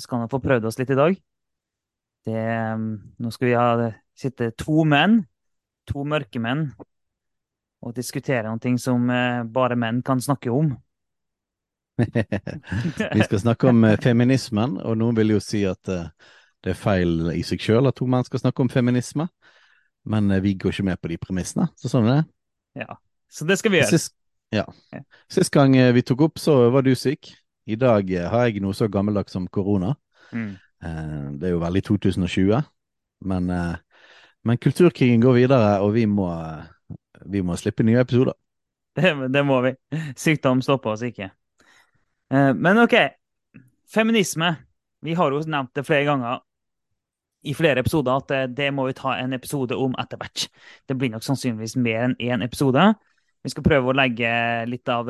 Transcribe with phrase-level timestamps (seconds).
[0.00, 1.18] vi skal nå få prøvd oss litt i dag.
[2.24, 5.20] Det, eh, nå skal vi ha, sitte to menn,
[5.88, 6.70] to mørke menn,
[7.80, 10.72] og diskutere noe som eh, bare menn kan snakke om.
[12.00, 16.06] Vi skal snakke om eh, feminismen, og noen vil jo si at eh,
[16.64, 19.26] det er feil i seg sjøl at to menn skal snakke om feminisme,
[20.08, 21.66] men vi går ikke med på de premissene.
[21.76, 22.84] Så sånn er det.
[22.84, 22.96] Ja.
[23.28, 23.92] Så det skal vi gjøre.
[23.92, 24.14] Sist,
[24.52, 24.64] ja.
[25.32, 27.32] Sist gang vi tok opp, så var du syk.
[27.66, 29.94] I dag har jeg noe så gammeldags som korona.
[30.32, 30.56] Mm.
[30.82, 32.62] Eh, Det er jo veldig 2020,
[33.20, 33.76] men, eh,
[34.44, 36.30] men kulturkrigen går videre, og vi må,
[37.26, 38.32] vi må slippe nye episoder.
[38.96, 39.74] Det, det må vi.
[40.16, 41.30] Sykdom stopper oss ikke.
[42.30, 42.94] Eh, Men OK.
[43.90, 44.56] Feminisme.
[45.02, 46.40] Vi har jo nevnt det flere ganger
[47.42, 50.48] i flere episoder at det, må vi ta en episode om etter hvert.
[50.88, 52.82] Det blir nok sannsynligvis mer enn én episode.
[53.42, 54.28] Vi skal prøve å legge
[54.68, 55.08] litt av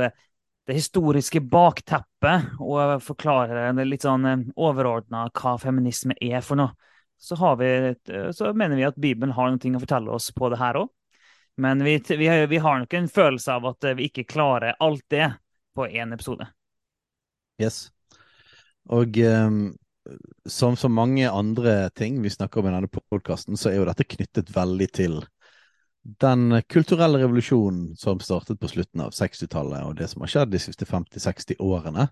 [0.71, 6.77] det historiske bakteppet og forklare det litt sånn overordna hva feminisme er for noe.
[7.21, 7.71] Så, vi,
[8.33, 10.89] så mener vi at Bibelen har noe å fortelle oss på det her òg.
[11.61, 15.27] Men vi, vi, vi har nok en følelse av at vi ikke klarer alt det
[15.77, 16.47] på én episode.
[17.61, 17.91] Yes.
[18.89, 19.59] Og um,
[20.49, 24.09] som så mange andre ting vi snakker om i denne podkasten, så er jo dette
[24.09, 25.21] knyttet veldig til
[26.03, 30.61] den kulturelle revolusjonen som startet på slutten av 60-tallet, og det som har skjedd de
[30.63, 32.07] siste 50-60 årene.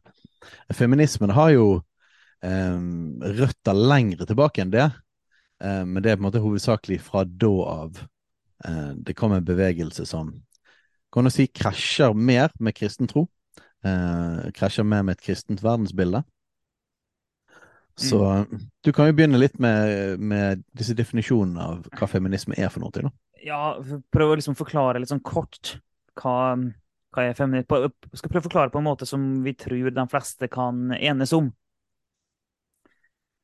[0.77, 1.69] Feminismen har jo
[2.45, 2.83] eh,
[3.41, 4.91] røtter lengre tilbake enn det,
[5.65, 8.05] eh, men det er på en måte hovedsakelig fra da av.
[8.69, 10.35] Eh, det kom en bevegelse som
[11.13, 13.25] kan du si krasjer mer med kristen tro
[13.85, 16.23] eh, krasjer mer med et kristent verdensbilde.
[17.99, 18.21] Så
[18.85, 22.95] du kan jo begynne litt med, med disse definisjonene av hva feminisme er for noe.
[22.95, 23.11] Da.
[23.45, 23.79] Ja,
[24.13, 25.77] prøve å liksom forklare litt sånn kort
[26.19, 26.57] hva,
[27.15, 27.91] hva er feminisme.
[28.19, 31.51] Skal prøve å forklare på en måte som vi tror de fleste kan enes om.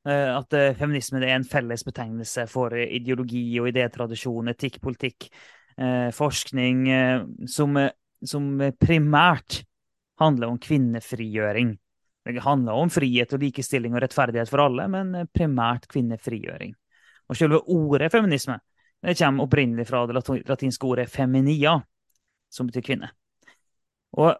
[0.08, 5.30] Eh, At eh, feminisme er en felles betegnelse for ideologi og idétradisjon, etikk, politikk,
[5.78, 6.84] eh, forskning,
[7.48, 7.78] som,
[8.20, 8.50] som
[8.80, 9.62] primært
[10.20, 11.74] handler om kvinnefrigjøring.
[12.24, 16.72] Det handler om frihet og likestilling og rettferdighet for alle, men primært kvinnefrigjøring.
[17.28, 18.58] Og selve ordet feminisme
[19.04, 20.16] det kommer opprinnelig fra det
[20.48, 21.76] latinske ordet feminia,
[22.48, 23.10] som betyr kvinne.
[24.16, 24.32] Og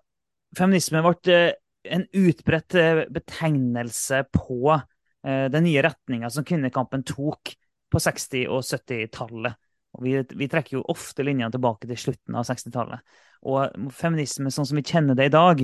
[0.57, 1.51] feminisme ble eh,
[1.95, 7.53] en utbredt eh, betegnelse på eh, den nye retninga som kvinnekampen tok
[7.93, 9.61] på 60- og 70-tallet.
[10.03, 13.05] Vi, vi trekker jo ofte linjene tilbake til slutten av 60-tallet.
[13.47, 15.61] Og feminisme sånn som vi kjenner det i dag,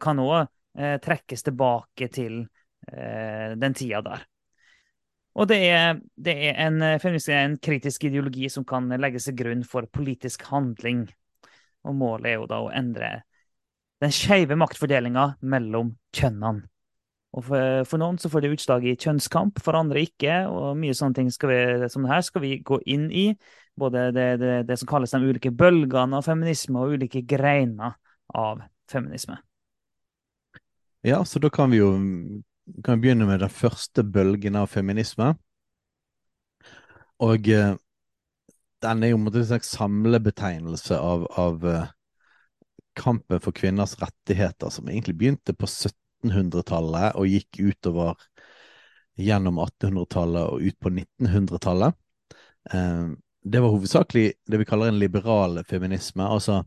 [0.00, 0.46] kan òg
[1.02, 2.38] trekkes tilbake til
[2.86, 4.22] den tida der.
[5.34, 9.64] Og det er, det er en, eh, en kritisk ideologi som kan legges til grunn
[9.66, 11.08] for politisk handling.
[11.84, 13.24] Og målet er jo da å endre
[14.02, 16.68] den skeive maktfordelinga mellom kjønnene.
[17.34, 20.44] Og for, for noen så får det utslag i kjønnskamp, for andre ikke.
[20.46, 23.24] Og mye sånne ting skal vi, som det her skal vi gå inn i.
[23.74, 27.96] Både det, det, det som kalles de ulike bølgene av feminisme, og ulike greiner
[28.30, 29.40] av feminisme.
[31.04, 31.90] Ja, så da kan vi jo
[32.84, 35.34] kan begynne med den første bølgen av feminisme.
[37.24, 37.74] Og eh,
[38.84, 41.90] den er jo en slags samlebetegnelse av, av eh,
[42.98, 48.16] kampen for kvinners rettigheter, som egentlig begynte på 1700-tallet og gikk utover
[49.20, 52.00] gjennom 1800-tallet og ut på 1900-tallet.
[52.72, 53.06] Eh,
[53.44, 56.62] det var hovedsakelig det vi kaller en liberal feminisme, altså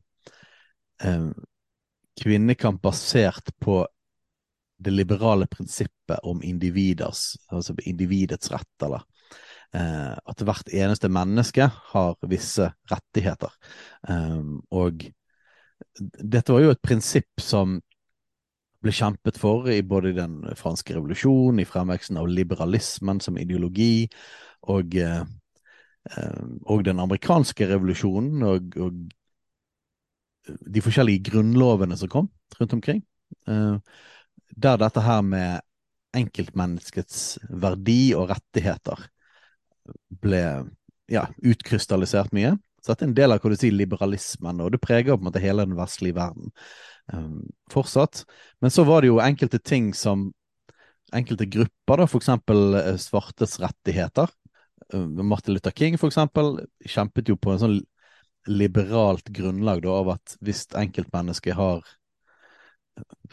[2.17, 3.79] kvinnekamp basert på
[4.77, 9.03] det liberale prinsippet om individers, altså individets rett, eller
[9.73, 13.53] eh, at hvert eneste menneske har visse rettigheter.
[14.07, 15.07] Um, og
[15.97, 17.79] dette var jo et prinsipp som
[18.83, 24.07] ble kjempet for i både den franske revolusjonen, i fremveksten av liberalismen som ideologi,
[24.69, 25.23] og, eh,
[26.13, 28.91] eh, og den amerikanske revolusjonen, og, og
[30.47, 33.01] de forskjellige grunnlovene som kom rundt omkring.
[33.47, 33.77] Eh,
[34.55, 35.63] der dette her med
[36.17, 39.07] enkeltmenneskets verdi og rettigheter
[40.23, 40.43] ble
[41.11, 42.55] ja, utkrystallisert mye.
[42.81, 45.27] Så dette er en del av hva du sier, liberalismen, og det preger på en
[45.29, 46.51] måte hele den vestlige verden
[47.13, 48.23] um, fortsatt.
[48.63, 50.29] Men så var det jo enkelte ting som
[51.15, 53.03] enkelte grupper, da, f.eks.
[53.07, 54.31] svartes rettigheter.
[54.93, 57.77] Martin Luther King for eksempel, kjempet jo på en sånn
[58.47, 61.83] liberalt grunnlag da, av at hvis enkeltmennesket har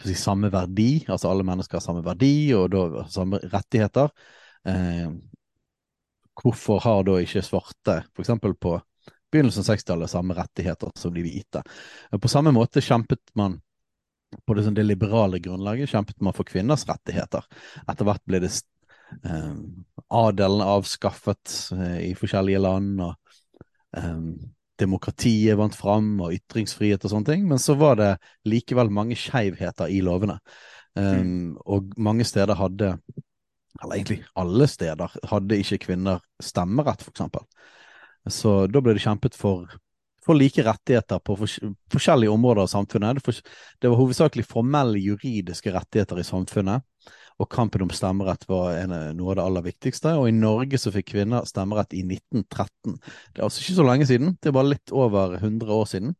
[0.02, 4.10] si, samme verdi, altså alle mennesker har samme verdi og da samme rettigheter,
[4.68, 5.08] eh,
[6.42, 8.34] hvorfor har da ikke svarte, f.eks.
[8.60, 8.74] på
[9.32, 11.62] begynnelsen av 60-tallet, samme rettigheter som de hvite?
[12.20, 13.60] På samme måte kjempet man
[14.42, 17.44] på det, sånn, det liberale grunnlaget kjempet man for kvinners rettigheter.
[17.86, 19.52] Etter hvert ble det eh,
[20.10, 23.14] adelen avskaffet eh, i forskjellige land, og
[24.00, 24.18] eh,
[24.80, 27.46] demokratiet vant fram, og ytringsfrihet og sånne ting.
[27.50, 28.10] Men så var det
[28.48, 30.38] likevel mange skeivheter i lovene.
[30.94, 32.92] Um, og mange steder hadde,
[33.82, 37.46] eller egentlig alle steder, hadde ikke kvinner stemmerett, for eksempel.
[38.30, 39.66] Så da ble det kjempet for,
[40.24, 43.20] for like rettigheter på for, forskjellige områder av samfunnet.
[43.82, 46.86] Det var hovedsakelig formelle juridiske rettigheter i samfunnet
[47.42, 50.12] og kampen om stemmerett var en, noe av det aller viktigste.
[50.20, 52.98] Og i Norge så fikk kvinner stemmerett i 1913.
[53.34, 56.14] Det er altså ikke så lenge siden, det er bare litt over 100 år siden.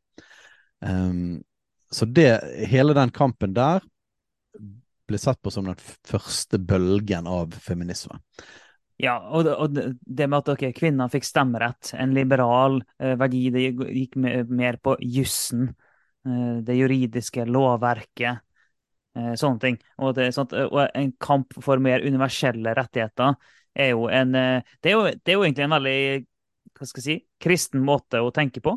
[0.85, 1.43] Um,
[1.95, 2.29] så det,
[2.67, 3.85] hele den kampen der
[5.05, 5.79] ble sett på som den
[6.09, 8.19] første bølgen av feminisme.
[9.01, 13.65] Ja, og og det med at okay, kvinner fikk stemmerett, en liberal eh, verdi, det
[13.75, 15.73] gikk mer på jussen,
[16.27, 18.44] eh, det juridiske lovverket,
[19.15, 19.77] sånne ting.
[20.03, 23.37] Og, det, sånt, og, en kamp for mer universelle rettigheter
[23.75, 25.99] er jo en eh, Det er jo, det er jo egentlig en veldig
[26.75, 28.75] hva skal jeg si, kristen måte å tenke på.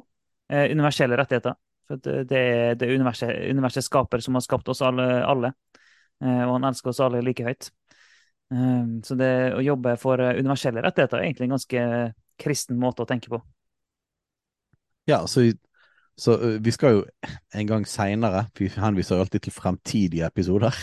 [0.54, 1.58] Eh, universelle rettigheter.
[1.88, 5.54] For det, det er det universet skaper som har skapt oss alle, alle.
[6.22, 7.72] Eh, og han elsker oss alle like høyt.
[8.54, 11.86] Eh, så det å jobbe for universelle rettigheter er egentlig en ganske
[12.38, 13.42] kristen måte å tenke på.
[15.10, 15.48] Ja, så
[16.18, 16.34] så
[16.64, 17.02] vi skal jo
[17.54, 20.74] en gang seinere, vi henviser alltid til fremtidige episoder,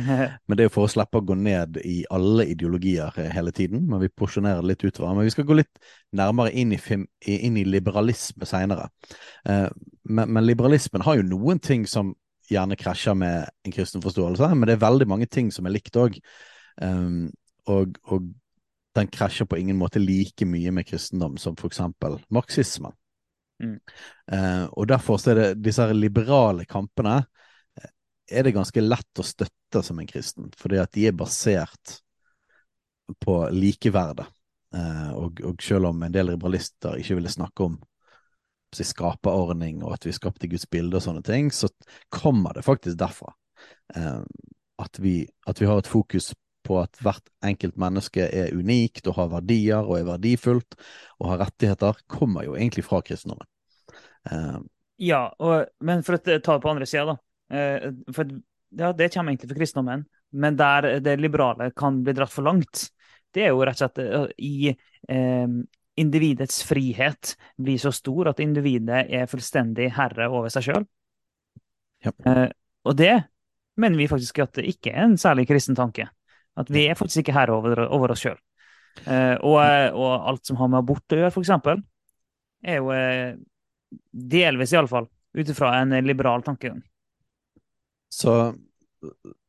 [0.46, 3.88] men det er jo for å slippe å gå ned i alle ideologier hele tiden,
[3.90, 5.16] men vi porsjonerer litt utover.
[5.16, 5.82] Men vi skal gå litt
[6.14, 8.86] nærmere inn i, film, inn i liberalisme seinere.
[9.48, 9.66] Uh,
[10.04, 12.14] men, men, liberalismen har jo noen ting som
[12.50, 15.98] gjerne krasjer med en kristen forståelse, men det er veldig mange ting som er likt
[15.98, 16.20] òg.
[16.78, 17.32] Um,
[17.66, 18.30] og, og
[18.94, 22.94] den krasjer på ingen måte like mye med kristendom som eksempel marxismen.
[23.62, 23.76] Mm.
[24.32, 27.20] Uh, og derfor er det disse liberale kampene
[27.78, 27.90] eh,
[28.34, 32.00] er det ganske lett å støtte som en kristen, fordi at de er basert
[33.20, 34.26] på likeverdet.
[34.74, 37.76] Eh, og, og, selv om en del liberalister ikke ville snakke om
[38.74, 41.70] si, skaperordning og at vi skapte Guds bilde og sånne ting, så
[42.12, 43.34] kommer det faktisk derfra.
[43.94, 44.22] Eh,
[44.82, 46.32] at, vi, at vi har et fokus
[46.64, 50.78] på at hvert enkelt menneske er unikt og har verdier og er verdifullt
[51.20, 53.46] og har rettigheter, kommer jo egentlig fra kristendommen.
[54.30, 54.62] Uh,
[55.02, 57.18] ja, og, men for å ta det på andre sida, da.
[57.54, 58.32] Uh, for
[58.74, 62.88] ja, det kommer egentlig fra kristendommen, men der det liberale kan bli dratt for langt,
[63.34, 64.74] det er jo rett og slett uh, i
[66.00, 70.86] individets frihet blir så stor at individet er fullstendig herre over seg sjøl.
[72.04, 72.10] Ja.
[72.84, 73.12] og det
[73.80, 76.08] mener vi faktisk at det ikke er en særlig kristen tanke.
[76.60, 78.38] At vi er faktisk ikke her over, over oss sjøl.
[79.02, 79.58] Eh, og,
[79.98, 81.52] og, alt som har med abort å gjøre, f.eks.,
[82.64, 83.34] er jo eh,
[84.12, 86.80] delvis iallfall ut ifra en liberal tankegang.
[88.14, 88.54] Så,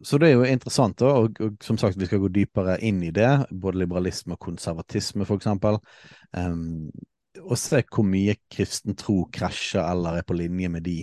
[0.01, 3.03] så, det er jo interessant, da, og, og, som sagt, vi skal gå dypere inn
[3.05, 3.29] i det.
[3.51, 5.51] Både liberalisme og konservatisme, f.eks.
[6.33, 6.89] Um,
[7.43, 10.97] og se hvor mye kristen tro krasjer eller er på linje med de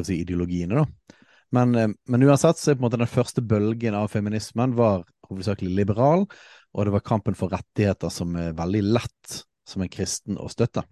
[0.00, 0.80] si, ideologiene.
[0.80, 1.17] da.
[1.50, 5.06] Men, eh, men, uansett så er på en måte den første bølgen av feminismen var
[5.28, 6.26] hovedsakelig liberal,
[6.74, 9.38] og det var kampen for rettigheter som er veldig lett
[9.68, 10.84] som en kristen å støtte.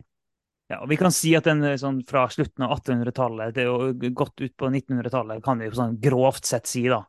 [0.67, 3.69] Ja, og Vi kan si at den eh, sånn, fra slutten av 1800-tallet til er
[3.71, 7.05] jo godt ut på 1900-tallet, kan vi sånn grovt sett si, da.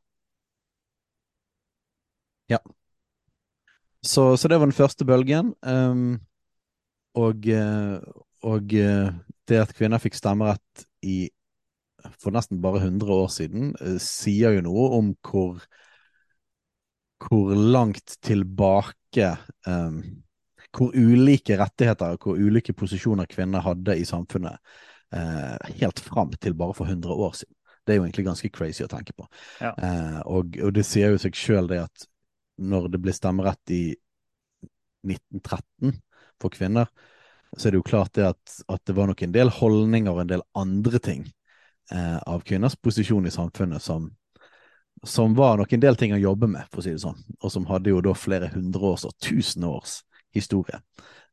[2.51, 2.60] Ja.
[4.06, 5.50] Så, så det var den første bølgen.
[5.66, 6.20] Um,
[7.18, 7.98] og, eh,
[8.46, 11.25] og det at kvinner fikk stemmerett i
[12.21, 15.61] for nesten bare 100 år siden, eh, sier jo noe om hvor
[17.17, 20.01] hvor langt tilbake um,
[20.77, 24.59] Hvor ulike rettigheter og hvor ulike posisjoner kvinner hadde i samfunnet
[25.15, 27.55] uh, helt fram til bare for 100 år siden.
[27.85, 29.25] Det er jo egentlig ganske crazy å tenke på.
[29.63, 29.71] Ja.
[29.79, 32.05] Uh, og, og, det sier jo seg sjøl det at
[32.57, 33.95] når det ble stemmerett i
[35.07, 35.95] 1913
[36.41, 36.91] for kvinner,
[37.55, 40.25] så er det jo klart det at, at det var nok en del holdninger og
[40.25, 41.25] en del andre ting
[41.91, 44.10] eh, av kvinners posisjon i samfunnet som,
[45.03, 47.53] som var nok en del ting å jobbe med, for å si det sånn, og
[47.53, 50.01] som hadde jo da flere hundre års og tusen års
[50.36, 50.82] historie,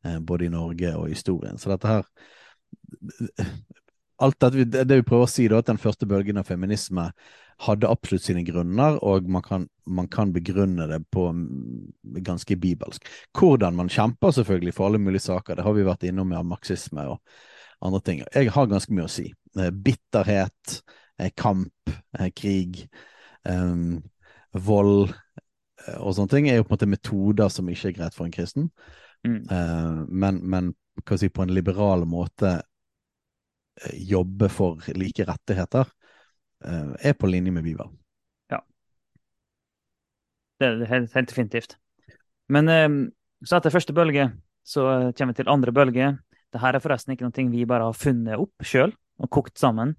[0.04, 1.58] eh, både i Norge og historien.
[1.58, 2.04] Så dette her
[4.22, 7.08] alt det, det, vi prøver å si, da, at den første bølgen av feminisme
[7.64, 11.28] hadde absolutt sine grunner, og man kan, man kan begrunne det på
[12.26, 13.06] ganske bibelsk.
[13.38, 17.06] Hvordan man kjemper, selvfølgelig, for alle mulige saker, det har vi vært innom med marxisme
[17.12, 17.20] og
[17.84, 18.24] andre ting.
[18.34, 19.28] Jeg har ganske mye å si.
[19.58, 20.82] Eh, bitterhet,
[21.18, 22.88] eh, kamp, eh, krig,
[23.48, 24.02] um,
[24.50, 25.12] vold
[26.00, 28.32] og sånne ting er jo på en måte metoder som ikke er greit for en
[28.32, 28.70] kristen.
[29.26, 29.42] Mm.
[30.08, 30.70] Men, men
[31.18, 32.54] si, på en liberal måte
[33.92, 35.90] jobbe for like rettigheter,
[36.64, 37.92] er på linje med Bibelen.
[38.54, 38.62] Ja.
[40.62, 41.76] Det er helt, helt definitivt.
[42.48, 42.70] Men
[43.44, 44.30] så etter første bølge
[44.64, 46.12] så kommer vi til andre bølge.
[46.48, 49.94] Dette er forresten ikke noe vi bare har funnet opp sjøl og kokt sammen.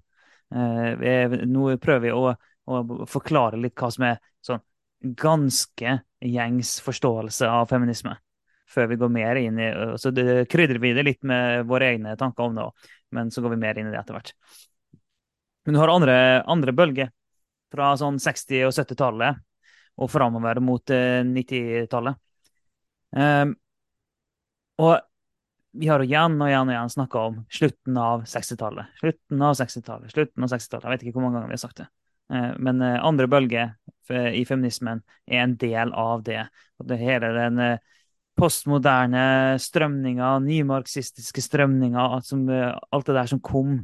[0.54, 4.62] Eh, nå prøver vi å, å, forklare litt hva som er sånn
[5.18, 8.16] ganske gjengs forståelse av feminisme.
[8.66, 9.66] Før vi går mer inn i
[10.02, 13.44] Så det, krydrer vi det litt med våre egne tanker om det òg, men så
[13.44, 14.32] går vi mer inn i det etter hvert.
[15.66, 16.16] Men du har andre,
[16.50, 17.12] andre bølger
[17.74, 19.38] fra sånn 60- og 70-tallet
[20.02, 22.18] og framover mot 90-tallet.
[23.16, 23.54] Um, eh, eh,
[24.82, 24.98] og
[25.78, 28.92] vi har igjen og igjen og igjen snakka om slutten av 60-tallet.
[29.00, 30.86] Slutten av 60-tallet, slutten av 60-tallet.
[30.86, 31.88] Jeg vet ikke hvor mange ganger vi har sagt det.
[32.32, 33.66] Eh, men eh, andre bølge
[34.06, 36.44] i feminismen er en del av det.
[36.78, 37.84] Og det hele den eh,
[38.38, 43.78] postmoderne strømninga, nymarxistiske strømninga, alt det der som kom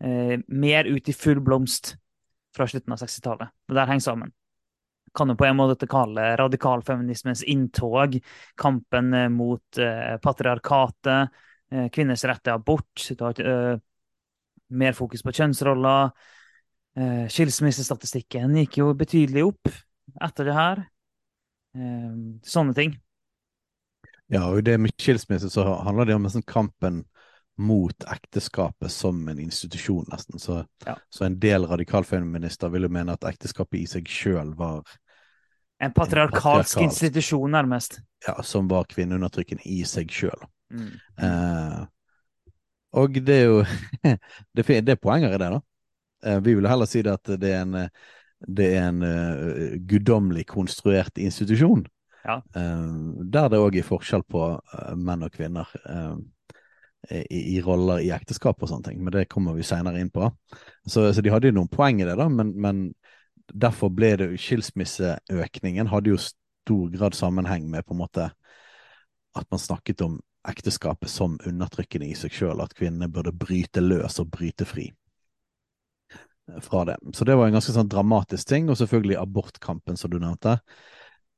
[0.00, 1.90] mer ut i full blomst
[2.56, 3.50] fra slutten av 60-tallet.
[3.68, 4.30] Det der henger sammen
[5.14, 8.18] kan jo på en måte kalle radikalfeminismens inntog,
[8.60, 11.40] kampen eh, mot eh, patriarkatet,
[11.72, 13.06] eh, kvinners rett til abort,
[14.70, 16.12] mer fokus på kjønnsroller.
[17.30, 19.70] Skilsmissestatistikken gikk jo betydelig opp
[20.22, 20.82] etter det her.
[22.46, 22.94] Sånne ting.
[24.30, 27.02] Ja, og det med skilsmisse så handler det om sånn kampen
[27.60, 30.38] mot ekteskapet som en institusjon, nesten.
[30.38, 30.96] Så, ja.
[31.08, 34.84] så en del radikalfeminister vil jo mene at ekteskapet i seg sjøl var
[35.80, 38.00] En patriarkalsk en institusjon, nærmest.
[38.26, 40.42] Ja, som var kvinneundertrykkende i seg sjøl.
[40.72, 40.90] Mm.
[41.24, 41.78] Eh,
[43.00, 43.62] og det er jo
[44.56, 45.60] det, det, er poenger i det, da.
[46.26, 47.78] Eh, vi vil heller si det at det er en,
[48.44, 51.86] det er en uh, guddommelig konstruert institusjon.
[52.24, 52.40] Ja.
[52.56, 55.68] Uh, der det òg er forskjell på uh, menn og kvinner
[57.10, 60.28] i, i, roller i ekteskap og sånne ting, men det kommer vi seinere inn på.
[60.86, 62.82] Så, så, de hadde jo noen poeng i det, da, men, men
[63.50, 68.30] derfor ble det skilsmisseøkningen hadde jo stor grad sammenheng med på en måte
[69.38, 74.18] at man snakket om ekteskapet som undertrykkende i seg sjøl, at kvinnene burde bryte løs
[74.22, 74.88] og bryte fri
[76.64, 76.96] fra det.
[77.14, 80.56] Så det var en ganske sånn dramatisk ting, og selvfølgelig abortkampen, som du nevnte,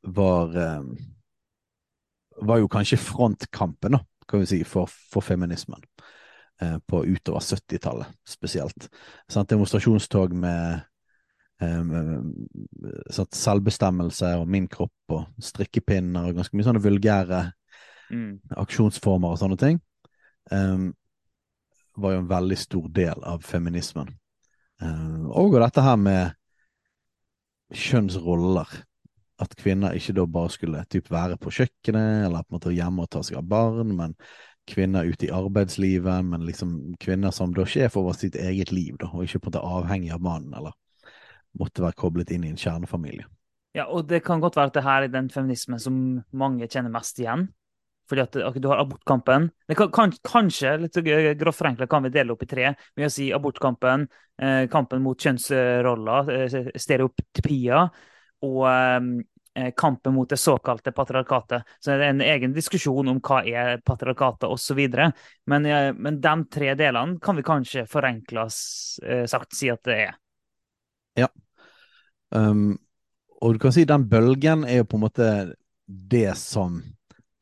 [0.08, 0.86] var eh,
[2.42, 5.82] var jo kanskje frontkampen, da kan vi si, for, for feminismen.
[6.62, 8.88] Eh, på utover 70-tallet spesielt.
[9.30, 10.88] Sånn, demonstrasjonstog med
[11.62, 17.42] sånn, selvbestemmelse og min kropp og strikkepinner og ganske mye sånne vulgære
[18.10, 18.32] mm.
[18.64, 19.78] aksjonsformer og sånne ting.
[20.50, 20.90] Um,
[21.96, 24.10] var jo en veldig stor del av feminismen.
[24.82, 26.32] Um, og dette her med
[27.72, 28.72] kjønnsroller
[29.42, 33.04] at kvinner ikke da bare skulle typ være på kjøkkenet eller på en måte hjemme
[33.04, 34.16] og ta seg av barn, men
[34.68, 39.10] kvinner ute i arbeidslivet, men liksom kvinner som da sjef over sitt eget liv, da,
[39.10, 40.76] og ikke på en måte avhengig av mannen, eller
[41.58, 43.26] måtte være koblet inn i en kjernefamilie.
[43.76, 45.96] Ja, og det kan godt være at det her er den feminismen som
[46.36, 47.48] mange kjenner mest igjen.
[48.10, 49.48] Fordi at du har abortkampen.
[49.72, 50.98] Kan, kan, kanskje, litt
[51.40, 52.72] grovt forenkla, kan vi dele opp i tre.
[52.98, 54.04] Ved å si abortkampen,
[54.42, 57.88] eh, kampen mot kjønnsroller, eh, stereotypier,
[58.44, 58.98] og eh,
[59.76, 61.62] kampen mot det såkalte patriarkatet.
[61.80, 64.80] Så det er en egen diskusjon om hva er patriarkatet osv.
[65.46, 68.46] Men, eh, men de tre delene kan vi kanskje forenkla
[69.04, 70.16] eh, sagt si at det er.
[71.20, 71.28] Ja.
[72.32, 72.78] Um,
[73.42, 75.28] og du kan si den bølgen er jo på en måte
[75.86, 76.80] det som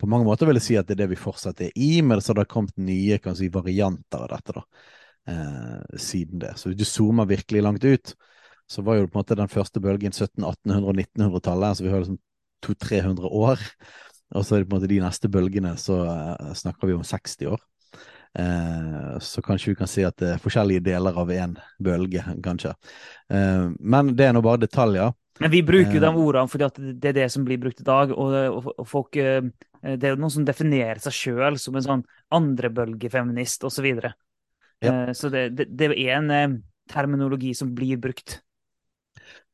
[0.01, 2.23] på mange måter vil jeg si at det er det vi fortsatt er i, men
[2.25, 4.63] så har det kommet nye kan si, varianter av dette da,
[5.29, 6.55] eh, siden det.
[6.57, 8.15] Så hvis du zoomer virkelig langt ut,
[8.71, 11.77] så var jo på en måte den første bølgen 1700-, 1800- og 1900-tallet.
[11.77, 12.21] Så Vi har liksom
[12.67, 13.65] 200-300 år.
[14.31, 17.03] Og så er det på en måte de neste bølgene, så uh, snakker vi om
[17.07, 17.63] 60 år.
[18.39, 22.77] Uh, så kanskje vi kan si at det er forskjellige deler av én bølge, kanskje.
[23.27, 25.17] Uh, men det er nå bare detaljer.
[25.41, 28.13] Men vi bruker jo de ordene fordi det er det som blir brukt i dag.
[28.13, 32.03] Og, og, og folk Det er jo noen som definerer seg sjøl som en sånn
[32.37, 33.79] andrebølgefeminist osv.
[33.79, 34.11] Så, videre.
[34.85, 34.93] ja.
[35.17, 36.59] så det, det, det er en
[36.93, 38.43] terminologi som blir brukt.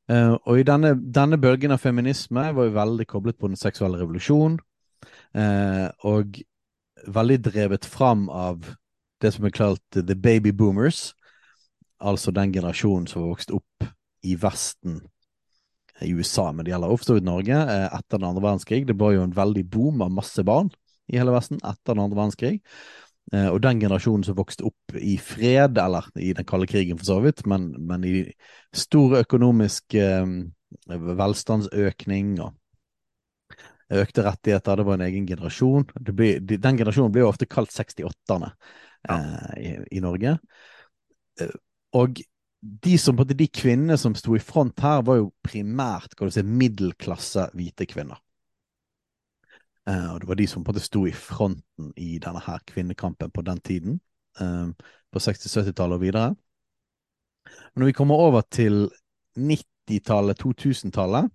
[0.06, 3.98] Uh, og i denne, denne, bølgen av feminisme var jo veldig koblet på den seksuelle
[3.98, 4.60] revolusjonen.
[5.34, 6.38] uh, og
[7.06, 8.64] veldig drevet fram av
[9.22, 11.14] det som er kalt the baby boomers,
[11.98, 13.86] altså den generasjonen som vokste opp
[14.22, 15.00] i Vesten
[16.02, 18.84] i USA, men det gjelder ofte i Norge, uh, etter den andre verdenskrig.
[18.86, 20.70] Det var jo en veldig boom av masse barn
[21.10, 22.60] i hele Vesten etter den andre verdenskrig.
[23.34, 27.08] Eh, og den generasjonen som vokste opp i fred, eller i den kalde krigen for
[27.08, 28.20] så vidt, men, men i
[28.76, 30.26] stor økonomisk eh,
[30.86, 32.54] velstandsøkning og
[33.96, 35.86] økte rettigheter, det var en egen generasjon.
[36.10, 38.50] Ble, den generasjonen blir jo ofte kalt 68-erne
[39.06, 39.18] ja.
[39.18, 40.36] eh, i, i, Norge.
[41.40, 41.54] Eh,
[41.96, 42.20] og
[42.60, 46.42] de, som, de kvinnene som sto i front her, var jo primært kan du si,
[46.46, 48.18] middelklasse hvite kvinner.
[49.86, 52.62] Uh, og det var de som på en måte sto i fronten i denne her
[52.66, 54.00] kvinnekampen på den tiden.
[54.40, 54.72] Uh,
[55.12, 56.34] på 60-70-tallet og videre.
[57.46, 58.88] Men når vi kommer over til
[59.38, 61.30] 90-tallet, 2000-tallet,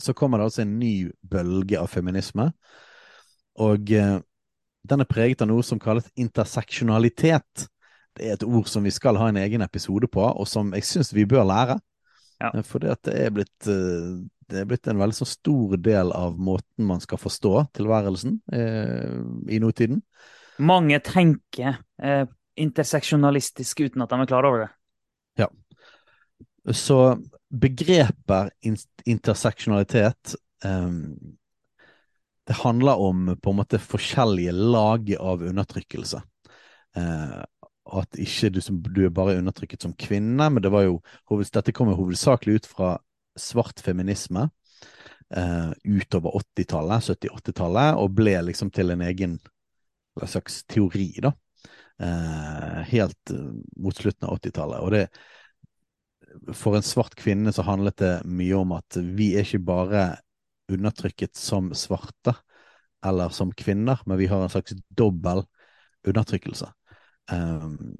[0.00, 2.50] så kommer det altså en ny bølge av feminisme.
[3.60, 4.18] Og uh,
[4.88, 7.68] den er preget av noe som kalles interseksjonalitet
[8.16, 10.84] det er et ord som vi skal ha en egen episode på, og som jeg
[10.84, 11.78] syns vi bør lære.
[12.42, 12.50] Ja.
[12.52, 14.20] Eh, for det, det, er blitt, eh,
[14.52, 19.18] det er blitt en veldig så stor del av måten man skal forstå tilværelsen eh,
[19.52, 20.02] i nåtiden.
[20.62, 22.24] Mange tenker eh,
[22.60, 24.70] interseksjonalistisk uten at de er klar over det.
[25.40, 25.48] Ja.
[26.70, 26.98] Så
[27.48, 28.52] begrepet
[29.08, 30.90] interseksjonalitet eh,
[32.46, 36.22] det handler om på en måte forskjellige lag av undertrykkelse.
[36.96, 37.40] Eh,
[37.92, 41.00] at ikke du, som, du, er bare undertrykket som kvinne, men det var jo,
[41.52, 42.92] dette kommer hovedsakelig ut fra
[43.38, 44.48] svart feminisme
[45.36, 49.38] eh, utover 80-tallet, 70-80-tallet, og ble liksom til en egen
[50.28, 51.32] slags teori, da.
[52.02, 54.80] Eh, helt uh, mot slutten av 80-tallet.
[54.82, 59.60] Og det For en svart kvinne så handlet det mye om at vi er ikke
[59.68, 60.04] bare
[60.72, 62.32] undertrykket som svarte
[63.04, 65.42] eller som kvinner, men vi har en slags dobbel
[66.08, 66.70] undertrykkelse.
[67.30, 67.94] Um,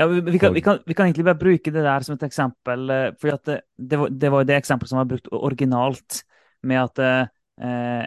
[0.00, 2.22] ja, vi, vi, kan, vi, kan, vi, kan, egentlig bare bruke det der som et
[2.24, 2.90] eksempel.
[2.90, 6.22] Eh, for det, det, var, det var det eksempelet som var brukt originalt,
[6.64, 7.26] med at eh,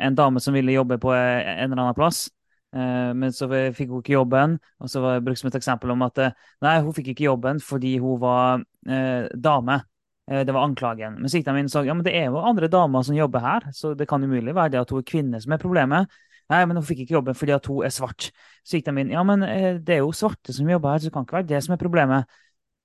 [0.07, 2.25] en dame som ville jobbe på eh, en eller annen plass,
[2.73, 3.45] eh, men så
[3.77, 4.57] fikk hun ikke jobben.
[4.81, 6.33] Og så var det brukt som et eksempel om at eh,
[6.65, 9.83] nei, hun fikk ikke jobben fordi hun var eh, dame.
[10.23, 11.17] Det var anklagen.
[11.19, 13.15] Men så gikk de inn og sa ja, men det er jo andre damer som
[13.17, 16.21] jobber her, så det kan umulig være det at hun er kvinne som er problemet.
[16.53, 18.29] Nei, men hun fikk ikke jobben fordi at hun er svart.
[18.61, 19.13] Så gikk de inn.
[19.15, 21.49] Ja, men eh, det er jo svarte som jobber her, så det kan ikke være
[21.49, 22.39] det som er problemet.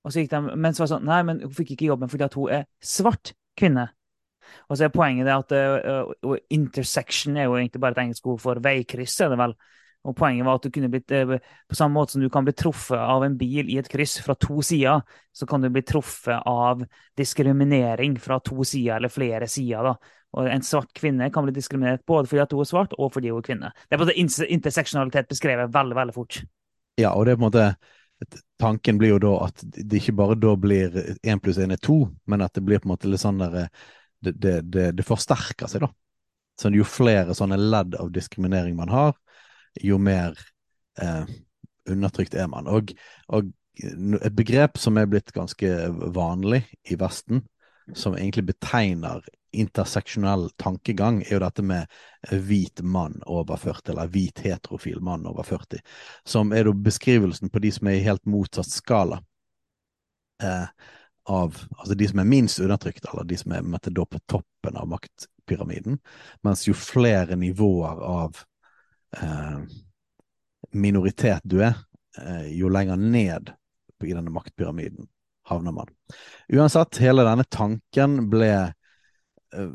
[0.06, 2.10] Og så gikk de, men så var det sånn Nei, men hun fikk ikke jobben
[2.12, 3.88] fordi at hun er svart kvinne.
[4.68, 5.52] Og så er poenget det at
[6.24, 9.54] uh, intersection er jo egentlig bare et engelsk ord for veikryss, er det vel.
[10.08, 11.34] Og Poenget var at du kunne blitt, uh,
[11.68, 14.38] på samme måte som du kan bli truffet av en bil i et kryss fra
[14.40, 15.02] to sider,
[15.34, 16.84] så kan du bli truffet av
[17.18, 19.90] diskriminering fra to sider eller flere sider.
[19.90, 19.96] da.
[20.36, 23.30] Og en svart kvinne kan bli diskriminert både fordi at hun er svart, og fordi
[23.32, 23.70] hun er kvinne.
[23.86, 26.42] Det er på en måte interseksjonalitet beskrevet veldig, veldig fort.
[27.00, 27.70] Ja, og det er på en måte
[28.58, 32.00] Tanken blir jo da at det ikke bare da blir én pluss én er to,
[32.26, 33.68] men at det blir på en måte litt sånn der
[34.18, 35.92] Det, det, det, det forsterker seg, da.
[36.58, 39.12] Så jo flere sånne ledd av diskriminering man har,
[39.78, 40.34] jo mer
[40.98, 41.28] eh,
[41.86, 42.66] undertrykt er man.
[42.66, 42.90] Og,
[43.30, 45.70] og et begrep som er blitt ganske
[46.16, 47.44] vanlig i Vesten,
[47.94, 51.88] som egentlig betegner interseksjonell tankegang er jo dette med
[52.30, 55.80] hvit mann over 40, eller hvit heterofil mann over 40,
[56.28, 59.22] som er da beskrivelsen på de som er i helt motsatt skala.
[60.42, 60.68] Eh,
[61.28, 64.76] av altså de som er minst undertrykt, eller de som er måtte, da på toppen
[64.80, 65.98] av maktpyramiden.
[66.46, 68.40] Mens jo flere nivåer av
[69.16, 69.58] eh,
[70.72, 71.76] minoritet du er,
[72.20, 73.52] eh, jo lenger ned
[74.04, 75.08] i denne maktpyramiden
[75.48, 75.90] havner man.
[76.52, 78.52] Uansett, hele denne tanken ble
[79.54, 79.74] Eh,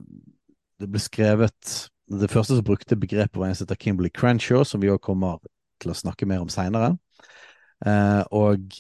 [0.79, 1.75] det ble skrevet
[2.13, 5.39] Det første som brukte begrepet, var en som heter Kimberley Crenshaw, som vi òg kommer
[5.81, 6.91] til å snakke mer om seinere.
[7.87, 8.75] Eh, og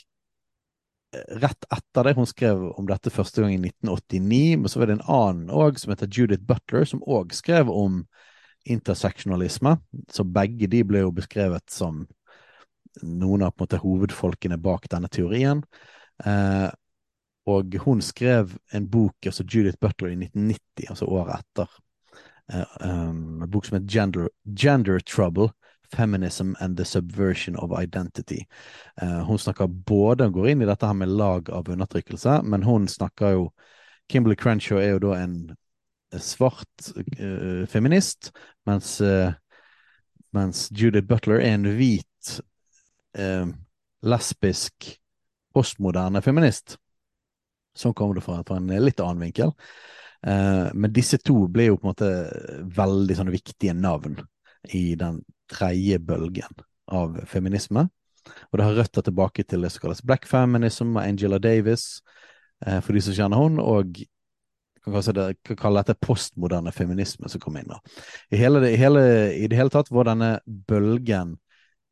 [1.39, 4.97] rett etter det hun skrev om dette første gang i 1989, men så var det
[4.97, 8.03] en annen òg som heter Judith Butler, som òg skrev om
[8.69, 9.77] interseksjonalisme.
[10.11, 12.03] Så begge de ble jo beskrevet som
[13.01, 15.63] noen av på en måte, hovedfolkene bak denne teorien.
[16.27, 16.69] Eh,
[17.45, 21.79] og hun skrev en bok, altså Judith Butler, i 1990, altså året etter.
[22.53, 25.49] Uh, um, en bok som het Gender, Gender, Trouble.
[25.93, 28.47] Feminism and the Subversion of Identity.
[29.01, 32.87] Uh, hun snakker både, går inn i dette her med lag av undertrykkelse, men hun
[32.89, 33.43] snakker jo
[34.09, 35.35] Kimberley Crenshaw er jo da en
[36.17, 38.31] svart uh, feminist,
[38.65, 38.95] mens,
[40.33, 42.39] mens, Judith Butler er en hvit,
[44.01, 44.95] lesbisk,
[45.53, 46.79] postmoderne feminist.
[47.77, 49.53] Sånn kommer det fra, fra en litt annen vinkel.
[50.27, 52.11] Eh, men disse to ble jo på en måte
[52.77, 54.21] veldig sånne viktige navn
[54.71, 57.87] i den tredje bølgen av feminisme.
[58.51, 62.01] Og det har røtter tilbake til det som kalles black feminism av Angela Davis,
[62.65, 63.99] eh, for de som kjenner hun, og
[64.83, 67.69] kan kalle dette postmoderne feminisme som kom inn.
[67.71, 67.79] da.
[68.31, 71.37] I, hele i, hele, I det hele tatt var denne bølgen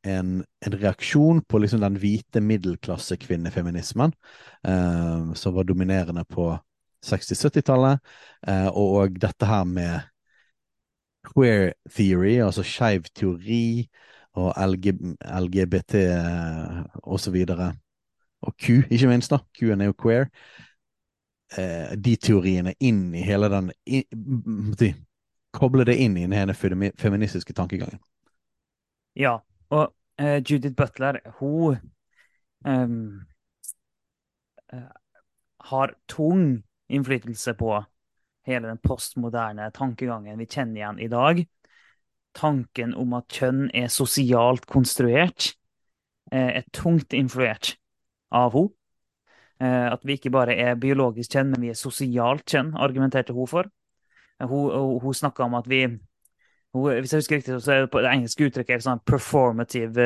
[0.03, 4.13] en, en reaksjon på liksom den hvite middelklassekvinnefeminismen
[4.67, 6.51] eh, som var dominerende på
[7.05, 7.99] 60-70-tallet,
[8.47, 9.99] eh, og, og, dette her med
[11.25, 13.89] queer theory, altså skeiv teori,
[14.39, 14.93] og LG,
[15.41, 17.73] LGBT eh, og så videre.
[18.41, 19.41] Og Q, ikke minst, da.
[19.57, 20.29] Q-en er jo queer.
[21.57, 24.05] Eh, de teoriene inn i hele den i,
[25.51, 27.99] Koble det inn i den feministiske tankegangen.
[29.19, 31.79] Ja, og uh, Judith Butler, hun
[32.65, 33.21] um,
[34.73, 34.91] uh,
[35.71, 37.79] har tung innflytelse på
[38.47, 41.43] hele den postmoderne tankegangen vi kjenner igjen i dag
[42.37, 45.53] tanken om at kjønn er sosialt konstruert,
[46.31, 47.75] eh, er tungt influert
[48.31, 48.75] av henne.
[49.61, 53.67] At vi ikke bare er biologisk kjønn, men vi er sosialt kjønn, argumenterte hun for.
[54.41, 55.83] Hun, hun snakka om at vi
[56.73, 60.05] hun, Hvis jeg husker riktig, så er det på det engelske uttrykket sånn performative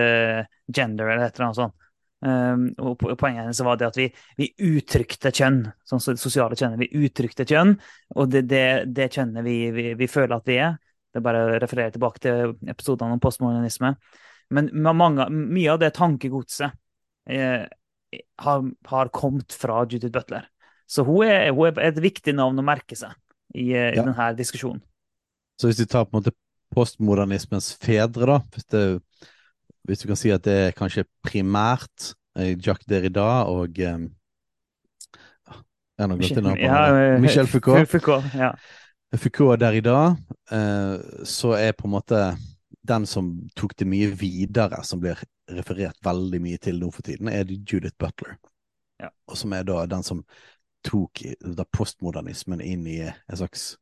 [0.73, 1.81] gender, eller et eller annet sånt.
[2.25, 4.07] Um, og Poenget hennes var det at vi,
[4.39, 6.77] vi uttrykte kjønn, sånn sosiale kjønn.
[6.81, 7.75] Vi uttrykte kjønn,
[8.15, 10.79] og det, det, det kjønnet vi, vi, vi, føler at vi er,
[11.13, 13.93] det er bare å referere tilbake til episodene om postmodernisme.
[14.55, 16.73] Men mange, mye av det tankegodset
[17.29, 17.65] eh,
[18.45, 20.49] har, har, kommet fra Judith Butler.
[20.89, 23.13] Så hun er, hun er, et viktig navn å merke seg
[23.53, 24.03] i, eh, i ja.
[24.03, 24.83] denne diskusjonen.
[25.61, 26.35] Så hvis vi tar på en måte
[26.75, 28.83] postmodernismens fedre, da, hvis, det,
[29.87, 34.09] hvis du kan si at det er kanskje primært Jack Jacques Derrida og um,
[36.17, 37.87] Michel, ja, Michel Foucault.
[37.87, 38.49] Foucault ja.
[39.15, 40.15] Foucault dag,
[40.51, 42.19] eh, så er på en måte
[42.85, 47.29] den som tok det mye videre, som blir referert veldig mye til nå for tiden,
[47.29, 48.35] er Judith Butler.
[48.99, 49.09] Ja.
[49.29, 50.23] Og som er da den som
[50.85, 51.23] tok
[51.73, 53.75] postmodernismen inn i en slags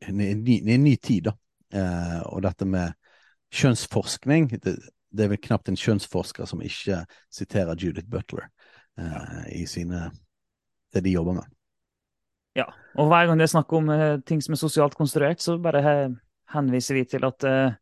[0.00, 1.36] en ny, en ny tid, da.
[1.74, 2.94] Eh, og dette med
[3.52, 7.02] kjønnsforskning det, det, er vel knapt en kjønnsforsker som ikke
[7.32, 8.46] siterer Judith Butler
[9.00, 10.08] eh, i sine
[10.94, 11.48] det de jobber med.
[12.56, 12.64] Ja,
[12.96, 15.82] og hver gang det er snakk om uh, ting som er sosialt konstruert, så bare
[16.50, 17.76] henviser vi til at uh,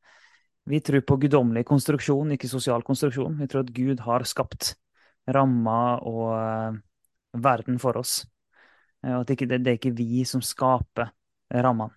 [0.66, 3.38] vi tror på guddommelig konstruksjon, ikke sosial konstruksjon.
[3.38, 4.72] Vi tror at Gud har skapt
[5.30, 6.80] rammer og
[7.38, 8.18] verden for oss.
[9.06, 11.14] Og at det, ikke, det, det, er ikke vi som skaper
[11.54, 11.94] rammene.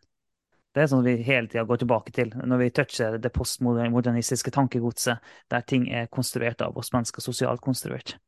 [0.76, 5.18] Det er sånn vi hele tida går tilbake til når vi toucher det postmodernistiske tankegodset,
[5.50, 8.20] der ting er konstruert av oss mennesker, sosialt konstruert.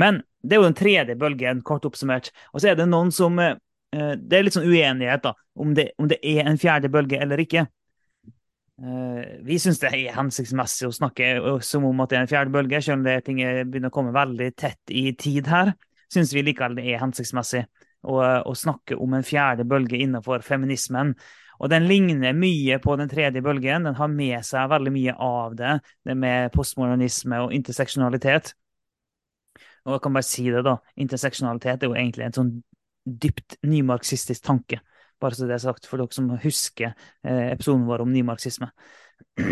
[0.00, 2.32] Men det er jo den tredje bølgen, kort oppsummert.
[2.52, 3.54] Og så er det noen som eh,
[3.92, 7.44] Det er litt sånn uenighet da, om det, om det er en fjerde bølge eller
[7.44, 7.68] ikke.
[8.74, 11.28] Uh, vi syns det er hensiktsmessig å snakke
[11.62, 14.14] som om at det er en fjerde bølge, selv om det ting begynner å komme
[14.16, 15.76] veldig tett i tid her.
[16.10, 17.62] Syns vi likevel det er hensiktsmessig
[18.04, 21.14] å, å, snakke om en fjerde bølge innenfor feminismen.
[21.62, 23.86] Og den ligner mye på den tredje bølgen.
[23.88, 28.54] Den har med seg veldig mye av det, det med postmodernisme og interseksjonalitet.
[29.84, 30.78] Og jeg kan bare si det, da.
[31.00, 32.52] Interseksjonalitet er jo egentlig en sånn
[33.04, 34.80] dypt nymarxistisk tanke.
[35.20, 38.70] Bare så det er sagt for dere som husker eh, episoden vår om nymarxisme.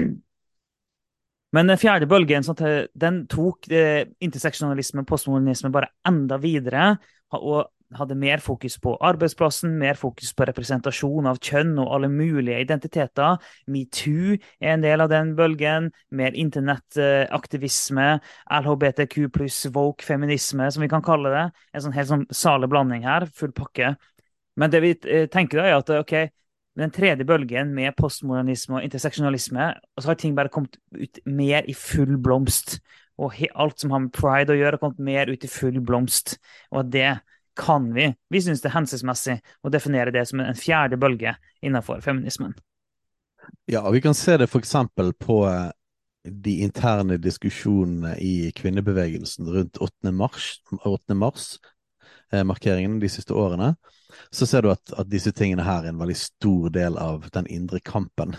[1.53, 6.95] Men den fjerde bølgen sånn den tok interseksjonalisme og postmodernisme, bare enda videre.
[7.37, 12.61] Og hadde mer fokus på arbeidsplassen, mer fokus på representasjon av kjønn og alle mulige
[12.65, 13.39] identiteter.
[13.71, 15.91] Metoo er en del av den bølgen.
[16.11, 18.09] Mer internettaktivisme.
[18.61, 21.45] LHBTQ pluss woke feminisme, som vi kan kalle det.
[21.73, 23.29] En sånn helt sånn salig blanding her.
[23.39, 23.95] Full pakke.
[24.57, 26.17] Men det vi eh, tenker da, er at ok,
[26.81, 31.69] den tredje bølgen med postmodernisme og interseksjonalisme, og så har ting bare kommet ut mer
[31.69, 32.79] i full blomst.
[33.21, 36.39] Og alt som har med pride å gjøre, har kommet mer ut i full blomst.
[36.73, 37.11] Og at det
[37.55, 42.01] kan vi, vi synes det er hensiktsmessig å definere det som en fjerde bølge innenfor
[42.05, 42.55] feminismen.
[43.71, 44.75] Ja, vi kan se det f.eks.
[45.19, 45.71] på eh,
[46.25, 50.12] de interne diskusjonene i kvinnebevegelsen rundt 8.
[50.15, 51.15] mars, 8.
[51.15, 51.59] mars
[52.33, 53.75] eh, de siste årene,
[54.31, 57.47] så ser du at, at, disse tingene her er en veldig stor del av den
[57.47, 58.37] indre kampen.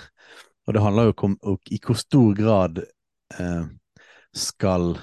[0.67, 1.37] Og det handler jo om
[1.69, 2.83] i hvor stor grad
[3.39, 3.65] eh,
[4.33, 4.95] skal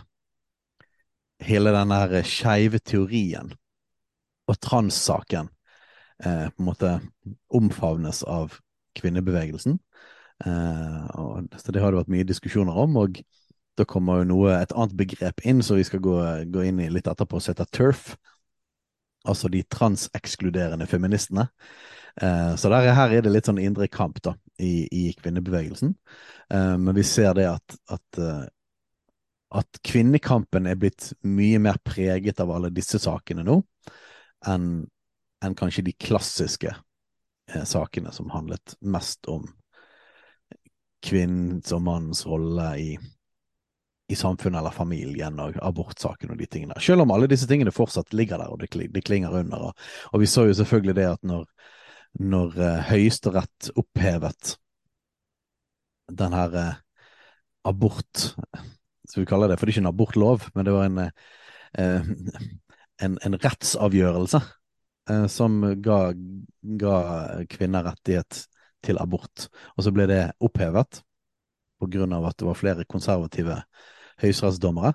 [1.40, 3.54] hele den der skeive teorien
[4.50, 5.50] og transsaken
[6.24, 6.94] eh, på en måte
[7.54, 8.56] omfavnes av
[8.98, 9.78] kvinnebevegelsen.
[10.44, 12.98] Eh, og, så det har det vært mye diskusjoner om.
[13.00, 13.22] og
[13.78, 16.16] da kommer jo noe, et annet begrep inn som vi skal gå,
[16.52, 18.12] gå inn i litt etterpå, som heter TERF.
[19.30, 21.48] Altså de transekskluderende feministene.
[22.20, 25.94] Eh, så der, her er det litt sånn indre kamp da, i, i kvinnebevegelsen.
[26.52, 28.48] Eh, men vi ser det at, at uh,
[29.50, 33.56] at kvinnekampen er blitt mye mer preget av alle disse sakene nå,
[34.48, 34.86] enn
[35.44, 36.72] en kanskje de klassiske
[37.52, 39.46] eh, sakene som handlet mest om
[41.04, 42.90] kvinnens og mannens rolle i,
[44.12, 46.76] i samfunnet eller familien og abortsaken og de tingene.
[46.82, 49.70] Selv om alle disse tingene fortsatt ligger der og det, det klinger under.
[49.70, 51.46] Og, og, vi så jo selvfølgelig det at når,
[52.20, 54.56] når eh, Høyesterett opphevet
[56.20, 56.78] den her eh,
[57.64, 58.32] abort
[59.10, 60.98] skal vi kalle det, for det er ikke en abortlov, men det var en,
[61.80, 62.10] eh,
[63.04, 64.40] en, en rettsavgjørelse
[65.10, 66.00] eh, som ga,
[66.82, 66.96] ga,
[67.50, 68.44] kvinner rettighet
[68.84, 69.48] til abort.
[69.76, 71.02] Og så ble det opphevet
[71.80, 73.62] av at det var flere konservative
[74.20, 74.92] høyesterettsdommere.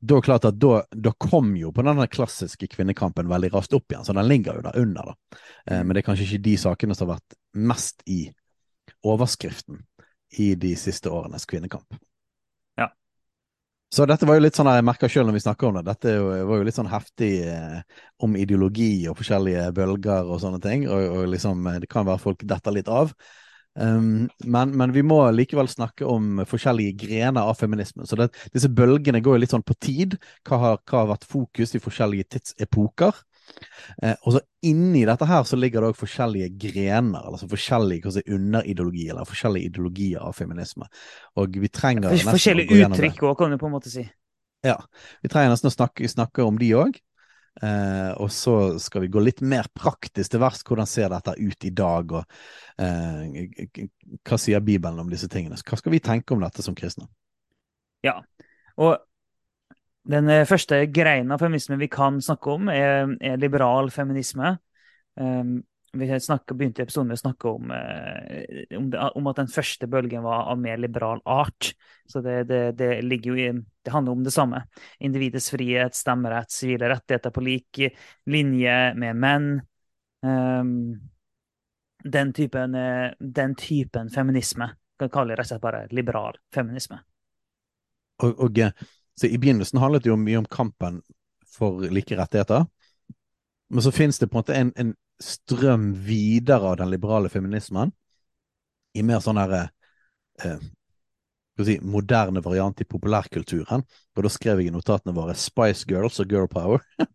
[0.00, 4.04] Da, klart at da, da, kom jo på denne klassiske kvinnekampen veldig raskt opp igjen,
[4.04, 5.12] så den ligger jo der under.
[5.12, 5.40] da.
[5.66, 8.26] Eh, men det er kanskje ikke de sakene som har vært mest i
[9.06, 9.80] overskriften
[10.38, 11.96] i de siste årenes kvinnekamp.
[13.90, 16.12] Så dette var jo litt sånn jeg merka sjøl når vi snakker om det, dette
[16.22, 17.80] var jo litt sånn heftig eh,
[18.22, 20.84] om ideologi og forskjellige bølger og sånne ting.
[20.86, 23.10] Og, og liksom, eh, det kan være folk detter litt av.
[23.74, 28.06] Um, men, men, vi må likevel snakke om forskjellige grener av feminismen.
[28.06, 30.14] Så det, disse bølgene går jo litt sånn på tid.
[30.46, 33.18] Hva har, hva har vært fokus i forskjellige tidsepoker?
[34.02, 38.24] Eh, og så inni dette her så ligger det òg forskjellige grener, altså forskjellige si,
[38.30, 40.88] underideologier, eller forskjellige ideologier av feminisme.
[41.40, 44.06] Og vi trenger nesten Forskjellige uttrykk òg, kan du på en måte si.
[44.66, 44.76] Ja.
[45.24, 47.00] Vi trenger nesten å snakke, snakke om de òg.
[47.60, 50.64] Eh, og så skal vi gå litt mer praktisk til verst.
[50.68, 52.14] Hvordan ser dette ut i dag?
[52.20, 53.86] Og eh,
[54.24, 55.58] hva sier Bibelen om disse tingene?
[55.58, 57.08] Hva skal vi tenke om dette som kristne?
[58.06, 58.20] Ja,
[58.80, 58.96] og
[60.08, 64.56] den eh, første greina av feminisme vi kan snakke om, er, er liberal feminisme.
[65.20, 65.60] Um,
[65.92, 70.46] vi snakket, begynte episoden med å snakke om, uh, om, at den første bølgen var
[70.52, 71.72] av mer liberal art.
[72.06, 73.48] Så det, det, det, ligger jo i,
[73.84, 74.62] det handler om det samme.
[75.02, 77.82] Individets frihet, stemmerett, sivile rettigheter på lik
[78.30, 79.50] linje med menn.
[80.22, 81.10] Um,
[82.04, 87.00] den, typen, eh, den typen feminisme kan kalle det rett og slett bare liberal feminisme.
[88.22, 88.52] Og, og
[89.20, 91.02] så I begynnelsen handlet det jo mye om kampen
[91.52, 92.64] for like rettigheter.
[93.68, 97.92] Men så finnes det på en måte en, en strøm videre av den liberale feminismen
[98.96, 99.66] i mer sånn herre
[100.42, 100.62] eh,
[101.60, 103.84] si, moderne variant i populærkulturen.
[104.16, 106.80] Og da skrev jeg i notatene våre Spice Girls og Girl Power.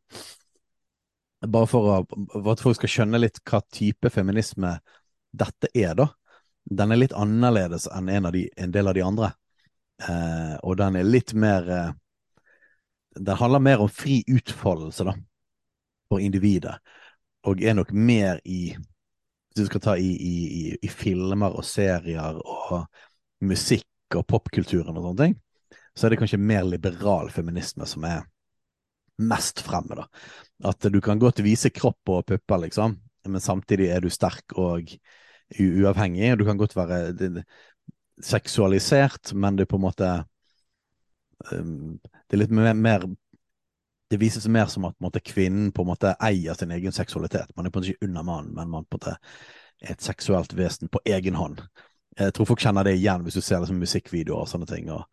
[1.56, 4.78] Bare for, å, for, at folk skal skjønne litt hva type feminisme
[5.36, 6.12] dette er, da.
[6.65, 9.34] Den er litt annerledes enn en, de, en del av de andre.
[10.03, 11.91] Eh, og den er litt mer eh,
[13.15, 15.13] Den handler mer om fri utfoldelse, da,
[16.12, 16.75] for individet.
[17.47, 22.36] Og er nok mer i Hvis du skal ta i, i, i filmer og serier
[22.43, 22.89] og
[23.39, 25.36] musikk og popkulturen og sånne ting,
[25.95, 28.25] så er det kanskje mer liberal feminisme som er
[29.23, 30.10] mest fremme, da.
[30.67, 32.97] At du kan godt vise kropp og pupper, liksom,
[33.31, 34.91] men samtidig er du sterk og
[35.55, 36.34] uavhengig.
[36.34, 37.13] og Du kan godt være
[38.23, 40.10] seksualisert, men det er på en måte
[41.51, 43.06] um, Det er litt mer, mer
[44.10, 47.51] det vises mer som at måte, kvinnen på en måte eier sin egen seksualitet.
[47.56, 49.15] Man er på en måte ikke under mannen, men man på en måte
[49.82, 51.63] er et seksuelt vesen på egen hånd.
[52.15, 54.91] Jeg tror folk kjenner det igjen hvis du ser liksom, musikkvideoer og sånne ting.
[54.93, 55.04] og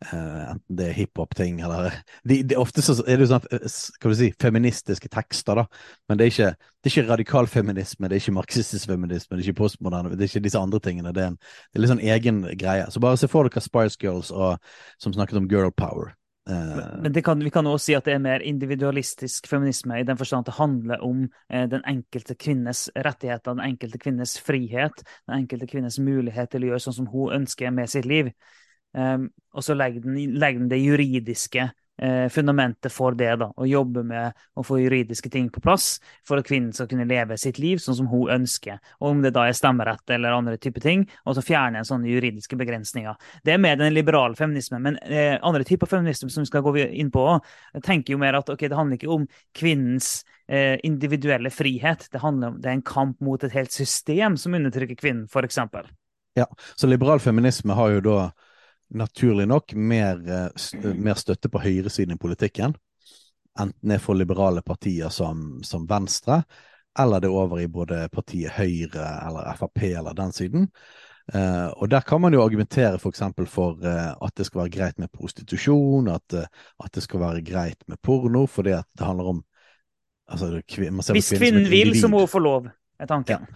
[0.00, 1.90] Uh, enten det er hiphop-ting eller
[2.24, 5.66] de, de, Ofte så er det jo sånn eh, skal du si, feministiske tekster, da.
[6.08, 9.60] Men det er ikke, ikke radikal feminisme, det er ikke marxistisk feminisme, det er ikke
[9.60, 11.12] postmoderne, det er ikke disse andre tingene.
[11.12, 12.86] Det er, en, det er litt sånn egen greie.
[12.88, 14.72] Så bare se for dere Spice Girls og,
[15.04, 16.14] som snakket om girl power.
[16.48, 20.18] Uh, men kan, vi kan også si at det er mer individualistisk feminisme, i den
[20.18, 25.42] forstand at det handler om eh, den enkelte kvinnes rettigheter, den enkelte kvinnes frihet, den
[25.42, 28.32] enkelte kvinnes mulighet til å gjøre sånn som hun ønsker med sitt liv.
[28.96, 31.68] Um, og så legger den, legger den det juridiske
[32.00, 36.40] eh, fundamentet for det, da, og jobbe med å få juridiske ting på plass for
[36.40, 38.80] at kvinnen skal kunne leve sitt liv sånn som hun ønsker.
[39.00, 42.58] Og om det da er stemmerett eller andre typer ting, og så fjerne sånne juridiske
[42.60, 43.18] begrensninger.
[43.44, 44.84] Det er mer den liberale feminismen.
[44.86, 47.26] Men eh, andre typer feminisme som vi skal gå inn på,
[47.84, 49.26] tenker jo mer at ok, det handler ikke om
[49.56, 52.08] kvinnens eh, individuelle frihet.
[52.12, 55.58] Det handler om det er en kamp mot et helt system som undertrykker kvinnen, f.eks.
[56.38, 56.46] Ja,
[56.78, 58.20] så liberal feminisme har jo da
[58.90, 62.74] naturlig nok mer, eh, mer støtte på høyresiden i politikken.
[63.58, 66.42] Enten det er for liberale partier som, som, Venstre,
[66.98, 70.68] eller det er over i både partiet Høyre eller Frp eller den siden.
[71.30, 73.20] Uh, og der kan man jo argumentere f.eks.
[73.36, 76.48] for, for uh, at det skal være greit med prostitusjon, at, uh,
[76.82, 79.42] at det skal være greit med porno, fordi at det handler om
[80.26, 80.62] altså,
[81.12, 82.66] Hvis kvinnen vil, så må hun få lov,
[82.98, 83.46] er tanken.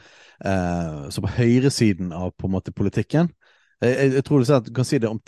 [0.45, 1.11] Ja.
[1.11, 3.29] så på høyresiden av på en måte politikken
[3.91, 5.21] jeg, jeg, tror du, du kan si det om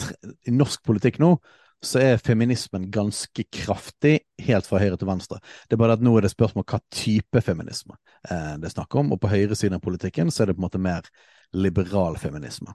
[0.46, 1.36] I norsk politikk nå
[1.84, 5.38] så er feminismen ganske kraftig helt fra høyre til venstre.
[5.68, 7.96] Det er bare at nå er det spørsmål hva type feminisme
[8.30, 10.66] eh, det er snakk om, og på høyresiden av politikken så er det på en
[10.68, 11.08] måte mer
[11.56, 12.72] liberal feminisme.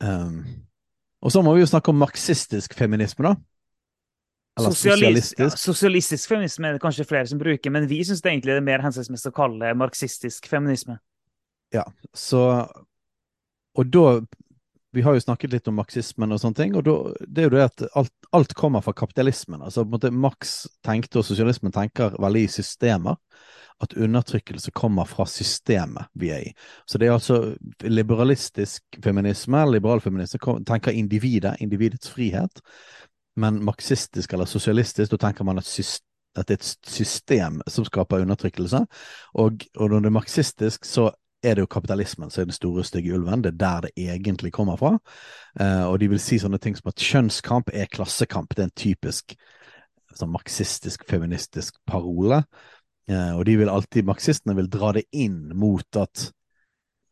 [0.00, 0.44] Um,
[1.20, 3.34] og så må vi jo snakke om marxistisk feminisme, da.
[4.58, 5.40] Eller Sosialist, sosialistisk.
[5.40, 8.68] Ja, sosialistisk feminisme er det kanskje flere som bruker, men vi syns egentlig det er
[8.68, 10.98] mer hensiktsmessig å kalle det marxistisk feminisme.
[11.74, 11.84] Ja,
[12.16, 12.42] så
[13.80, 14.20] Og da
[14.90, 17.50] Vi har jo snakket litt om marxismen og sånne ting, og da, det er jo
[17.52, 19.60] det at alt, alt kommer fra kapitalismen.
[19.62, 23.20] Altså på en måte Marx tenkte, og sosialismen tenker veldig i systemer
[23.80, 26.50] at undertrykkelse kommer fra systemet vi er i.
[26.90, 27.54] Så det er altså
[27.86, 32.60] liberalistisk feminisme, liberal feminisme, tenker individet, individets frihet.
[33.36, 35.70] Men marxistisk eller sosialistisk, da tenker man at,
[36.36, 38.84] at det er et system som skaper undertrykkelse.
[39.34, 41.12] Og, og når det er marxistisk, så
[41.42, 43.44] er det jo kapitalismen som er den store, stygge ulven.
[43.44, 44.96] Det er der det egentlig kommer fra.
[45.60, 48.52] Eh, og de vil si sånne ting som at kjønnskamp er klassekamp.
[48.54, 49.36] Det er en typisk
[50.16, 52.42] sånn marxistisk, feministisk parole.
[53.08, 56.30] Eh, og de vil alltid, marxistene vil dra det inn mot at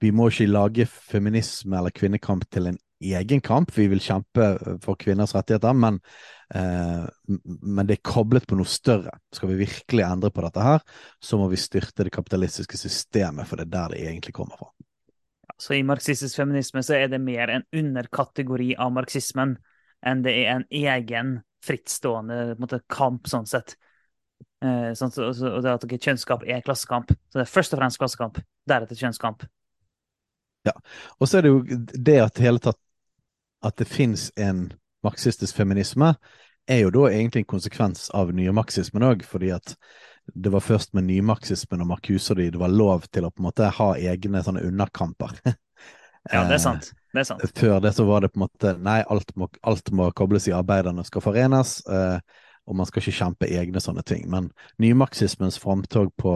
[0.03, 3.73] vi må ikke lage feminisme eller kvinnekamp til en egen kamp.
[3.75, 4.53] Vi vil kjempe
[4.85, 5.99] for kvinners rettigheter, men,
[6.55, 9.13] men det er koblet på noe større.
[9.35, 10.85] Skal vi virkelig endre på dette her,
[11.21, 14.71] så må vi styrte det kapitalistiske systemet, for det er der det egentlig kommer fra.
[15.59, 19.57] Så i marxistisk feminisme så er det mer en underkategori av marxismen
[20.07, 23.75] enn det er en egen frittstående måte, kamp, sånn sett.
[24.63, 27.11] Eh, sånn, så, og det at okay, kjønnskamp er klassekamp.
[27.11, 28.39] Så det er først og fremst klassekamp,
[28.71, 29.43] deretter kjønnskamp.
[30.69, 30.75] Ja.
[31.19, 32.79] Og så er det jo det at hele tatt
[33.67, 34.69] at det fins en
[35.09, 36.13] marxistisk feminisme,
[36.69, 39.75] er jo da egentlig en konsekvens av nymarxismen òg, fordi at
[40.35, 43.41] det var først med nymarxismen og Marcuse og de det var lov til å på
[43.41, 45.39] en måte ha egne sånne underkamper.
[45.49, 46.91] ja, det er sant.
[47.15, 47.47] Det er sant.
[47.57, 50.55] Før det så var det på en måte Nei, alt må, alt må kobles i
[50.57, 51.79] arbeiderne skal forenes.
[51.89, 54.27] Eh, og man skal ikke kjempe egne sånne ting.
[54.29, 54.51] Men
[54.83, 56.35] nymarxismens framtog på,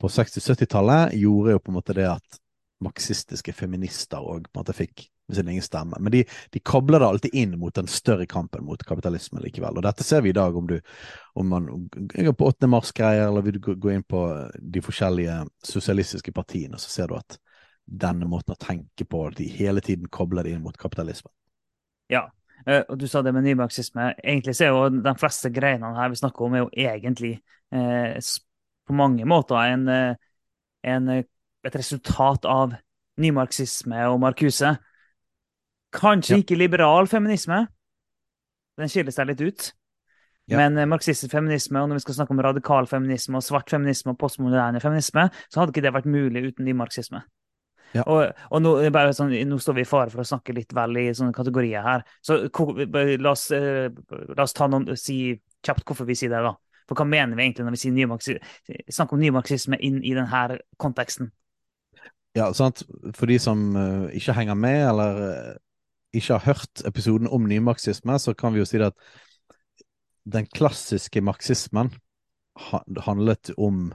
[0.00, 2.40] på 60-70-tallet gjorde jo på en måte det at
[2.82, 5.96] marxistiske feminister òg fikk sin egen stemme.
[6.00, 9.78] Men de, de kobler det alltid inn mot den større kampen mot kapitalismen likevel.
[9.78, 10.78] Og dette ser vi i dag, om du
[11.38, 11.70] om man
[12.12, 12.68] går på 8.
[12.68, 14.26] mars-greier, eller vil du gå inn på
[14.58, 17.38] de forskjellige sosialistiske partiene, så ser du at
[17.86, 21.32] denne måten å tenke på, de hele tiden kobler det inn mot kapitalismen.
[22.12, 22.28] Ja,
[22.62, 24.12] Uh, og du sa det med nymarxisme.
[24.22, 27.32] Egentlig så er jo de fleste greiene her vi snakker om, er jo egentlig
[27.74, 28.14] eh,
[28.86, 30.14] på mange måter en, uh,
[30.86, 31.08] en,
[31.66, 32.76] et resultat av
[33.22, 34.76] nymarxisme og Marcuse.
[35.92, 36.42] Kanskje ja.
[36.42, 37.66] ikke liberal feminisme.
[38.80, 39.68] Den skiller seg litt ut.
[40.50, 40.58] Ja.
[40.58, 44.18] Men marxistisk feminisme, og når vi skal snakke om radikal feminisme og svart feminisme og
[44.18, 47.22] postmoderne feminisme, så hadde ikke det vært mulig uten nymarxisme.
[47.92, 48.06] Ja.
[48.08, 48.72] Og, og nå,
[49.12, 52.04] sånn, nå, står vi i fare for å snakke litt vel i sånne kategorier her.
[52.24, 53.92] Så la oss, eh,
[54.32, 56.40] la oss ta noen, si kjapt hvorfor vi sier det.
[56.46, 56.54] da.
[56.88, 58.40] For hva mener vi egentlig når vi sier
[58.90, 61.30] snakker om nymarxisme inn i denne konteksten?
[62.36, 62.80] Ja, sant.
[63.12, 65.58] For de som uh, ikke henger med, eller
[66.12, 68.96] ikke har hørt episoden om nymarxisme, så kan vi jo si at
[70.28, 71.90] den klassiske marxismen
[73.06, 73.90] handlet om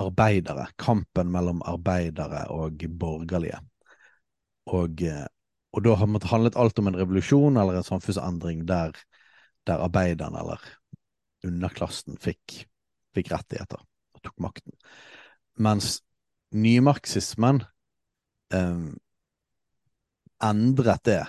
[0.00, 0.68] arbeidere.
[0.78, 3.58] Kampen mellom arbeidere og borgerlige.
[4.70, 5.26] Og, eh,
[5.72, 8.94] og da har det handlet alt om en revolusjon eller en samfunnsendring der,
[9.66, 10.62] der arbeiderne eller
[11.44, 12.64] underklassen fikk,
[13.14, 13.80] fikk rettigheter
[14.14, 14.72] og tok makten.
[15.58, 16.00] Mens
[16.54, 17.62] nymarxismen
[18.54, 18.88] eh,
[20.40, 21.22] endret det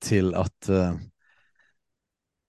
[0.00, 0.98] til at eh,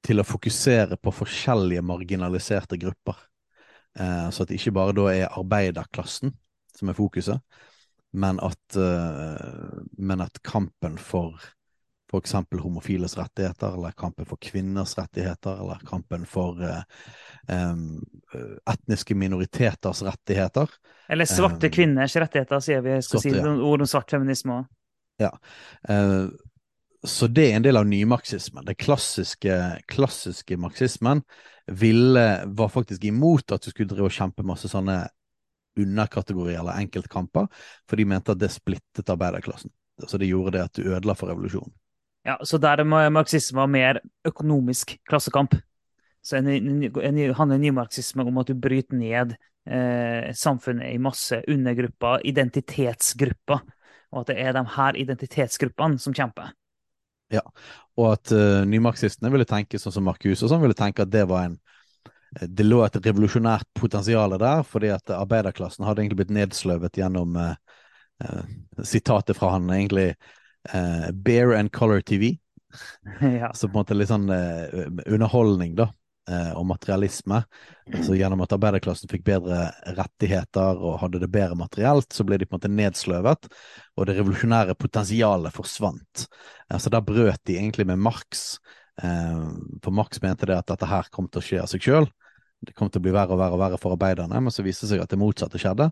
[0.05, 3.17] til å fokusere på forskjellige marginaliserte grupper.
[3.99, 6.33] Eh, så at det ikke bare da er arbeiderklassen
[6.75, 7.61] som er fokuset,
[8.17, 11.37] men at, eh, men at kampen for
[12.09, 12.33] f.eks.
[12.57, 16.57] homofiles rettigheter, eller kampen for kvinners rettigheter, eller kampen for
[17.45, 17.83] um,
[18.65, 20.73] etniske minoriteters rettigheter.
[21.05, 22.95] Eller svarte um, kvinners rettigheter, sier vi.
[23.05, 23.53] skal svarte, si ja.
[23.69, 24.71] ord om svart feminisme òg.
[25.21, 25.29] Ja.
[25.85, 26.33] Uh,
[27.07, 28.65] så det er en del av nymarxismen.
[28.67, 29.55] Den klassiske,
[29.87, 31.21] klassiske marxismen
[31.71, 35.05] ville, var faktisk imot at du skulle drive og kjempe masse sånne
[35.79, 37.47] underkategorier eller enkeltkamper,
[37.87, 39.71] for de mente at det splittet arbeiderklassen.
[40.07, 41.71] Så det gjorde det at du ødela for revolusjonen.
[42.27, 45.55] Ja, så der marxisme var mer økonomisk klassekamp.
[46.21, 49.37] Så en, en, en, handler nymarxisme om at du bryter ned
[49.69, 53.63] eh, samfunnet i masse undergrupper, identitetsgrupper,
[54.11, 56.51] og at det er de her identitetsgruppene som kjemper.
[57.33, 57.43] Ja,
[57.99, 61.25] og at uh, nymarxistene ville tenke sånn som Marcus og sånn, ville tenke at det
[61.29, 61.57] var en
[62.39, 67.37] eh, det lå et revolusjonært potensial der, fordi at arbeiderklassen hadde egentlig blitt nedsløvet gjennom
[67.37, 67.53] uh,
[68.25, 68.43] uh,
[68.81, 70.11] sitatet fra han, egentlig
[70.73, 72.35] uh, Bear and Color TV.
[73.19, 73.49] Ja.
[73.57, 75.87] Så på en måte litt sånn underholdning, da,
[76.29, 77.41] og materialisme.
[78.05, 82.45] Så gjennom at arbeiderklassen fikk bedre rettigheter og hadde det bedre materielt, så ble de
[82.45, 83.49] på en måte nedsløvet,
[83.97, 86.25] og det revolusjonære potensialet forsvant.
[86.69, 88.59] Eh, så da brøt de egentlig med Marx.
[89.01, 89.45] Eh,
[89.83, 92.09] for Marx mente det at dette her kom til å skje av seg sjøl.
[92.59, 94.85] Det kom til å bli verre og verre og verre for arbeiderne, men så viste
[94.85, 95.89] det seg at det motsatte skjedde.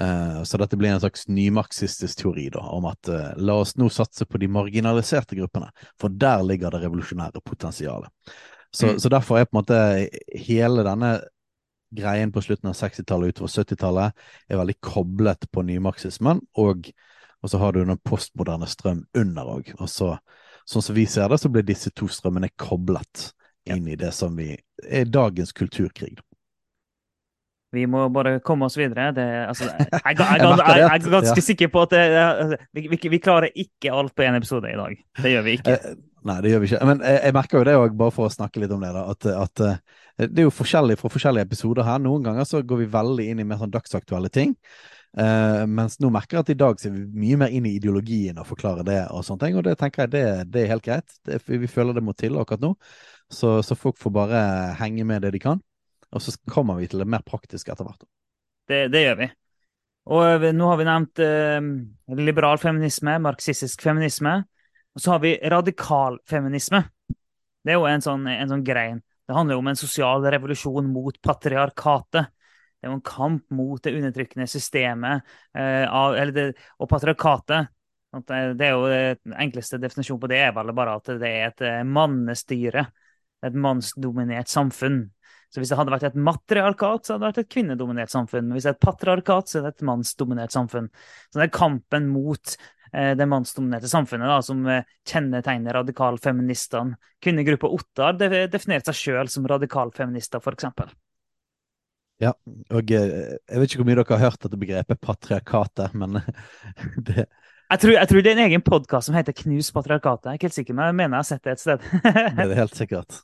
[0.00, 3.88] Eh, så dette blir en slags nymarxistisk teori da, om at eh, la oss nå
[3.92, 8.12] satse på de marginaliserte gruppene, for der ligger det revolusjonære potensialet.
[8.76, 8.98] Så, Mm.
[9.00, 9.76] så derfor er på en måte
[10.36, 11.14] hele denne
[11.96, 16.90] greien på slutten av 60-tallet utover 70-tallet er veldig koblet på nymarxismen, og,
[17.40, 19.72] og så har du den postmoderne strøm under òg.
[19.78, 20.10] Og så,
[20.68, 23.30] sånn som vi ser det, så blir disse to strømmene koblet
[23.64, 24.52] inn i det som vi
[24.84, 26.18] er dagens kulturkrig.
[27.74, 29.08] Vi må bare komme oss videre.
[29.12, 33.18] Det, altså, jeg, jeg, jeg, Jeg er ganske sikker på at det, vi, vi, vi
[33.22, 34.94] klarer ikke alt på én episode i dag.
[35.22, 35.78] Det gjør vi ikke.
[36.26, 36.86] Nei, det gjør vi ikke.
[36.88, 39.04] Men jeg, jeg merker jo det òg, bare for å snakke litt om det, da,
[39.12, 39.78] at, at eh,
[40.24, 42.02] det er jo forskjellig fra forskjellige episoder her.
[42.02, 44.56] Noen ganger så går vi veldig inn i mer sånn dagsaktuelle ting.
[45.16, 47.76] Uh, mens nå merker jeg at i dag så er vi mye mer inn i
[47.78, 49.56] ideologien og forklarer det og sånne ting.
[49.56, 51.16] Og det tenker jeg det, det er helt greit.
[51.24, 52.74] Det, vi føler det må til akkurat nå.
[53.32, 54.42] Så, så folk får bare
[54.80, 55.62] henge med det de kan.
[56.12, 58.04] Og så kommer vi til det mer praktiske etter hvert.
[58.68, 59.30] Det, det gjør vi.
[60.16, 61.72] Og eh, nå har vi nevnt eh,
[62.18, 64.40] liberal feminisme, marxistisk feminisme.
[64.96, 66.80] Og så har vi radikalfeminisme.
[67.60, 69.02] Det er jo en sånn, en sånn grein.
[69.26, 72.30] Det handler jo om en sosial revolusjon mot patriarkatet.
[72.76, 75.26] Det er jo en kamp mot det undertrykkende systemet
[75.56, 77.72] eh, av, det, og patriarkatet.
[78.16, 81.28] Det, det er jo eh, Den enkleste definisjonen på det er vel bare at det
[81.28, 82.86] er et eh, mannestyre.
[83.44, 85.02] Et mannsdominert samfunn.
[85.52, 88.46] Så hvis det hadde vært et matriarkat, så hadde det vært et kvinnedominert samfunn.
[88.46, 90.88] Men hvis det er et patriarkat, så er det et mannsdominert samfunn.
[91.28, 96.96] Så det er kampen mot eh, det mannsdominerte samfunnet da, som eh, kjennetegner radikalfeministene.
[97.22, 100.94] Kvinnegruppa Ottar de, definerte seg sjøl som radikalfeminister, f.eks.
[102.22, 102.32] Ja,
[102.72, 106.20] og eh, jeg vet ikke hvor mye dere har hørt dette begrepet patriarkatet, men
[107.08, 110.28] det Jeg tror, jeg tror det er en egen podkast som heter Knus patriarkatet.
[110.28, 111.88] Jeg er ikke helt sikker, men jeg mener jeg har sett det et sted.
[112.04, 113.16] Det er det helt sikkert.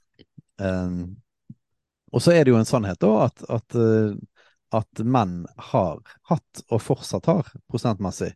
[0.59, 0.97] Um,
[2.13, 3.77] og så er det jo en sannhet da at, at,
[4.77, 8.33] at menn har hatt, og fortsatt har, prosentmessig,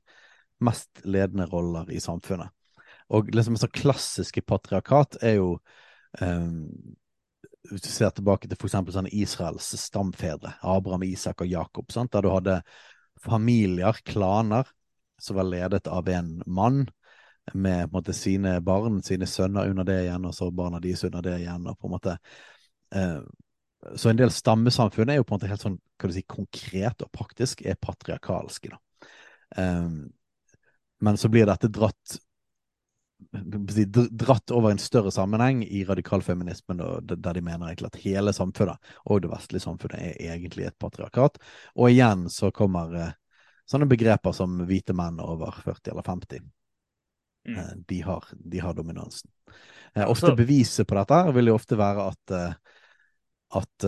[0.64, 2.52] mest ledende roller i samfunnet.
[3.14, 5.50] Og liksom sånn klassiske patriarkat er jo
[6.20, 6.64] um,
[7.70, 12.12] Hvis du ser tilbake til eksempel sånne Israels stamfedre, Abraham, Isak og Jakob, sant?
[12.14, 12.60] der du hadde
[13.22, 14.68] familier, klaner,
[15.18, 16.84] som var ledet av en mann
[17.54, 21.04] med på en måte, sine barn, sine sønner under det igjen, og så barna deres
[21.08, 21.66] under det igjen.
[21.66, 22.16] og på en måte
[22.94, 23.20] eh,
[23.96, 27.02] Så en del stammesamfunn er jo på en måte helt sånn hva du si, konkret
[27.02, 28.70] og praktisk, er patriarkalske.
[28.74, 29.10] da.
[29.56, 29.90] Eh,
[31.00, 32.18] men så blir dette dratt
[34.10, 39.22] dratt over en større sammenheng i radikalfeminismen, der de mener egentlig at hele samfunnet, og
[39.22, 41.38] det vestlige samfunnet, er egentlig et patriarkat.
[41.76, 43.14] Og igjen så kommer eh,
[43.68, 46.44] sånne begreper som hvite menn over 40 eller 50.
[47.48, 47.58] Mm.
[47.58, 49.30] Eh, De, har, de har dominansen.
[49.94, 52.36] Eh, ofte beviset på dette vil jo ofte være at,
[53.56, 53.86] at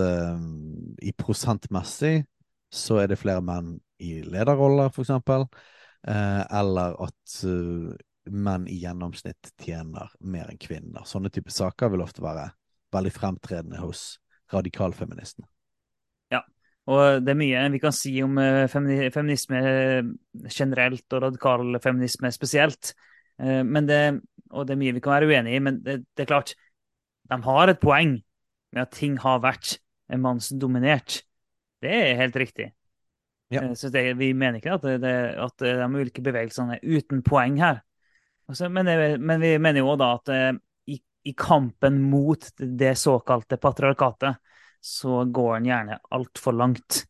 [1.05, 2.23] i prosentmessig
[2.73, 5.45] så er det flere menn i lederroller, for eksempel.
[6.07, 7.91] Eh, eller at eh,
[8.31, 11.03] menn i gjennomsnitt tjener mer enn kvinner.
[11.07, 12.49] Sånne type saker vil ofte være
[12.95, 14.17] veldig fremtredende hos
[14.53, 15.47] radikalfeministene.
[16.89, 19.59] Og det er mye vi kan si om eh, femini feminisme
[20.49, 22.95] generelt og radikalfeminisme spesielt.
[23.37, 23.99] Det,
[24.51, 26.55] og det er mye vi kan være uenig i, men det, det er klart
[27.29, 28.17] de har et poeng
[28.73, 29.77] med at ting har vært
[30.09, 31.21] mannsdominert.
[31.79, 32.71] Det er helt riktig.
[33.49, 33.63] Ja.
[33.63, 37.59] Eh, Så det, vi mener ikke at, det, at de ulike bevegelsene er uten poeng
[37.61, 37.81] her.
[38.49, 40.51] Altså, men, det, men vi mener jo da at eh,
[40.89, 40.97] i,
[41.29, 44.39] i kampen mot det såkalte patriarkatet,
[44.81, 47.03] så går den gjerne altfor langt.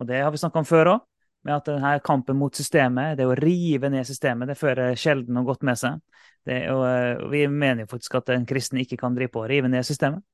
[0.00, 1.06] Og det har vi snakka om før òg,
[1.44, 5.46] med at denne kampen mot systemet, det å rive ned systemet, det fører sjelden noe
[5.48, 6.00] godt med seg.
[6.44, 9.68] Det, og, vi mener jo faktisk at en kristen ikke kan drive på å rive
[9.68, 10.24] ned systemet.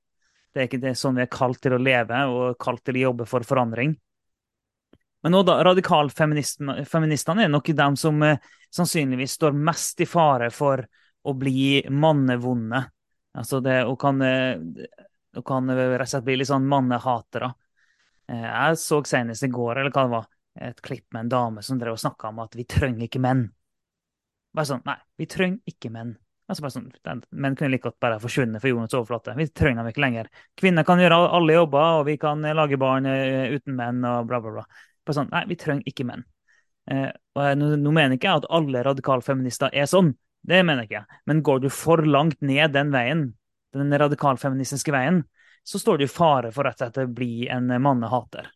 [0.54, 3.08] Det er ikke det sånn vi er kalt til å leve og kalt til å
[3.08, 3.92] jobbe for forandring.
[5.26, 8.36] Men nå radikalfeministene er nok de som eh,
[8.70, 10.84] sannsynligvis står mest i fare for
[11.26, 12.84] å bli mannevonde.
[13.34, 14.54] Altså det, og kan, eh,
[15.34, 17.50] og kan eh, rett og slett bli litt sånn mannehatere.
[18.30, 20.30] Eh, Jeg så senest i går eller hva det var,
[20.70, 23.48] et klipp med en dame som drev og snakka om at vi trenger ikke menn.
[24.54, 26.14] Bare sånn, Nei, vi trenger ikke menn.
[26.46, 26.90] Altså bare sånn,
[27.34, 29.34] Menn kunne like godt bare forsvunnet fra jordens overflate.
[29.34, 30.30] Vi trenger dem ikke lenger.
[30.54, 34.60] Kvinner kan gjøre alle jobber, og vi kan lage barn uten menn og bla, bla,
[34.60, 34.70] bla.
[35.06, 36.24] Bare sånn, Nei, vi trenger ikke menn.
[36.90, 40.14] Eh, og nå, nå mener ikke jeg at alle radikalfeminister er sånn.
[40.46, 41.20] det mener jeg ikke.
[41.26, 43.24] Men går du for langt ned den veien,
[43.74, 45.24] den radikalfeministiske veien,
[45.66, 48.52] så står du i fare for at dette blir en mannehater.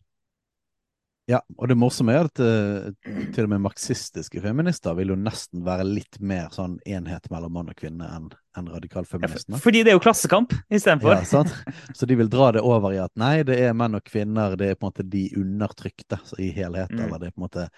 [1.29, 2.87] Ja, og det morsomme er at uh,
[3.31, 7.69] til og med marxistiske feminister vil jo nesten være litt mer sånn enhet mellom mann
[7.71, 9.55] og kvinne enn en radikalfeministene.
[9.55, 11.13] Ja, fordi det er jo klassekamp istedenfor.
[11.13, 11.53] Ja, sant?
[11.95, 14.73] Så de vil dra det over i at nei, det er menn og kvinner, det
[14.73, 17.05] er på en måte de undertrykte i helhet, mm.
[17.05, 17.69] eller det er på en måte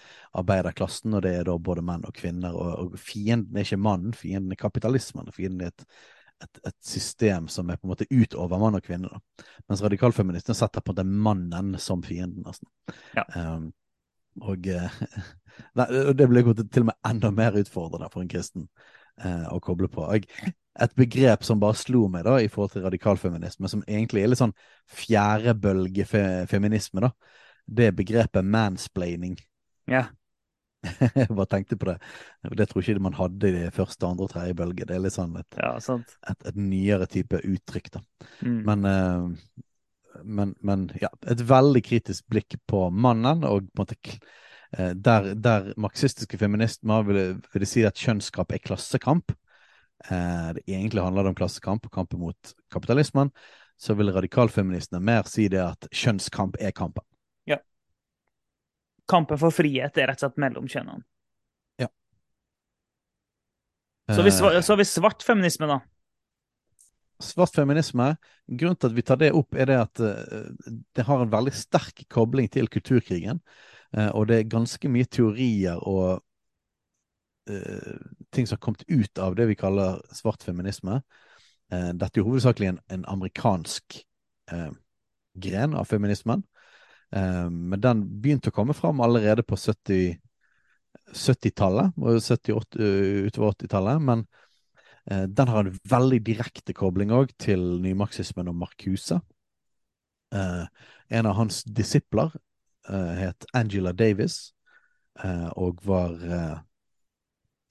[0.42, 2.58] arbeiderklassen, og det er da både menn og kvinner.
[2.58, 5.30] Og, og fienden er ikke mannen, fienden er kapitalismen.
[5.36, 5.86] Fienden er et
[6.44, 9.10] et, et, system som er på en måte utover mann og kvinne.
[9.12, 9.46] Da.
[9.70, 12.70] Mens radikalfeministene setter på en måte mannen som fienden, nesten.
[13.18, 13.24] Ja.
[13.36, 13.72] Um,
[14.42, 14.90] og uh,
[15.78, 15.88] nei,
[16.18, 18.64] det blir til og med enda mer utfordrende for en kristen
[19.24, 20.02] uh, å koble på.
[20.06, 20.24] Og
[20.84, 24.42] et begrep som bare slo meg da, i forhold til radikalfeminisme, som egentlig er litt
[24.42, 24.58] sånn
[25.04, 27.10] fjerdebølgefeminisme, da,
[27.66, 29.36] det er begrepet mansplaining.
[29.92, 30.04] Ja.
[30.84, 31.98] Jeg bare tenkte på det.
[32.58, 34.88] Det tror jeg ikke man hadde i første, andre og tredje bølge.
[34.88, 38.02] Det er litt sånn et, ja, et, et nyere type uttrykk, da.
[38.44, 38.58] Mm.
[38.68, 44.00] Men, uh, men, men, ja, et veldig kritisk blikk på mannen, og på en måte
[44.04, 47.24] uh, der, der, marxistiske feminister vil,
[47.54, 49.36] vil si at kjønnskamp er klassekamp.
[50.10, 53.32] Uh, det egentlig handler det om klassekamp og kampen mot kapitalismen.
[53.80, 57.04] Så vil radikalfeministene mer si det at kjønnskamp er kampen
[59.10, 61.04] kampen for frihet er rett og slett mellom kjønnene.
[61.82, 61.90] Ja.
[64.12, 65.80] Så, har vi svart feminisme, da.
[67.24, 68.14] Svart feminisme,
[68.48, 71.54] grunnen til at vi tar det opp, er det at uh, det har en veldig
[71.56, 73.40] sterk kobling til kulturkrigen.
[73.96, 76.24] Uh, og det er ganske mye teorier og
[77.50, 77.94] uh,
[78.34, 81.02] ting som har kommet ut av det vi kaller svart feminisme.
[81.74, 83.96] dette er jo hovedsakelig en, en amerikansk
[85.42, 86.44] gren av feminismen.
[87.16, 90.20] Eh, men den begynte å komme fram allerede på 70
[91.14, 92.56] 70-tallet, 70,
[93.28, 94.02] utover 80-tallet.
[94.02, 94.26] Men
[95.12, 99.20] eh, den har en veldig direkte kobling òg til nymarxismen og Marcuse.
[100.34, 100.66] Eh,
[101.14, 102.34] en av hans disipler
[102.84, 104.52] het Angela Davis,
[105.56, 106.18] og var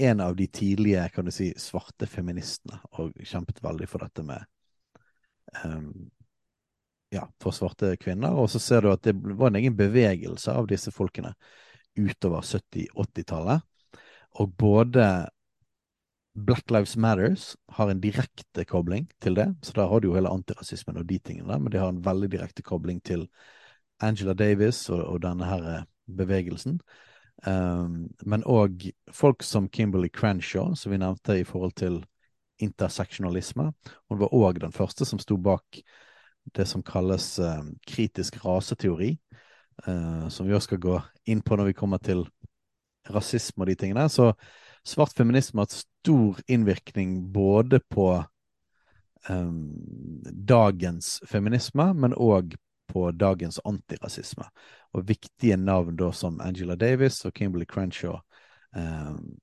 [0.01, 4.41] en av de tidlige kan du si, svarte feministene, og kjempet veldig for dette med
[7.13, 8.35] ja, for svarte kvinner.
[8.39, 11.35] Og så ser du at det var en egen bevegelse av disse folkene
[11.99, 13.63] utover 70-80-tallet.
[14.41, 15.07] Og både
[16.33, 20.33] Black Lives Matters har en direkte kobling til det, så der har du jo hele
[20.33, 23.27] antirasismen og de tingene, men de har en veldig direkte kobling til
[24.01, 26.81] Angela Davis og, og denne her eh, bevegelsen.
[27.45, 32.01] Um, men òg folk som Kimberly Crenshaw, som vi nevnte i forhold til
[32.63, 33.69] interseksjonalisme.
[34.09, 35.83] Hun var òg den første som sto bak
[36.45, 39.15] det som kalles uh, kritisk raseteori,
[39.87, 40.99] uh, som vi også skal gå
[41.31, 42.27] inn på når vi kommer til
[43.11, 44.09] rasisme og de tingene.
[44.09, 44.33] Så
[44.87, 48.25] svart feminisme har hatt stor innvirkning både på
[49.29, 49.79] um,
[50.49, 52.57] dagens feminisme, men òg
[52.93, 54.45] på dagens antirasisme.
[54.93, 58.19] Og viktige navn da som Angela Davis og Kimberly Crenshaw
[58.77, 59.39] um,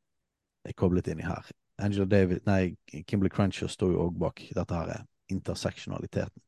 [0.66, 1.47] er koblet inn i her.
[1.80, 2.76] Angela Davis, nei,
[3.08, 6.43] Kimberly Crenshaw står jo òg bak dette her interseksjonaliteten.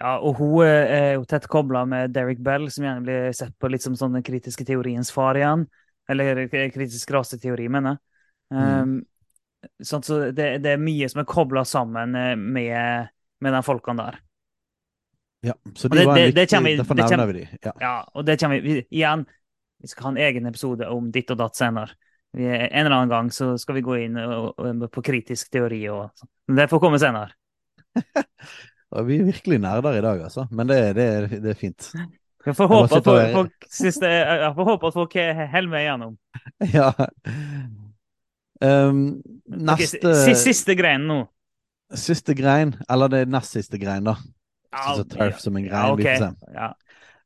[0.00, 3.68] Ja, og hun er jo tett kobla med Derek Bell, som gjerne blir sett på
[3.68, 5.66] litt som sånn den kritiske teoriens far igjen.
[6.10, 8.00] Eller kritisk raseteori, mener jeg.
[8.50, 8.64] Mm.
[8.80, 13.12] Um, sånn, så det, det, er mye som er kobla sammen eh, med,
[13.44, 14.18] med de folkene der.
[15.46, 17.44] Ja, så de det, var en viktig, vi, derfor nevner vi de.
[17.62, 17.74] Ja.
[17.80, 19.26] ja, og det kommer vi igjen.
[19.80, 21.96] Vi skal ha en egen episode om ditt og datt senere.
[22.36, 25.82] Vi, en eller annen gang så skal vi gå inn og, og, på kritisk teori
[25.92, 26.32] og sånn.
[26.48, 27.36] Men det får komme senere.
[28.90, 30.46] Vi er virkelig nerder i dag, altså.
[30.50, 31.92] Men det, det, det er fint.
[32.46, 36.16] Jeg får håpe, at folk, folk, siste, jeg får håpe at folk holder meg igjennom.
[36.76, 36.90] Ja.
[38.60, 41.22] Um, neste okay, Siste grein nå.
[41.96, 44.16] Siste grein, eller det er nest siste grein, da.
[44.70, 45.94] Så turf som en grein.
[45.94, 46.18] Okay.
[46.54, 46.72] ja.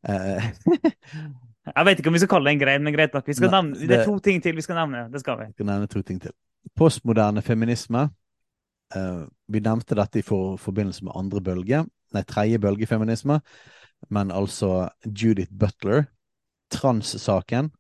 [0.04, 0.46] Uh,
[1.76, 3.26] jeg vet ikke om vi skal kalle det en grein, men greit nok.
[3.26, 5.06] Det, er to ting til vi skal nevne.
[5.12, 5.48] Det skal vi.
[5.52, 6.34] vi skal nevne to ting til.
[6.76, 8.08] Postmoderne feminisme
[8.94, 11.84] vi nevnte dette i for, forbindelse med andre bølge,
[12.14, 13.40] nei, tredje bølge feminisme,
[14.12, 16.06] men altså Judith Butler,
[16.74, 17.70] trans-saken,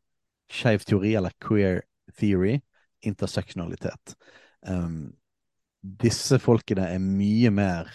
[0.50, 1.82] skeiv teori eller queer
[2.18, 2.58] theory,
[3.04, 4.14] interseksjonalitet.
[4.66, 5.14] Um,
[5.82, 7.90] disse folkene er mye mer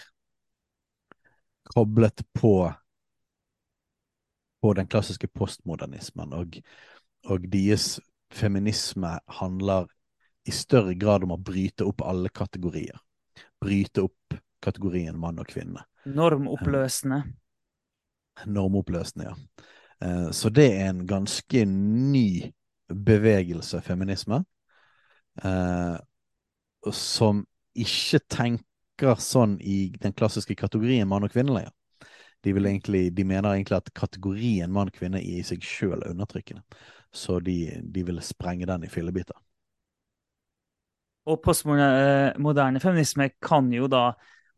[1.70, 2.70] koblet på
[4.60, 6.58] på den klassiske postmodernismen, og,
[7.24, 7.94] og deres
[8.28, 9.86] feminisme handler
[10.44, 12.98] i større grad om å bryte opp alle kategorier
[13.60, 15.84] bryte opp kategorien mann og kvinne.
[16.06, 17.22] Normoppløsende.
[18.46, 19.66] Normoppløsende, ja.
[20.00, 22.52] Eh, så det er en ganske ny
[22.88, 24.42] bevegelse, feminisme.
[25.42, 25.96] Eh,
[26.92, 27.44] som
[27.76, 31.76] ikke tenker sånn i den klassiske kategorien mann og kvinne lenger.
[32.40, 32.54] De,
[33.12, 36.64] de mener egentlig at kategorien mann og kvinne i seg sjøl er undertrykkende.
[37.12, 39.36] Så de, de vil sprenge den i fillebiter.
[41.28, 44.10] Og postmoderne feminisme kan jo da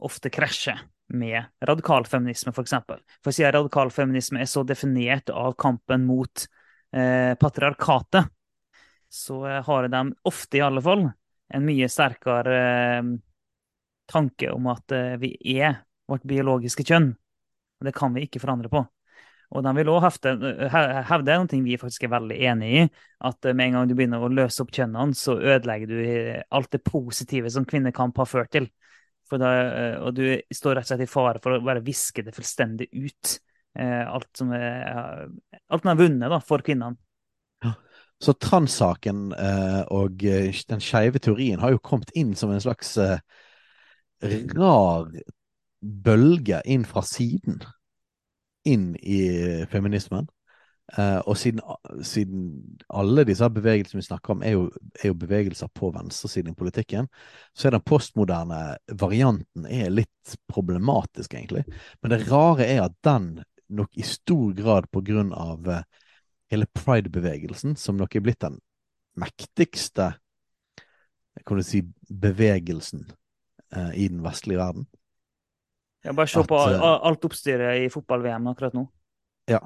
[0.02, 0.76] ofte krasje
[1.12, 2.76] med radikal feminisme, f.eks.
[2.86, 6.46] For, for siden radikal feminisme er så definert av kampen mot
[6.94, 8.30] eh, patriarkatet,
[9.12, 11.04] så eh, har de ofte, i alle fall,
[11.52, 13.12] en mye sterkere eh,
[14.12, 17.12] tanke om at eh, vi er vårt biologiske kjønn.
[17.80, 18.84] Og det kan vi ikke forandre på.
[19.52, 22.84] Og de vil òg hevde noe vi faktisk er veldig enig i,
[23.28, 25.98] at med en gang du begynner å løse opp kjønnene, så ødelegger du
[26.56, 28.70] alt det positive som kvinnekamp har ført til.
[29.32, 32.34] Da, eh, og du står rett og slett i fare for å bare viske det
[32.36, 33.36] fullstendig ut.
[33.80, 35.28] Eh, alt som er,
[35.72, 37.00] alt man har vunnet da, for kvinnene.
[37.64, 37.72] Ja.
[38.22, 42.98] Så transsaken eh, og den skeive teorien har jo kommet inn som en slags
[44.22, 45.08] rar
[45.82, 47.62] bølge inn fra siden.
[48.68, 49.20] Inn i
[49.70, 50.28] feminismen.
[50.98, 51.62] Uh, og siden,
[52.04, 52.40] siden,
[52.90, 54.64] alle disse bevegelsene vi snakker om, er jo,
[55.00, 57.08] er jo bevegelser på venstresiden i politikken,
[57.56, 58.58] så er den postmoderne
[59.00, 61.64] varianten litt problematisk, egentlig.
[62.02, 63.38] Men det rare er at den
[63.72, 65.80] nok i stor grad på grunn av uh,
[66.52, 68.60] hele pride-bevegelsen, som nok er blitt den
[69.16, 70.12] mektigste
[71.46, 73.06] kan du si, bevegelsen
[73.76, 74.86] uh, i den vestlige verden.
[76.02, 78.86] Ja, bare se på alt oppstyret i fotball-VM akkurat nå.
[79.50, 79.60] Ja.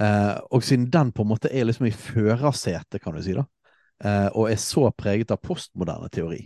[0.00, 3.44] Eh, og siden den på en måte er liksom i førersetet, kan du si, da,
[4.04, 6.40] eh, og er så preget av postmoderne teori,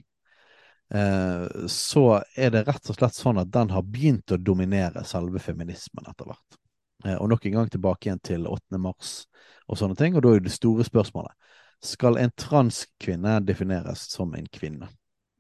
[0.95, 2.05] eh, så
[2.37, 6.31] er det rett og slett sånn at den har begynt å dominere selve feminismen etter
[6.31, 6.63] hvert.
[7.07, 8.79] og nok en gang tilbake igjen til 8.
[8.83, 9.27] mars
[9.69, 11.37] og sånne ting, og da er det store spørsmålet
[11.85, 14.89] skal en transkvinne defineres som en kvinne?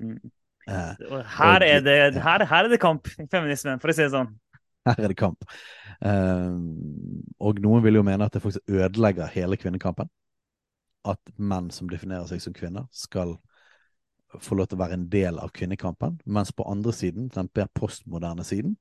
[0.02, 0.20] Mm.
[0.66, 4.32] Her, er det, her, her er det kamp i feminismen, for å si det sånn.
[4.86, 5.46] Her er det kamp.
[6.04, 6.58] Uh,
[7.42, 10.10] og noen vil jo mene at det faktisk ødelegger hele kvinnekampen.
[11.06, 13.36] At menn som definerer seg som kvinner, skal
[14.42, 16.18] få lov til å være en del av kvinnekampen.
[16.26, 18.76] Mens på andre siden, den mer postmoderne siden,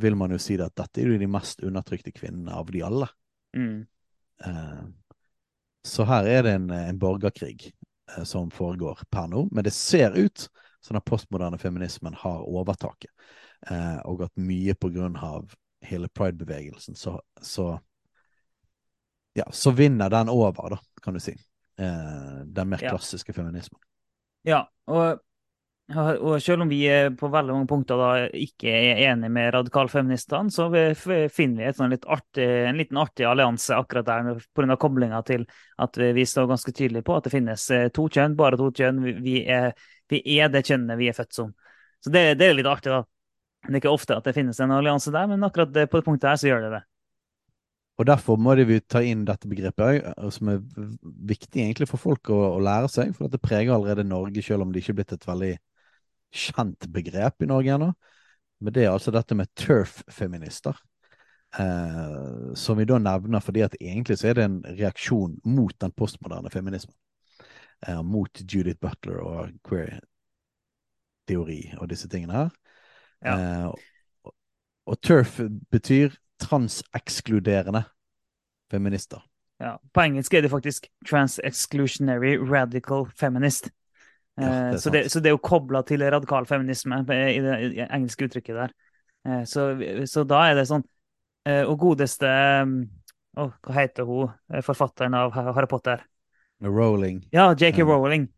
[0.00, 3.08] vil man jo si at dette er jo de mest undertrykte kvinnene av de alle.
[3.56, 3.84] Mm.
[4.44, 4.88] Uh,
[5.84, 7.72] så her er det en, en borgerkrig
[8.24, 9.46] som foregår per nå.
[9.52, 10.48] Men det ser ut
[10.80, 13.10] som den postmoderne feminismen har overtaket.
[13.70, 15.52] Eh, og at mye på grunn av
[15.84, 17.78] hele pride-bevegelsen, så, så,
[19.32, 21.36] Ja, så vinner den over, da, kan du si.
[21.78, 23.34] Eh, den mer klassiske ja.
[23.34, 23.80] feminismen.
[24.42, 25.20] Ja, og,
[25.94, 26.82] og, selv om vi
[27.18, 31.94] på veldig mange punkter da ikke er enige med radikalfeministene, så finner vi et, sånn
[31.94, 34.76] artig, en liten artig allianse akkurat der pga.
[34.80, 35.46] koblinga til
[35.78, 39.02] at vi står ganske tydelig på at det finnes eh, to kjønn, bare to kjønn.
[39.24, 39.72] Vi er,
[40.10, 41.50] vi er det kjønnet vi er født som.
[42.00, 43.04] Så det, det er litt artig, da.
[43.66, 46.30] Det er ikke ofte at det finnes en allianse der, men akkurat på det punktet
[46.30, 46.84] her så gjør det det.
[48.00, 50.62] Og Derfor må vi ta inn dette begrepet som er
[51.28, 53.10] viktig egentlig for folk å, å lære seg.
[53.18, 55.50] For det preger allerede Norge, selv om det ikke er blitt et veldig
[56.30, 57.90] kjent begrep i Norge ennå.
[58.64, 60.80] Men det er altså dette med turf-feminister.
[61.58, 65.92] Eh, som vi da nevner fordi at egentlig så er det en reaksjon mot den
[65.92, 66.94] postmoderne feminismen.
[67.88, 72.50] Eh, mot Judith Butler og queer-teori og disse tingene her.
[73.24, 73.36] Ja.
[73.36, 74.34] Eh,
[74.84, 75.40] og, TERF
[75.72, 77.82] betyr transekskluderende
[78.72, 79.24] feminister.
[79.60, 83.70] Ja, På engelsk er det faktisk Trans-exclusionary radical feminist.
[84.36, 87.86] Ja, det eh, så, det, så, det, er jo kobla til radikal feminisme i det,
[87.88, 88.76] engelske uttrykket der.
[89.26, 89.72] Eh, så,
[90.08, 90.84] så, da er det sånn
[91.50, 92.28] Og godeste
[93.36, 94.32] oh, Hva heter hun,
[94.64, 96.04] forfatteren av Harry Potter?
[96.62, 97.22] Rowling.
[97.32, 98.28] Ja, JK Rowling.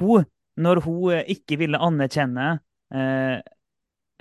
[0.00, 0.24] Hun,
[0.56, 2.54] når hun ikke ville anerkjenne
[2.92, 3.40] eh,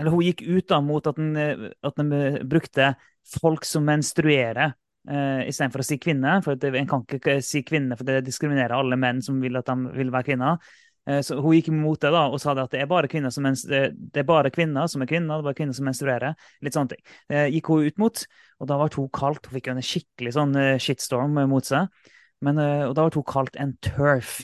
[0.01, 2.93] eller hun gikk ut da mot at den, eh, at den eh, brukte
[3.37, 4.73] folk som menstruerer,
[5.07, 6.39] eh, istedenfor å si kvinne.
[6.45, 9.91] For en kan ikke si kvinne, for det diskriminerer alle menn som vil at de
[9.93, 10.71] vil være kvinner.
[11.09, 13.45] Eh, så hun gikk imot det da, og sa at det er bare kvinner som,
[13.45, 16.49] det er bare kvinner som er kvinner, det er bare kvinner som menstruerer.
[16.65, 17.05] Litt sånne ting.
[17.29, 18.25] Eh, gikk hun ut mot,
[18.57, 21.93] og da ble hun kalt Hun fikk jo en skikkelig sånn shitstorm mot seg.
[22.41, 24.39] Men, og da ble hun kalt en turf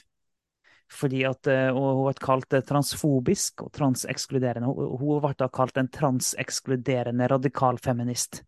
[0.88, 4.70] fordi at og hun ble kalt eh, transfobisk og transekskluderende.
[4.72, 8.42] Hun ble da kalt en transekskluderende radikalfeminist.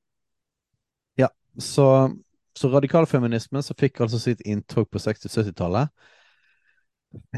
[1.20, 1.28] Ja,
[1.60, 1.88] så,
[2.56, 5.91] så radikalfeminismen, som fikk altså sitt inntog på 60-70-tallet,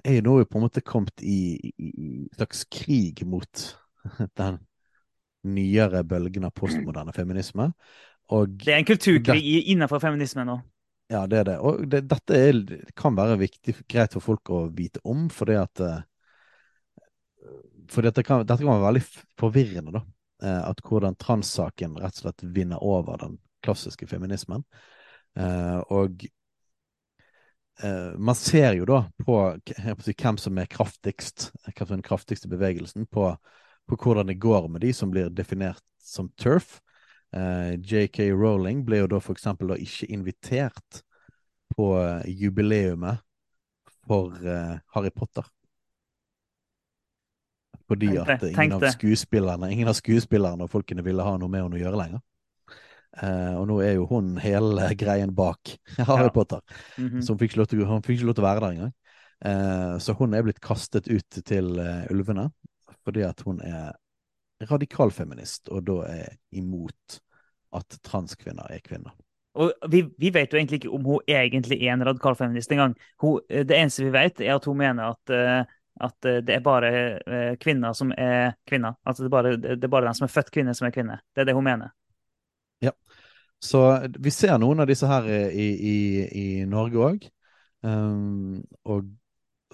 [0.04, 3.66] er jo nå på en måte kommet i, i, i slags krig mot
[4.40, 4.60] den
[5.48, 7.72] nyere bølgen av postmoderne feminisme.
[8.32, 9.42] Og det er en kulturkrig
[9.74, 10.60] innenfor feminismen nå.
[11.12, 11.58] Ja, det er det.
[11.60, 12.62] Og det, dette er,
[12.96, 16.00] kan være viktig, greit for folk å vite om, for at uh,
[17.92, 19.04] for dette kan, dette kan være veldig
[19.40, 20.04] forvirrende, da.
[20.44, 24.64] Eh, at hvordan transsaken rett og slett vinner over den klassiske feminismen.
[25.38, 26.24] Eh, og
[27.84, 29.38] eh, man ser jo da på,
[30.02, 33.30] si, hvem som er kraftigst, hvem som er den kraftigste bevegelsen, på,
[33.86, 36.80] på, hvordan det går med de som blir definert som turf.
[37.32, 41.02] Eh, JK Rowling ble jo da for eksempel da ikke invitert
[41.72, 43.22] på eh, jubileumet
[44.08, 45.46] for eh, Harry Potter.
[47.92, 51.80] Fordi at ingen av, skuespillerne, ingen av skuespillerne og folkene ville ha noe med henne
[51.80, 52.22] å gjøre lenger.
[53.12, 55.74] Uh, og nå er jo hun hele greien bak
[56.08, 56.32] Harry ja.
[56.32, 56.62] Potter.
[56.96, 57.22] Mm -hmm.
[57.22, 58.94] Så hun fikk, til, hun fikk, ikke lov til å være der engang.
[59.46, 62.52] Uh, så hun er blitt kastet ut til uh, ulvene
[63.04, 63.92] fordi at hun er
[64.70, 67.20] radikalfeminist, og da er imot
[67.78, 69.14] at transkvinner er kvinner.
[69.60, 72.94] Og vi, vi, vet jo egentlig ikke om hun egentlig er en radikalfeminist engang.
[73.50, 75.68] Det eneste vi vet, er at hun mener at
[76.00, 78.96] at eh, det er bare eh, kvinner som er kvinner.
[79.04, 81.20] Altså det er, bare, det er bare den som er født kvinne, som er kvinne.
[81.36, 81.94] Det er det hun mener.
[82.82, 82.94] Ja.
[83.62, 83.84] Så
[84.20, 87.28] vi ser noen av disse her i, i, i Norge òg.
[87.82, 89.10] Um, og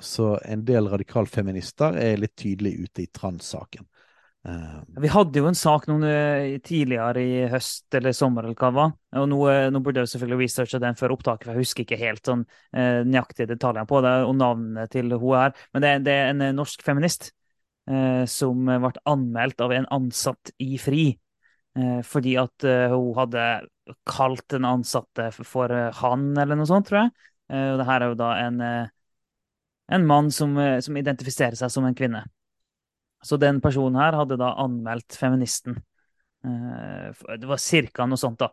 [0.04, 3.88] så en del radikalfeminister er litt tydelig ute i trans-saken.
[4.48, 8.86] Uh, vi hadde jo en sak noen uh, tidligere i høst eller sommer, eller hva.
[9.20, 12.00] Og nå, uh, nå burde jeg selvfølgelig researche den før opptaket, for jeg husker ikke
[12.00, 15.56] helt sånn nøyaktige detaljene på det og navnet til hun her.
[15.76, 17.32] Men det, det er en norsk feminist
[18.28, 21.06] som ble anmeldt av en ansatt i FRI.
[22.04, 23.46] fordi at hun hadde
[24.04, 25.72] kalt den ansatte for
[26.02, 27.14] han, eller noe sånt, tror jeg.
[27.48, 28.60] og det her er jo da en,
[29.88, 32.26] en mann som, som identifiserer seg som en kvinne.
[33.26, 35.80] Så den personen her hadde da anmeldt feministen.
[36.46, 38.52] Eh, det var cirka noe sånt, da.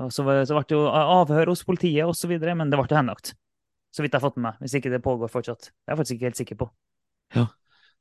[0.00, 3.34] Og så, ble det jo avhør hos politiet osv., men det ble henlagt.
[3.90, 4.60] Så vidt jeg har fått med meg.
[4.62, 5.70] Hvis ikke det pågår fortsatt.
[5.70, 6.68] Det er jeg faktisk ikke helt sikker på.
[7.34, 7.48] Ja.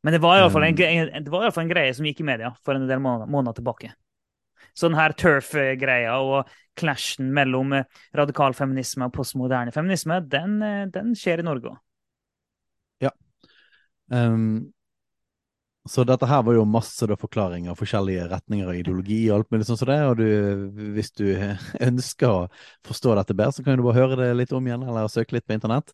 [0.05, 2.77] Men det var iallfall en, um, det var en greie som gikk i media for
[2.77, 3.91] en del måneder, måneder tilbake.
[4.77, 11.15] Så denne turf-greia og clashen mellom eh, radikal feminisme og postmoderne feminisme, den, eh, den
[11.17, 11.79] skjer i Norge òg.
[13.03, 13.11] Ja.
[14.13, 14.69] Um,
[15.89, 19.65] så dette her var jo masse da, forklaringer, forskjellige retninger av ideologi og alt mulig
[19.65, 19.97] sånn som det.
[20.05, 21.25] Og du, hvis du
[21.89, 22.43] ønsker å
[22.85, 25.47] forstå dette bedre, så kan du bare høre det litt om igjen, eller søke litt
[25.49, 25.89] på internett.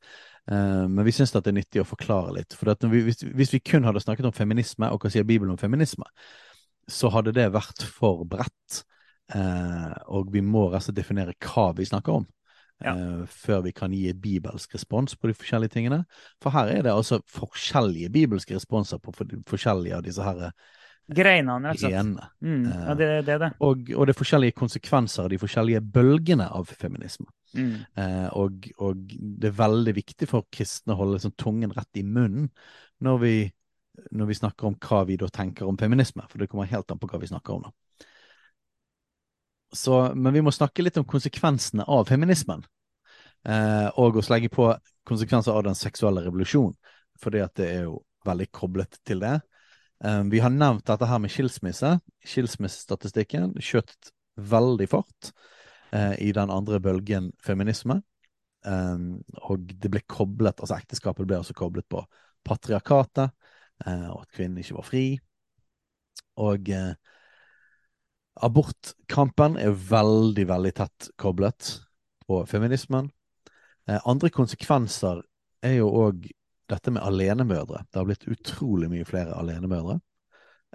[0.51, 2.57] Uh, men vi syns det er nyttig å forklare litt.
[2.59, 5.61] For vi, hvis, hvis, vi kun hadde snakket om feminisme, og hva sier Bibelen om
[5.61, 6.09] feminisme,
[6.91, 8.83] så hadde det vært for bredt.
[9.31, 12.27] Uh, og vi må rett og slett definere hva vi snakker om
[12.83, 12.95] ja.
[12.95, 16.03] uh, før vi kan gi bibelsk respons på de forskjellige tingene.
[16.43, 20.57] For her er det altså forskjellige bibelske responser på for, forskjellige av disse her eh,
[21.05, 22.29] Greinene, rett og slett.
[22.41, 23.49] Mm, ja, det, det, det.
[23.61, 27.27] Og, og, det er forskjellige konsekvenser av de forskjellige bølgene av feminisme.
[27.53, 27.75] Mm.
[28.01, 32.03] Eh, og, og, det er veldig viktig for kristne å holde sånn tungen rett i
[32.03, 32.49] munnen
[33.05, 33.35] når vi,
[34.17, 37.01] når vi snakker om hva vi da tenker om feminisme, for det kommer helt an
[37.01, 37.67] på hva vi snakker om.
[37.69, 37.84] da.
[39.75, 42.63] Så, men vi må snakke litt om konsekvensene av feminismen.
[43.45, 44.69] Eh, og å legge på
[45.05, 46.73] konsekvenser av den seksuelle revolusjonen,
[47.21, 49.35] fordi at det er jo veldig koblet til det.
[50.03, 51.91] Eh, vi har nevnt dette her med skilsmisse.
[52.25, 55.31] Skilsmissestatistikken skjøt veldig fart
[55.91, 57.99] eh, i den andre bølgen feminisme.
[58.65, 58.97] Eh,
[59.45, 62.01] og det ble koblet, altså ekteskapet ble også koblet på
[62.45, 63.35] patriarkatet,
[63.85, 65.05] eh, og at kvinnen ikke var fri.
[66.41, 66.93] Og eh,
[68.43, 71.69] Abortkampen er veldig, veldig tett koblet
[72.27, 73.07] på feminismen.
[73.87, 75.21] Eh, andre konsekvenser
[75.63, 76.25] er jo òg
[76.69, 77.85] dette med alenemødre.
[77.91, 79.99] Det har blitt utrolig mye flere alenemødre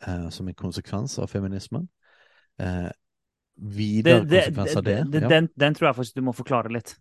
[0.06, 1.88] eh, som en konsekvens av feminismen.
[2.62, 2.88] Eh,
[3.60, 4.98] videre det, det, konsekvenser av det.
[5.12, 5.32] det ja.
[5.34, 6.94] den, den, tror jeg faktisk du må forklare litt.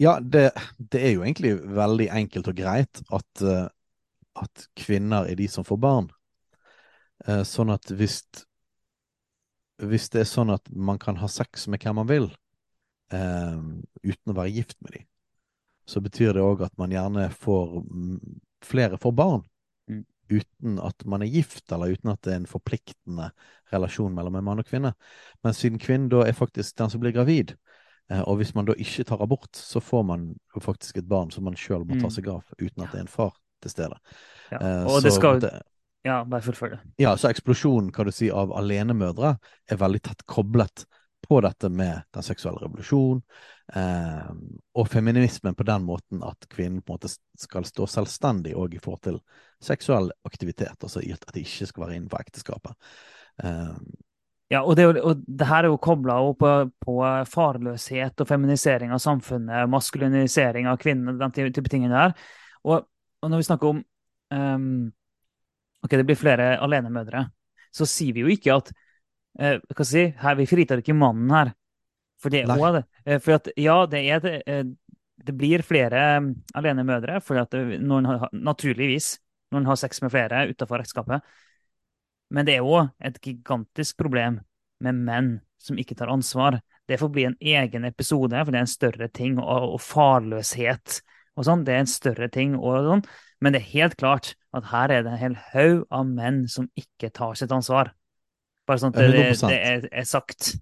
[0.00, 3.66] Ja, det, det er jo egentlig veldig enkelt og greit at, uh,
[4.40, 6.06] at kvinner er de som får barn.
[7.26, 8.22] Uh, sånn at hvis
[9.88, 12.28] hvis det er sånn at man kan ha sex med hvem man vil,
[13.14, 13.56] eh,
[14.04, 15.06] uten å være gift med dem,
[15.90, 17.80] så betyr det òg at man gjerne får
[18.62, 19.40] flere får barn
[19.90, 20.04] mm.
[20.30, 23.30] uten at man er gift, eller uten at det er en forpliktende
[23.72, 24.92] relasjon mellom en mann og kvinne.
[25.44, 27.56] Men siden kvinnen da er faktisk den som blir gravid,
[28.12, 31.32] eh, og hvis man da ikke tar abort, så får man jo faktisk et barn
[31.34, 32.16] som man sjøl må ta mm.
[32.18, 33.98] seg av, uten at det er en far til stede.
[34.52, 34.60] Ja.
[34.60, 35.56] Eh, og det skal, det,
[36.06, 36.80] ja, bare fullfør det.
[37.02, 39.34] Ja, så eksplosjonen kan du si, av alenemødre
[39.70, 40.86] er veldig tett koblet
[41.28, 43.20] på dette med den seksuelle revolusjonen
[43.76, 44.30] eh,
[44.74, 48.80] og feminismen på den måten at kvinnen på en måte skal stå selvstendig òg i
[48.82, 49.18] forhold til
[49.62, 52.94] seksuell aktivitet, altså at de ikke skal være innenfor ekteskapet.
[53.44, 53.74] Eh,
[54.50, 56.94] ja, og det, og det, her er jo kobla på, på,
[57.30, 62.16] farløshet og feminisering av samfunnet, maskulinisering av kvinner, den type tingene der.
[62.64, 62.88] Og,
[63.22, 63.84] og når vi snakker om
[64.34, 64.88] um,
[65.84, 67.24] ok, det blir flere alenemødre,
[67.74, 68.70] så sier vi jo ikke at
[69.38, 71.52] eh, hva si, her, Vi fritar ikke mannen her.
[72.20, 72.44] For det
[72.76, 72.84] det.
[73.06, 74.64] Eh, For at, ja, det er det, eh,
[75.20, 79.18] det blir flere mm, alenemødre, for at noen har, naturligvis
[79.50, 81.24] noen har sex med flere utenfor ekteskapet.
[82.30, 84.38] Men det er òg et gigantisk problem
[84.80, 86.60] med menn som ikke tar ansvar.
[86.88, 89.38] Det får bli en egen episode, for det er en større ting.
[89.42, 91.00] Og, og farløshet
[91.36, 92.56] og sånn, det er en større ting.
[92.58, 93.04] Og sånn.
[93.40, 96.68] Men det er helt klart at her er det en hel haug av menn som
[96.76, 97.94] ikke tar sitt ansvar.
[98.68, 99.48] Bare sånn at det, 100%.
[99.48, 100.52] det er, er sagt.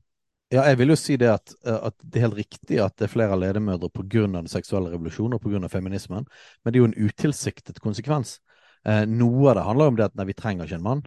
[0.55, 3.09] Ja, jeg vil jo si det at, eh, at det er helt riktig at det
[3.09, 4.27] er flere ledemødre pga.
[4.33, 5.69] den seksuelle revolusjonen og pga.
[5.69, 6.25] feminismen,
[6.65, 8.39] men det er jo en utilsiktet konsekvens.
[8.87, 11.03] Eh, noe av det handler om det at nei, vi trenger ikke en mann.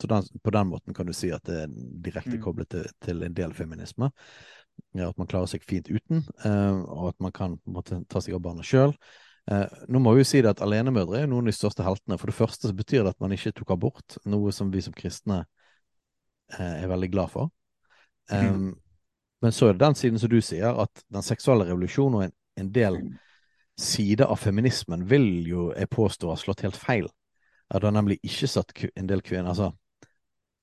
[0.00, 1.68] Så den, på den måten kan du si at det er
[2.04, 2.42] direkte Mm.
[2.42, 4.10] koblet til, til en del feminisme.
[4.94, 8.34] Ja, at man klarer seg fint uten, eh, og at man kan måtte, ta seg
[8.36, 8.92] av barna sjøl.
[9.50, 12.18] Eh, nå må vi jo si det at alenemødre er noen av de største heltene.
[12.18, 14.96] For det første så betyr det at man ikke tok abort, noe som vi som
[14.96, 15.44] kristne
[16.56, 17.52] eh, er veldig glad for.
[18.32, 18.72] Um,
[19.44, 22.34] men så er det den siden som du sier, at den seksuelle revolusjonen og en,
[22.58, 22.98] en del
[23.78, 27.06] sider av feminismen vil jo jeg påstå har slått helt feil.
[27.68, 29.72] At det har nemlig ikke satt en del kvinner Altså,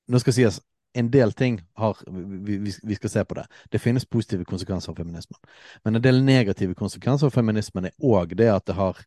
[0.08, 0.60] nå skal sies
[0.94, 3.46] en del ting har vi, vi, skal se på det.
[3.70, 5.40] Det finnes positive konsekvenser av feminismen.
[5.82, 9.02] Men en del negative konsekvenser av feminismen er òg det at det har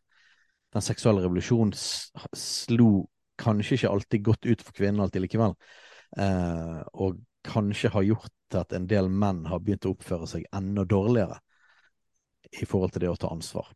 [0.68, 1.70] Den seksuelle revolusjonen
[2.36, 3.06] slo
[3.40, 5.54] kanskje ikke alltid godt ut for kvinnen alltid likevel.
[6.20, 10.84] Eh, og kanskje har gjort at en del menn har begynt å oppføre seg enda
[10.84, 11.38] dårligere
[12.52, 13.72] i forhold til det å ta ansvar.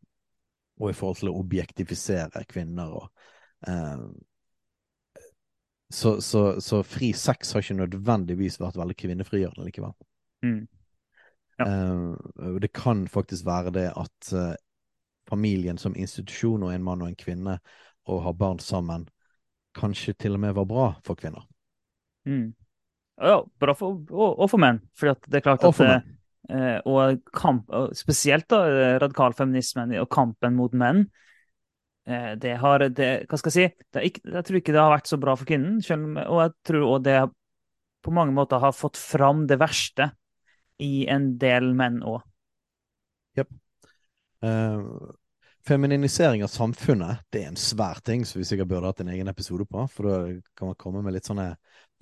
[0.85, 3.09] Og i forhold til å objektifisere kvinner og
[3.65, 4.05] eh,
[5.93, 9.95] så, så, så fri sex har ikke nødvendigvis vært veldig kvinnefrigjørende likevel.
[10.45, 10.63] Mm.
[11.61, 11.67] Ja.
[11.69, 14.55] Uh, det kan faktisk være det at uh,
[15.29, 17.59] familien som institusjon og en mann og en kvinne
[18.09, 19.07] og har barn sammen
[19.77, 21.45] kanskje til og med var bra for kvinner.
[22.29, 22.51] Mm.
[23.23, 24.83] Ja, bra for, og, og for menn.
[24.99, 26.17] For det er klart at og, menn.
[26.51, 28.65] eh, og kamp, og spesielt da,
[29.03, 31.07] radikalfeminismen og kampen mot menn,
[32.03, 33.85] det har det, Hva skal jeg si?
[33.95, 35.77] Det ikke, jeg tror ikke det har vært så bra for kvinnen.
[35.87, 37.19] Selv, og jeg tror også det
[38.03, 40.09] på mange måter har fått fram det verste
[40.83, 42.25] i en del menn òg.
[44.43, 44.81] Eh,
[45.67, 49.31] femininisering av samfunnet det er en svær ting som vi sikkert burde hatt en egen
[49.31, 49.85] episode på.
[49.93, 50.17] For da
[50.59, 51.53] kan man komme med litt sånne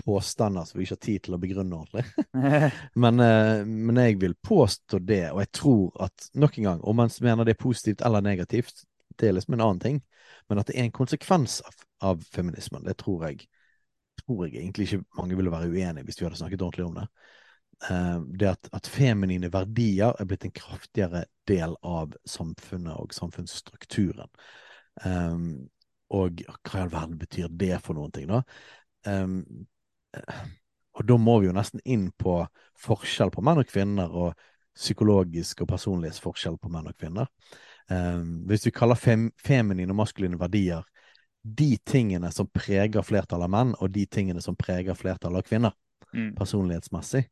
[0.01, 2.07] påstander som vi ikke har tid til å begrunne ordentlig.
[3.05, 6.96] Men, uh, men jeg vil påstå det, og jeg tror at nok en gang, om
[6.96, 8.86] man mener det er positivt eller negativt,
[9.20, 10.00] det er liksom en annen ting.
[10.48, 13.44] Men at det er en konsekvens av, av feminismen, det tror jeg
[14.20, 16.98] tror jeg egentlig ikke mange ville være uenig i hvis vi hadde snakket ordentlig om
[16.98, 17.06] det.
[17.88, 24.28] Eh, det at, at feminine verdier er blitt en kraftigere del av samfunnet og samfunnsstrukturen.
[25.04, 25.70] Um,
[26.10, 28.42] og hva i all verden betyr det for noen ting, da?
[29.06, 29.44] Um,
[30.98, 32.40] og da må vi jo nesten inn på
[32.82, 34.34] forskjell på menn og kvinner, og
[34.76, 37.30] psykologisk og personlighetsforskjell på menn og kvinner.
[37.91, 40.86] Um, hvis vi kaller fem, feminine og maskuline verdier
[41.43, 45.76] de tingene som preger flertallet av menn, og de tingene som preger flertallet av kvinner,
[46.12, 46.34] Mm.
[46.34, 47.28] personlighetsmessig,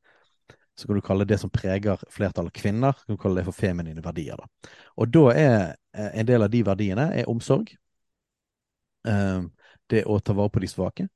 [0.74, 3.52] så kan du kalle det som preger flertallet av kvinner, kan du kalle det for
[3.52, 4.38] feminine verdier.
[4.38, 4.70] Da.
[4.96, 7.72] Og da er eh, en del av de verdiene er omsorg.
[9.02, 9.50] Um,
[9.90, 11.08] det å ta vare på de svake.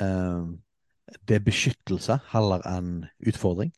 [0.00, 0.62] Um,
[1.26, 3.72] det er beskyttelse heller enn utfordring.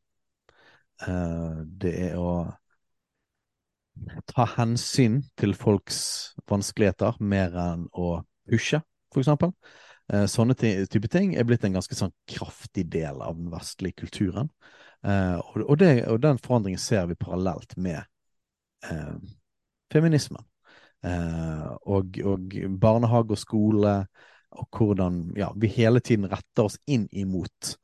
[1.02, 2.52] Uh, det er å
[4.26, 6.00] ta hensyn til folks
[6.50, 8.82] vanskeligheter mer enn å pushe,
[9.12, 9.52] for eksempel.
[10.12, 14.50] Eh, sånne type ting er blitt en ganske sånn kraftig del av den vestlige kulturen.
[15.06, 18.02] Eh, og, det, og den forandringen ser vi parallelt med
[18.88, 19.14] eh,
[19.92, 20.44] feminismen.
[21.02, 23.96] Eh, og, og barnehage og skole,
[24.52, 27.76] og hvordan ja, vi hele tiden retter oss inn imot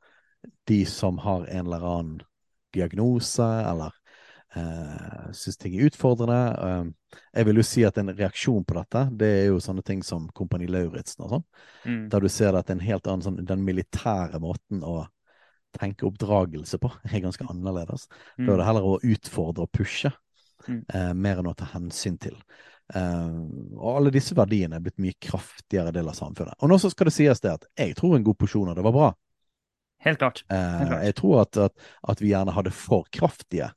[0.69, 2.19] de som har en eller annen
[2.75, 3.95] diagnose, eller
[4.55, 6.39] eh, syns ting er utfordrende.
[6.57, 10.01] Uh, jeg vil jo si at en reaksjon på dette, det er jo sånne ting
[10.05, 11.45] som Kompani Lauritzen og sånn,
[11.85, 12.09] Mm.
[12.09, 15.07] der du ser at en helt annen sånn, den militære måten å
[15.77, 18.07] tenke oppdragelse på er ganske annerledes.
[18.37, 20.11] Da er det heller å utfordre og pushe,
[20.67, 20.83] Mm.
[20.93, 22.35] uh, mer enn å ta hensyn til.
[22.93, 23.47] Uh,
[23.77, 26.57] og alle disse verdiene er blitt mye kraftigere del av samfunnet.
[26.59, 28.83] Og nå så skal det sies det at jeg tror en god porsjon av det
[28.83, 29.09] var bra.
[30.03, 30.43] Helt klart.
[30.49, 31.03] Helt klart.
[31.05, 31.73] jeg tror at, at,
[32.07, 33.71] at vi gjerne hadde for kraftige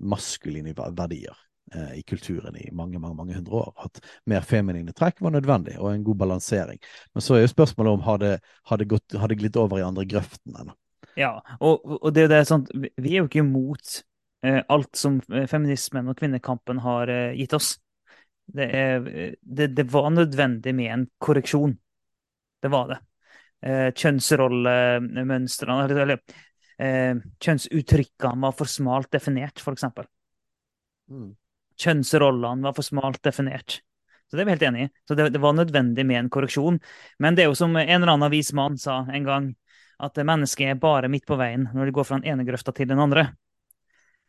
[0.00, 1.36] maskuline verdier
[1.74, 3.72] eh, i kulturen i mange, mange, mange hundre år.
[3.86, 6.80] At mer feminine trekk var nødvendig, og en god balansering.
[7.14, 8.32] Men så er jo spørsmålet om har det,
[8.70, 10.76] har gått, har det over i andre grøften ennå.
[11.18, 13.98] Ja, og, og det, det er sånn, vi er jo ikke imot
[14.46, 17.74] eh, alt som eh, feminismen og kvinnekampen har eh, gitt oss.
[18.52, 19.04] Det, er,
[19.40, 21.76] det, det var nødvendig med en korreksjon.
[22.62, 22.98] Det var det.
[23.62, 26.18] Eh, kjønnsrollemønstrene Eller
[26.82, 29.86] eh, kjønnsuttrykkene var for smalt definert, f.eks.
[31.12, 31.32] Mm.
[31.82, 33.80] Kjønnsrollene var for smalt definert.
[34.28, 34.90] Så det er vi helt enig i.
[35.08, 36.78] Så det, det, var nødvendig med en korreksjon.
[37.20, 39.50] Men det er jo som en eller annen vis mann sa en gang,
[40.02, 42.88] at mennesket er bare midt på veien når de går fra den ene grøfta til
[42.88, 43.28] den andre.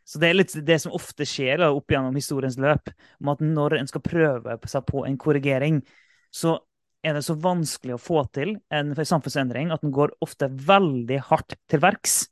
[0.03, 2.91] Så det er litt det som ofte skjer da, opp gjennom historiens løp,
[3.23, 5.79] om at når en skal prøve seg på en korrigering,
[6.33, 6.57] så
[7.03, 11.55] er det så vanskelig å få til en samfunnsendring at en går ofte veldig hardt
[11.71, 12.25] til verks.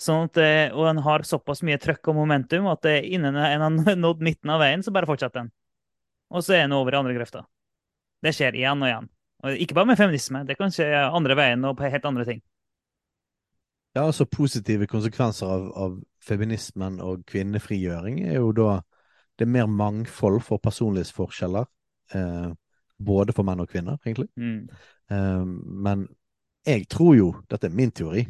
[0.00, 3.98] Sånn at, eh, og en har såpass mye trøkk og momentum at innen en har
[3.98, 5.52] nådd midten av veien, så bare fortsetter en.
[6.34, 7.44] Og så er en over i andre grøfta.
[8.24, 9.10] Det skjer igjen og igjen.
[9.44, 12.40] Og ikke bare med feminisme, det kan skje andre veien og på helt andre ting.
[13.94, 18.80] Ja, altså Positive konsekvenser av, av feminismen og kvinnefrigjøring er jo da
[19.38, 21.66] det er mer mangfold for personlighetsforskjeller.
[22.14, 22.50] Eh,
[23.04, 24.28] både for menn og kvinner, egentlig.
[24.38, 24.68] Mm.
[25.10, 25.44] Eh,
[25.86, 26.06] men
[26.66, 28.24] jeg tror jo, dette er min teori,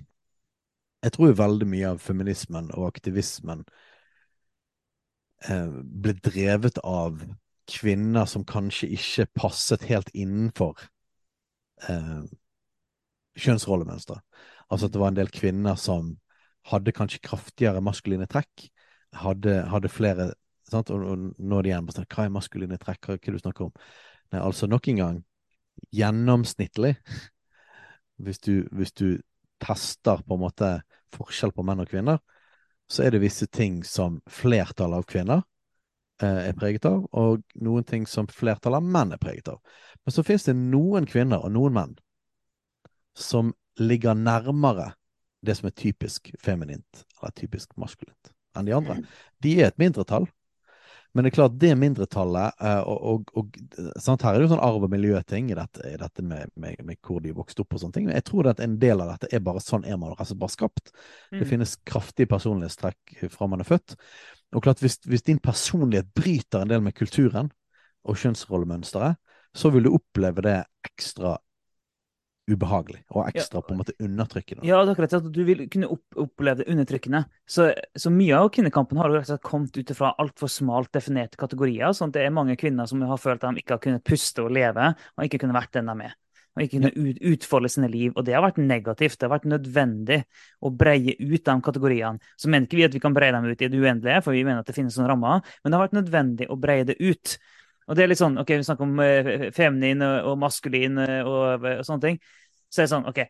[1.04, 3.64] jeg tror veldig mye av feminismen og aktivismen
[5.48, 7.20] eh, ble drevet av
[7.68, 10.80] kvinner som kanskje ikke passet helt innenfor
[11.88, 12.24] eh,
[13.40, 14.24] kjønnsrollemønsteret.
[14.72, 16.14] Altså at det var en del kvinner som
[16.70, 18.68] hadde kanskje kraftigere maskuline trekk,
[19.20, 20.30] hadde, hadde flere
[20.70, 20.88] sant?
[20.90, 23.44] Og, og nå er det igjen sånn, hva er maskuline trekk, hva er det du
[23.44, 23.76] snakker om?
[24.32, 25.22] Nei, altså nok en gang,
[25.92, 26.96] gjennomsnittlig,
[28.24, 29.08] hvis du, hvis du
[29.64, 30.70] tester på en måte
[31.14, 32.20] forskjell på menn og kvinner,
[32.90, 35.42] så er det visse ting som flertallet av kvinner
[36.22, 39.60] eh, er preget av, og noen ting som flertallet av menn er preget av.
[40.04, 41.96] Men så finnes det noen kvinner og noen menn
[43.16, 44.92] som ligger nærmere
[45.44, 48.98] det som er typisk feminint, eller typisk maskulint, enn de andre.
[49.44, 50.26] De er et mindretall,
[51.14, 53.58] men det er klart, det mindretallet eh, og, og, og
[54.02, 56.80] sant, Her er det jo sånn arv- og miljøting i dette, i dette med, med,
[56.82, 58.08] med, hvor de vokste opp og sånne ting.
[58.08, 60.54] Men jeg tror at en del av dette er bare sånn er man altså bare
[60.56, 60.90] skapt.
[61.30, 61.38] Mm.
[61.38, 63.94] Det finnes kraftige personlighetstrekk fra man er født.
[64.58, 67.52] Og klart, hvis, hvis, din personlighet bryter en del med kulturen
[68.04, 69.22] og kjønnsrollemønsteret,
[69.54, 71.36] så vil du oppleve det ekstra
[72.50, 73.64] ubehagelig og ekstra ja.
[73.64, 74.66] på en måte undertrykkende.
[74.68, 77.22] Ja, det er akkurat at du vil kunne opp, oppleve det undertrykkende.
[77.48, 81.40] Så, så, mye av kvinnekampen har rett og slett kommet ut fra altfor smalt definerte
[81.40, 81.94] kategorier.
[81.96, 84.44] sånn at det er mange kvinner som har følt at de ikke har kunnet puste
[84.44, 86.18] og leve, og ikke kunne vært den de er.
[86.54, 88.12] Og ikke kunne ut, utfolde sine liv.
[88.14, 89.16] Og det har vært negativt.
[89.18, 90.20] Det har vært nødvendig
[90.62, 92.22] å breie ut de kategoriene.
[92.38, 94.44] Så mener ikke vi at vi kan breie dem ut i det uendelige, for vi
[94.46, 97.38] mener at det finnes noen rammer, men det har vært nødvendig å breie det ut.
[97.84, 101.64] Og det er litt sånn, ok, Vi snakker om uh, feminin og maskulin uh, og,
[101.64, 102.20] og, sånne ting.
[102.68, 103.24] Så er det sånn, OK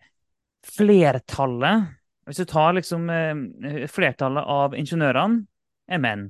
[0.74, 1.90] Flertallet
[2.28, 5.44] Hvis du tar liksom uh, flertallet av ingeniørene,
[5.84, 6.28] er menn.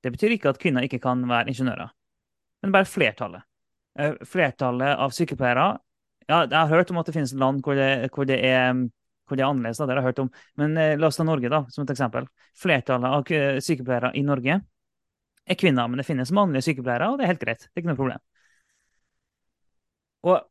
[0.00, 1.90] Det betyr ikke at kvinner ikke kan være ingeniører,
[2.64, 3.44] men bare flertallet.
[4.24, 5.66] flertallet av sykepleiere
[6.26, 8.72] ja, Jeg har hørt om at det finnes land hvor det, hvor det er
[9.28, 9.78] hvor det er annerledes.
[9.78, 10.30] Da, det har jeg hørt om.
[10.60, 12.26] Men la oss ta Norge da, som et eksempel.
[12.56, 14.58] Flertallet av sykepleiere i Norge
[15.46, 17.64] er kvinner, men det finnes mannlige sykepleiere, og det er helt greit.
[17.66, 18.22] Det er ikke noe problem.
[20.24, 20.44] Og,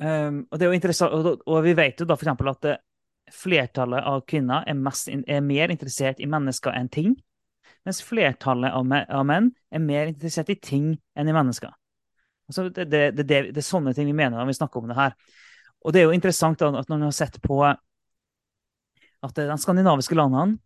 [0.00, 2.30] um, og det er jo interessant, og, og vi vet jo da f.eks.
[2.52, 2.78] at eh,
[3.34, 7.16] flertallet av kvinner er, mest, er, mer interessert i mennesker enn ting,
[7.84, 11.74] mens flertallet av, me, av menn er mer interessert i ting enn i mennesker.
[12.48, 14.96] Altså, det, det, det, det, er sånne ting vi mener når vi snakker om det
[14.96, 15.12] her.
[15.84, 20.56] Og det er jo interessant at når vi har sett på at de skandinaviske landene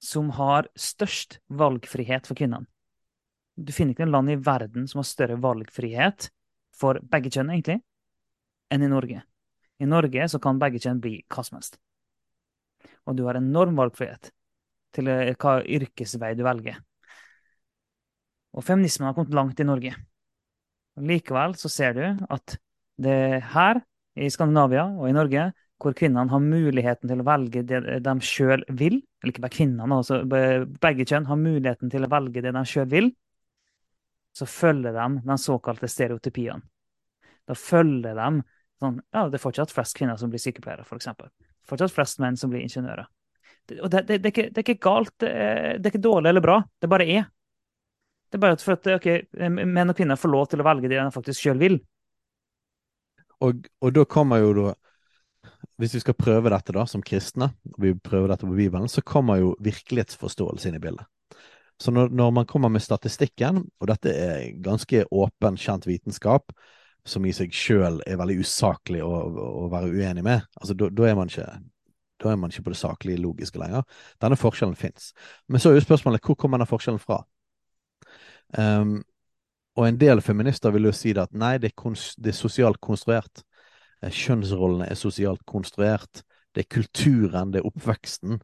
[0.00, 2.66] som har størst valgfrihet for kvinnene.
[3.60, 6.30] Du finner ikke noe land i verden som har større valgfrihet
[6.76, 7.80] for begge kjønn, egentlig,
[8.72, 9.22] enn i Norge.
[9.80, 11.76] I Norge så kan begge kjønn bli hva som helst.
[13.08, 14.30] Og du har enorm valgfrihet
[14.96, 16.80] til eh, hva yrkesvei du velger.
[18.56, 19.94] Og feminismen har kommet langt i Norge.
[21.00, 22.56] Likevel så ser du at
[23.00, 23.80] det her
[24.20, 25.50] i Skandinavia og i Norge
[25.80, 29.00] hvor kvinnene har muligheten til å velge det de sjøl vil.
[29.20, 32.88] Eller ikke bare kvinnene, altså begge kjønn har muligheten til å velge det de sjøl
[32.90, 33.10] vil.
[34.36, 36.62] Så følger de den såkalte stereotypiene.
[37.48, 38.28] Da følger de
[38.80, 41.10] sånn Ja, det er fortsatt flest kvinner som blir sykepleiere, f.eks.
[41.68, 43.08] Fortsatt flest menn som blir ingeniører.
[43.80, 46.44] Og det, det, det, er ikke, det, er ikke, galt, det er ikke dårlig eller
[46.44, 46.56] bra.
[46.80, 47.26] Det bare er.
[48.30, 50.98] Det er bare for at okay, menn og kvinner får lov til å velge det
[51.00, 51.80] de faktisk sjøl vil.
[53.44, 54.72] Og, og da kommer jo da
[55.80, 59.02] hvis vi skal prøve dette da, som kristne, og vi prøver dette på Bibelen, så
[59.06, 61.08] kommer jo virkelighetsforståelse inn i bildet.
[61.80, 66.52] Så når, når, man kommer med statistikken, og dette er ganske åpen, kjent vitenskap,
[67.08, 71.14] som i seg sjøl er veldig usaklig å, å, være uenig med, altså da, er
[71.14, 73.86] er man ikke på det saklige, logiske lenger.
[74.20, 75.14] Denne forskjellen fins.
[75.48, 77.22] Men så er jo spørsmålet hvor kommer denne forskjellen fra?
[78.52, 78.98] Um,
[79.78, 82.80] og en del feminister vil jo si det at nei, det er, det er sosialt
[82.84, 83.40] konstruert.
[84.02, 86.22] Eh, kjønnsrollene er sosialt konstruert.
[86.54, 88.40] Det er kulturen, det er oppveksten,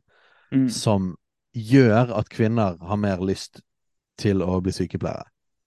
[0.52, 0.68] mm.
[0.70, 1.14] som
[1.57, 3.62] gjør at kvinner har mer lyst
[4.20, 5.26] til å bli sykepleiere.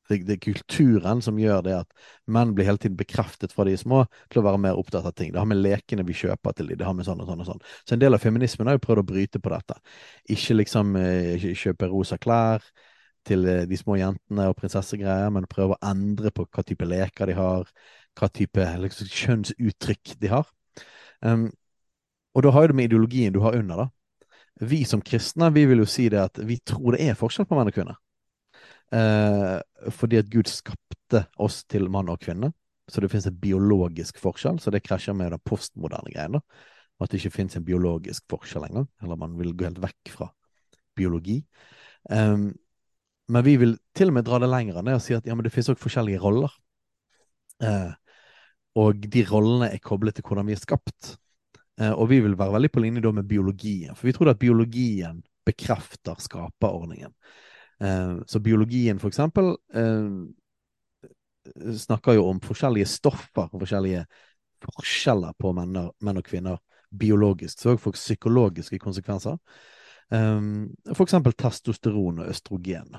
[0.10, 3.76] Det, det, er kulturen som gjør det at menn blir hele tiden bekreftet fra de
[3.78, 5.30] små til å være mer opptatt av ting.
[5.34, 7.50] Det har med lekene vi kjøper til dem, det har med sånn og sånn og
[7.52, 7.62] sånn.
[7.86, 9.78] Så en del av feminismen har jo prøvd å bryte på dette.
[10.34, 12.66] Ikke liksom eh, kjøpe rosa klær
[13.30, 17.30] til eh, de små jentene og prinsessegreier, men prøve å endre på hva type leker
[17.30, 17.70] de har,
[18.20, 20.50] hva type liksom, kjønnsuttrykk de har.
[21.26, 21.48] Um,
[22.36, 23.90] og da har jo det med ideologien du har under, da.
[24.70, 27.58] Vi som kristne vi vil jo si det at vi tror det er forskjell på
[27.58, 28.00] menn og kvinner.
[28.90, 29.60] Uh,
[29.94, 32.52] fordi at Gud skapte oss til mann og kvinne.
[32.90, 36.42] Så det finnes en biologisk forskjell, så det krasjer med den postmoderne greiene.
[36.98, 38.90] Og at det ikke finnes en biologisk forskjell engang.
[39.04, 40.32] Eller man vil gå helt vekk fra
[40.98, 41.38] biologi.
[42.10, 42.50] Um,
[43.30, 45.46] men vi vil til og med dra det lenger ned og si at ja, men
[45.46, 46.52] det finnes også forskjellige roller.
[47.62, 47.94] Uh,
[48.78, 51.16] og de rollene er koblet til hvordan vi er skapt.
[51.80, 53.96] Uh, og vi vil være veldig på linje da med biologien.
[53.96, 57.14] For vi tror at biologien bekrefter skaperordningen.
[57.82, 60.10] Eh, så biologien, for eksempel, eh,
[61.78, 64.06] snakker jo om forskjellige stoffer og forskjellige
[64.66, 65.78] forskjeller på menn,
[66.18, 66.60] og kvinner
[66.92, 67.60] biologisk.
[67.60, 69.38] Så òg psykologiske konsekvenser.
[70.10, 72.98] For eksempel testosteron og østrogen.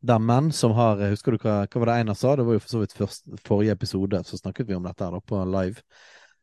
[0.00, 2.36] Der menn som har Husker du hva, hva var det Einar sa?
[2.38, 5.16] Det var jo for så vidt først, forrige episode, så snakket vi om dette her
[5.16, 5.82] da, på live.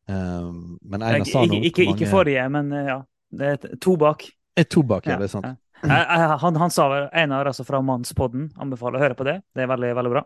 [0.05, 1.95] Um, men Einar sa noe ikke, mange...
[1.95, 2.99] ikke forrige, men ja.
[3.35, 4.27] Det er to bak.
[4.55, 5.47] Et to bak, ja, det er sant.
[5.47, 5.55] Ja.
[5.85, 9.39] Han, han, sa Einar altså fra Mannspodden, anbefaler å høre på det.
[9.53, 10.23] Det er veldig, veldig bra.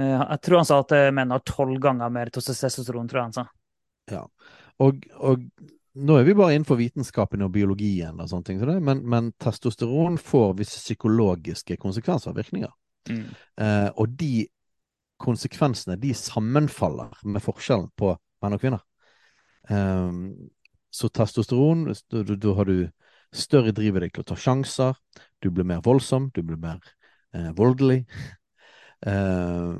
[0.00, 3.28] Eh, jeg tror han sa at eh, menn har tolv ganger mer testosteron, tror jeg
[3.28, 3.46] han sa.
[4.10, 4.24] Ja,
[4.82, 5.44] og, og,
[5.94, 10.54] nå er vi bare innenfor vitenskapen og biologien, og sånne ting, men, men testosteron får
[10.60, 12.72] visse psykologiske konsekvenser og virkninger.
[13.10, 13.26] Mm.
[13.64, 14.46] Eh, og de
[15.20, 18.86] konsekvensene de sammenfaller med forskjellen på menn og kvinner.
[19.68, 20.48] Um,
[20.90, 22.88] så testosteron, da har du
[23.30, 24.96] Større driv i deg til å ta sjanser.
[25.38, 26.80] Du blir mer voldsom, du blir mer
[27.34, 28.04] eh, voldelig.
[29.00, 29.76] Eh,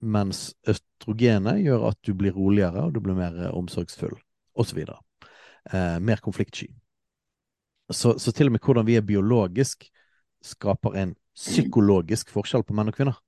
[0.00, 4.14] mens østrogenet gjør at du blir roligere, og du blir mer eh, omsorgsfull,
[4.58, 4.82] osv.
[4.84, 6.68] Eh, mer konfliktsky.
[7.92, 9.88] Så, så, til og med hvordan vi er biologisk,
[10.44, 13.18] skaper en psykologisk forskjell på menn og kvinner.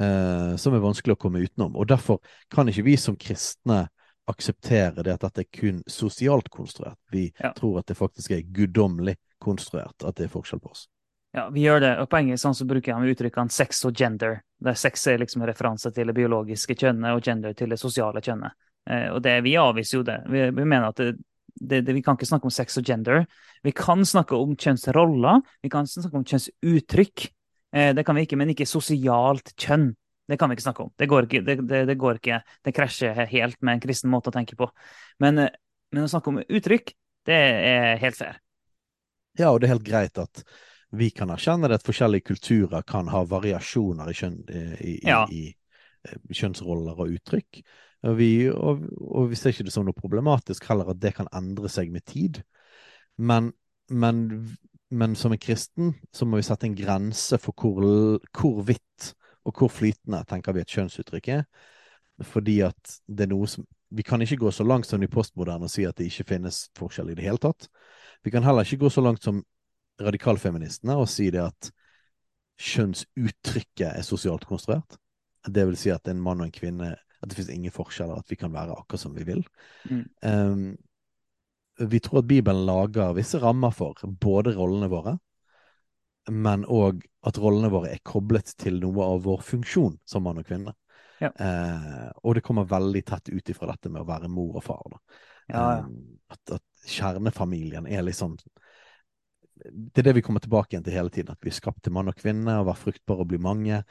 [0.00, 1.76] Eh, som er vanskelig å komme utenom.
[1.76, 3.84] Og derfor kan ikke vi som kristne
[4.30, 6.98] akseptere det at dette er kun sosialt konstruert.
[7.12, 7.52] Vi ja.
[7.56, 10.86] tror at det faktisk er guddommelig konstruert, at det er forskjell på oss.
[11.32, 11.92] Ja, vi gjør det.
[12.02, 14.42] Og på engelsk sånn så bruker han uttrykkene sex og gender.
[14.62, 18.20] Der sex er liksom en referanse til det biologiske kjønnet, og gender til det sosiale
[18.24, 18.52] kjønnet.
[18.90, 20.18] Eh, og det, vi avviser jo det.
[20.30, 21.00] Vi, vi mener at
[21.54, 23.24] det, det, vi kan ikke snakke om sex og gender.
[23.62, 27.26] Vi kan snakke om kjønnsroller, vi kan snakke om kjønnsuttrykk.
[27.76, 29.92] Eh, det kan vi ikke, men ikke sosialt kjønn.
[30.28, 30.92] Det kan vi ikke snakke om.
[30.98, 31.42] Det går ikke.
[31.46, 32.40] Det, det, det, går ikke.
[32.64, 34.68] det krasjer helt med en kristen måte å tenke på.
[35.22, 35.54] Men, eh,
[35.92, 36.94] men, å snakke om uttrykk,
[37.28, 38.38] det er helt fair.
[39.38, 40.42] Ja, og det er helt greit at
[40.92, 45.22] vi kan erkjenne det at forskjellige kulturer kan ha variasjoner i, kjønn, i, ja.
[45.32, 47.62] i, i eh, kjønnsroller og uttrykk.
[48.02, 51.30] Og vi, og, og vi ser ikke det som noe problematisk heller at det kan
[51.34, 52.40] endre seg med tid.
[53.18, 53.52] Men,
[53.90, 54.24] men,
[54.90, 59.12] men som en kristen så må vi sette en grense for hvor, hvor vidt
[59.46, 61.46] og hvor flytende tenker vi at kjønnsuttrykk er.
[62.26, 65.66] Fordi at det er noe som Vi kan ikke gå så langt som i postmoderne
[65.68, 67.66] og si at det ikke finnes forskjell i det hele tatt.
[68.24, 69.42] Vi kan heller ikke gå så langt som
[70.00, 71.68] radikalfeministene og si det at
[72.56, 74.96] kjønnsuttrykket er sosialt konstruert.
[75.44, 78.32] Det vil si at en mann og en kvinne At det finnes ingen forskjeller, at
[78.32, 79.44] vi kan være akkurat som vi vil.
[79.88, 80.06] Mm.
[80.26, 80.64] Um,
[81.88, 85.16] vi tror at Bibelen lager visse rammer for både rollene våre
[86.30, 90.46] men òg at rollene våre er koblet til noe av vår funksjon som mann og
[90.46, 90.74] kvinne.
[91.22, 91.30] Ja.
[91.30, 94.98] Eh, og det kommer veldig tett ut ifra dette med å være mor og far.
[95.48, 95.78] Ja, ja.
[95.80, 95.88] Eh,
[96.34, 98.32] at, at, kjernefamilien er liksom
[99.54, 101.30] Det er det vi kommer tilbake igjen til hele tiden.
[101.30, 103.84] At vi er skapt til mann og kvinne, og være fruktbare og bli mange.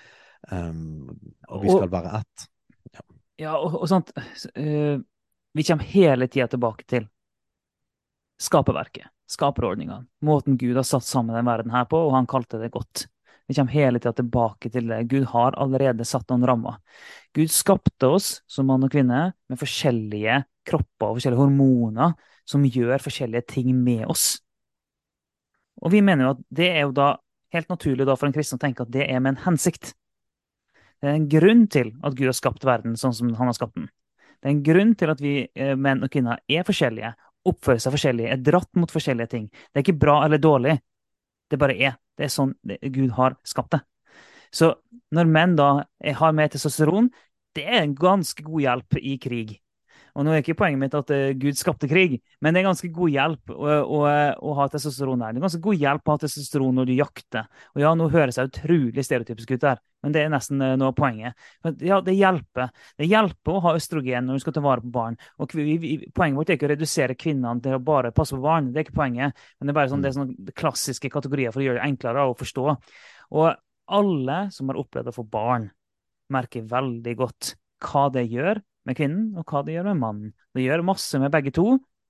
[0.51, 1.07] Um,
[1.47, 2.47] og vi skal og, være ett.
[3.41, 5.01] Ja, og, og, sånt uh,
[5.57, 7.07] Vi kommer hele tida tilbake til
[8.41, 10.05] skaperverket skaperordningene.
[10.25, 13.05] Måten Gud har satt sammen den verden her på, og han kalte det godt.
[13.47, 15.05] Vi kommer hele tida tilbake til det.
[15.11, 16.79] Gud har allerede satt noen rammer.
[17.35, 22.15] Gud skapte oss som mann og kvinne med forskjellige kropper og forskjellige hormoner
[22.47, 24.35] som gjør forskjellige ting med oss.
[25.81, 27.13] Og vi mener jo at det er jo da
[27.55, 29.93] helt naturlig for en kristen å tenke at det er med en hensikt.
[31.01, 33.77] Det er en grunn til at Gud har skapt verden sånn som han har skapt
[33.79, 33.89] den.
[34.41, 37.13] Det er en grunn til at vi eh, menn og kvinner er forskjellige,
[37.49, 39.47] oppfører seg forskjellig, er dratt mot forskjellige ting.
[39.49, 40.77] Det er ikke bra eller dårlig.
[41.49, 41.97] Det bare er.
[42.17, 42.53] Det er sånn
[42.93, 43.81] Gud har skapt det.
[44.53, 44.73] Så
[45.15, 45.71] når menn da
[46.19, 47.09] har mer testosteron,
[47.55, 49.57] det er en ganske god hjelp i krig.
[50.15, 52.89] Og nå er ikke poenget mitt at uh, Gud skapte krig, men det er ganske
[52.93, 54.01] god hjelp å, å,
[54.35, 55.33] å ha testosteron her.
[55.33, 57.47] Det er ganske god hjelp å ha testosteron når du jakter.
[57.75, 60.91] Og ja, nå høres jeg utrolig stereotypisk ut der, men det er nesten uh, noe
[60.91, 61.47] av poenget.
[61.85, 62.71] Ja, det hjelper.
[62.99, 65.19] Det hjelper å ha østrogen når du skal ta vare på barn.
[65.39, 68.81] Og Poenget vårt er ikke å redusere kvinnene til å bare passe på barn, det
[68.81, 69.37] er ikke poenget.
[69.59, 72.25] Men det er bare sånn, det er sånne klassiske kategorier for å gjøre det enklere
[72.27, 72.75] å forstå.
[73.39, 73.47] Og
[73.91, 75.69] alle som har opplevd å få barn,
[76.31, 80.35] merker veldig godt hva det gjør med kvinnen, og hva det gjør med mannen.
[80.55, 81.65] Det gjør masse med begge to,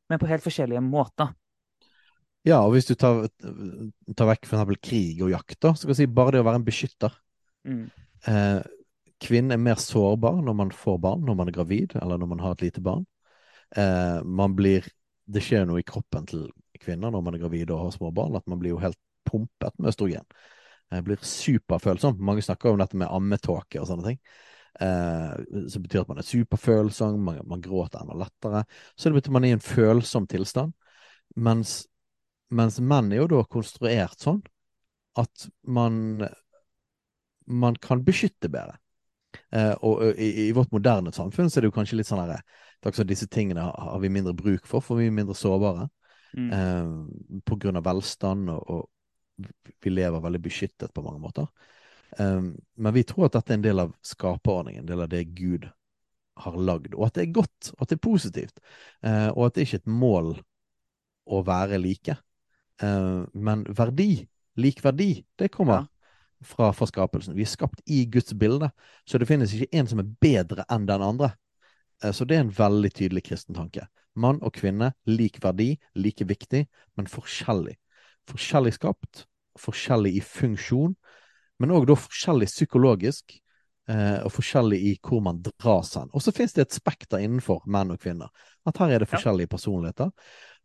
[0.09, 1.33] men på helt forskjellige måter.
[2.47, 3.27] Ja, og hvis du tar,
[4.17, 4.77] tar vekk f.eks.
[4.81, 7.17] krig og jakt, da, så kan jeg si bare det å være en beskytter.
[7.69, 7.83] Mm.
[8.31, 8.61] Eh,
[9.21, 12.41] kvinnen er mer sårbar når man får barn, når man er gravid, eller når man
[12.41, 13.05] har et lite barn.
[13.77, 14.89] Eh, man blir
[15.31, 16.49] Det skjer noe i kroppen til
[16.81, 19.77] kvinner når man er gravid og har små barn, at man blir jo helt pumpet
[19.77, 20.25] med østrogen.
[20.91, 22.17] Eh, blir superfølsom.
[22.19, 24.19] Mange snakker om dette med ammetåke og sånne ting.
[24.79, 25.31] Eh,
[25.69, 28.63] som betyr at man er superfølsom, man, man gråter enda lettere.
[28.95, 30.73] Så det betyr man er i en følsom tilstand.
[31.35, 31.81] Mens,
[32.51, 34.41] mens menn er jo da konstruert sånn
[35.19, 36.21] at man,
[37.51, 38.77] man kan beskytte bedre.
[39.51, 42.41] Eh, og i, i, vårt moderne samfunn så er det jo kanskje litt sånn herre
[43.07, 45.85] Disse tingene har, vi mindre bruk for, for vi er mindre sårbare.
[46.33, 46.47] Mm.
[46.55, 51.47] Eh, på grunn av velstand, og, og, vi lever veldig beskyttet på mange måter.
[52.19, 55.23] Um, men vi tror at dette er en del av skaperordningen, en del av det
[55.37, 55.69] Gud
[56.41, 58.59] har lagd, og at det er godt, og at det er positivt,
[59.05, 60.33] uh, og at det ikke er et mål
[61.31, 62.17] å være like.
[62.81, 64.25] Uh, men verdi,
[64.59, 65.85] lik verdi, det kommer ja.
[66.53, 67.37] fra, fra, skapelsen.
[67.37, 68.71] Vi er skapt i Guds bilde,
[69.05, 71.33] så det finnes ikke en som er bedre enn den andre.
[72.03, 73.87] Uh, så det er en veldig tydelig kristen tanke.
[74.19, 76.65] Mann og kvinne, lik verdi, like viktig,
[76.99, 77.77] men forskjellig.
[78.27, 79.25] Forskjellig skapt,
[79.59, 80.97] forskjellig i funksjon,
[81.61, 83.37] men òg da forskjellig psykologisk,
[83.89, 86.11] eh, og forskjellig i hvor man dras hen.
[86.13, 88.31] Og så finnes det et spekter innenfor menn og kvinner.
[88.67, 89.53] At her er det forskjellige ja.
[89.55, 90.11] personligheter.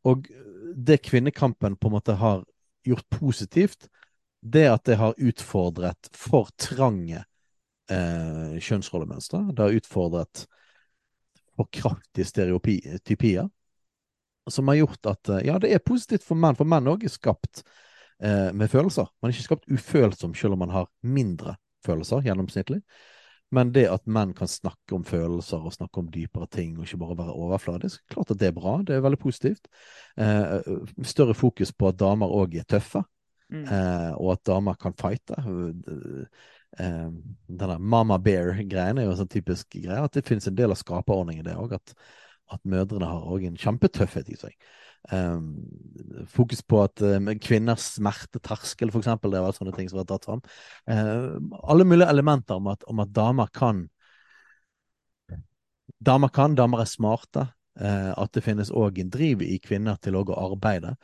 [0.06, 0.28] Og
[0.76, 2.44] det kvinnekampen på en måte har
[2.86, 3.88] gjort positivt,
[4.42, 7.24] det at det har utfordret for trange
[7.90, 9.42] eh, kjønnsrollemønstre.
[9.52, 10.46] Det har utfordret
[11.56, 13.48] for kraftige stereotypier.
[14.46, 17.12] Som har gjort at eh, ja, det er positivt for menn, for menn òg er
[17.12, 17.64] skapt
[18.22, 19.10] eh, med følelser.
[19.20, 21.56] Man er ikke skapt ufølsom selv om man har mindre
[21.86, 22.82] følelser gjennomsnittlig.
[23.54, 26.98] Men det at menn kan snakke om følelser og snakke om dypere ting, og ikke
[26.98, 28.80] bare være overfladisk, klart at det er bra.
[28.82, 29.68] Det er veldig positivt.
[30.18, 30.56] Eh,
[31.06, 33.04] større fokus på at damer òg er tøffe,
[33.52, 33.62] mm.
[33.62, 35.38] eh, og at damer kan fighte.
[36.78, 37.06] Eh,
[37.46, 40.02] denne Mama Bear-greien er jo en sånn typisk greie.
[40.02, 41.78] At det finnes en del av skaperordningen, det òg.
[41.78, 41.94] At,
[42.50, 44.58] at, mødrene har òg en kjempetøffhet i seg.
[45.12, 45.50] Um,
[46.26, 50.42] fokus på at um, kvinners smerteterskel, eksempel, det var sånne ting som var tatt fram.
[50.90, 53.86] Uh, alle mulige elementer om at, om at, damer kan
[56.06, 57.46] Damer kan, damer er smarte.
[57.76, 60.94] Eh, at det finnes òg en driv i kvinner til å arbeide,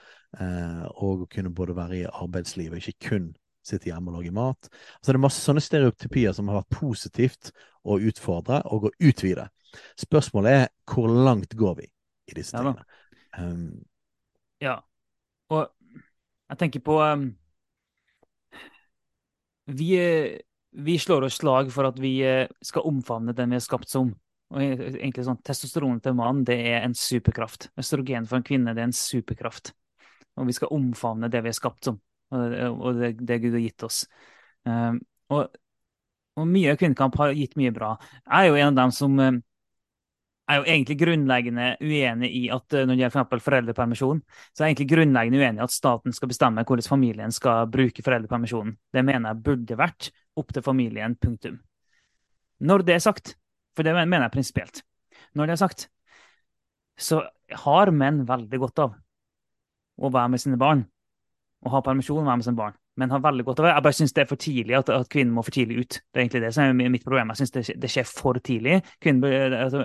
[0.40, 3.26] eh, og å kunne både være i arbeidslivet, ikke kun
[3.62, 4.70] sitte hjemme og lage mat.
[4.96, 7.52] Altså Det er masse sånne stereotypier som har vært positivt
[7.84, 9.50] å utfordre og å utvide.
[10.00, 11.86] Spørsmålet er hvor langt går vi
[12.32, 12.84] i disse tingene?
[13.36, 13.84] Um,
[14.62, 14.78] ja.
[15.52, 15.68] Og
[16.52, 17.28] jeg tenker på um,
[19.64, 19.92] vi,
[20.70, 24.10] vi, slår oss slag for at vi eh, skal omfavne den vi er skapt som.
[24.52, 27.70] Og egentlig sånn, Testosteron til mannen mann det er en superkraft.
[27.80, 29.72] Østrogen for en kvinne det er en superkraft.
[30.36, 31.98] Og vi skal omfavne det vi er skapt som,
[32.32, 34.04] og det, det Gud har gitt oss.
[34.64, 35.00] Um,
[35.32, 35.56] og,
[36.36, 37.94] og, mye kvinnekamp har gitt mye bra.
[38.24, 39.40] Jeg er jo en av dem som um,
[40.52, 44.22] er jo egentlig grunnleggende uenig i at eh, når det gjelder for foreldrepermisjon,
[44.52, 48.04] så er jeg egentlig grunnleggende uenig i at staten skal bestemme hvordan familien skal bruke
[48.04, 48.76] foreldrepermisjonen.
[48.92, 51.58] Det mener jeg burde vært opp til familien, punktum.
[52.62, 53.34] Når det er sagt,
[53.76, 54.84] for det mener jeg prinsipielt,
[55.34, 55.88] når det er sagt,
[56.98, 57.22] så
[57.64, 58.94] har menn veldig godt av
[60.02, 60.86] å være med sine barn,
[61.62, 63.72] og ha permisjon og være med sine barn men har veldig godt av det.
[63.72, 65.98] Jeg bare syns det er for tidlig at, at, kvinnen må for tidlig ut.
[66.12, 67.30] Det er egentlig det som er mitt problem.
[67.32, 68.82] Jeg syns det, det, skjer for tidlig.
[69.02, 69.84] Kvinnen, altså,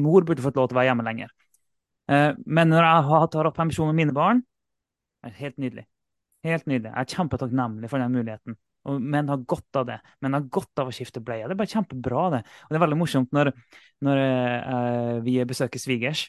[0.00, 1.32] mor burde fått lov til å være hjemme lenger.
[2.10, 4.42] Uh, men når jeg tatt opp permisjon med mine barn,
[5.24, 5.86] er det helt nydelig.
[6.44, 6.90] Helt nydelig.
[6.90, 8.58] Jeg er kjempetakknemlig for den muligheten.
[8.90, 9.98] Og menn har godt av det.
[10.20, 11.46] Menn har godt av å skifte bleie.
[11.46, 12.42] Det er bare kjempebra, det.
[12.66, 13.52] Og det er veldig morsomt når,
[14.04, 16.26] når uh, vi besøker svigers.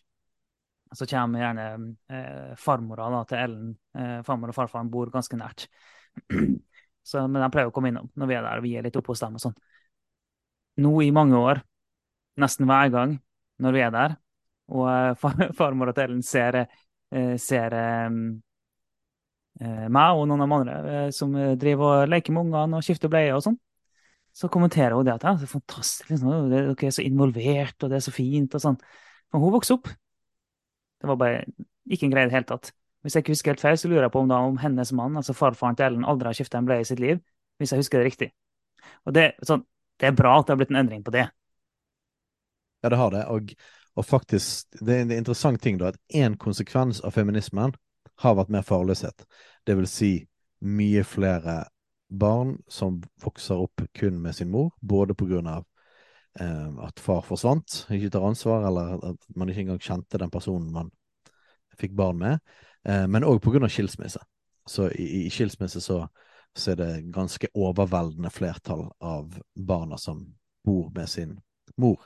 [0.94, 1.68] Så kommer gjerne
[2.14, 3.74] uh, farmora da, til Ellen.
[4.24, 5.66] farmor og farfar bor ganske nært.
[7.04, 8.96] Så, men de pleier å komme innom når vi er der og vi er litt
[8.96, 9.56] oppe hos dem og sånn.
[10.84, 11.60] Nå i mange år,
[12.42, 13.18] nesten hver gang
[13.62, 14.16] når vi er der,
[14.74, 14.88] og
[15.22, 17.76] far, farmor og Ellen ser, uh, ser
[18.08, 18.24] um,
[19.62, 22.80] eh, meg og noen av de andre eh, som eh, driver og leker med ungene
[22.80, 23.60] og skifter bleier og sånn,
[24.34, 27.92] så kommenterer hun det at ja, det er fantastisk, liksom, dere er så involvert, og
[27.92, 28.80] det er så fint og sånn.
[29.30, 29.92] Men hun vokste opp.
[30.98, 31.44] Det var bare
[31.92, 32.72] ikke en greie i det hele tatt.
[33.04, 35.18] Hvis jeg ikke husker helt feil, så lurer jeg på om, da, om hennes mann,
[35.20, 37.20] altså farfaren til Ellen, aldri har skifta en bleie i sitt liv.
[37.60, 38.30] Hvis jeg husker det riktig.
[39.04, 39.66] Og det, sånn,
[40.00, 41.28] det er bra at det har blitt en endring på det.
[42.84, 43.26] Ja, det har det.
[43.32, 43.52] Og,
[44.00, 47.76] og faktisk, det er en interessant ting da, at én konsekvens av feminismen
[48.24, 49.28] har vært mer farløshet.
[49.68, 50.14] Det vil si
[50.64, 51.64] mye flere
[52.14, 55.66] barn som vokser opp kun med sin mor, både på grunn av
[56.40, 60.70] eh, at far forsvant, ikke tar ansvar, eller at man ikke engang kjente den personen
[60.72, 60.92] man
[61.80, 62.54] fikk barn med,
[62.84, 63.70] men òg pga.
[63.70, 64.20] skilsmisse.
[64.66, 66.08] Så i, i skilsmisse så,
[66.56, 70.26] så, er det ganske overveldende flertall av barna som
[70.64, 71.40] bor med sin
[71.78, 72.00] mor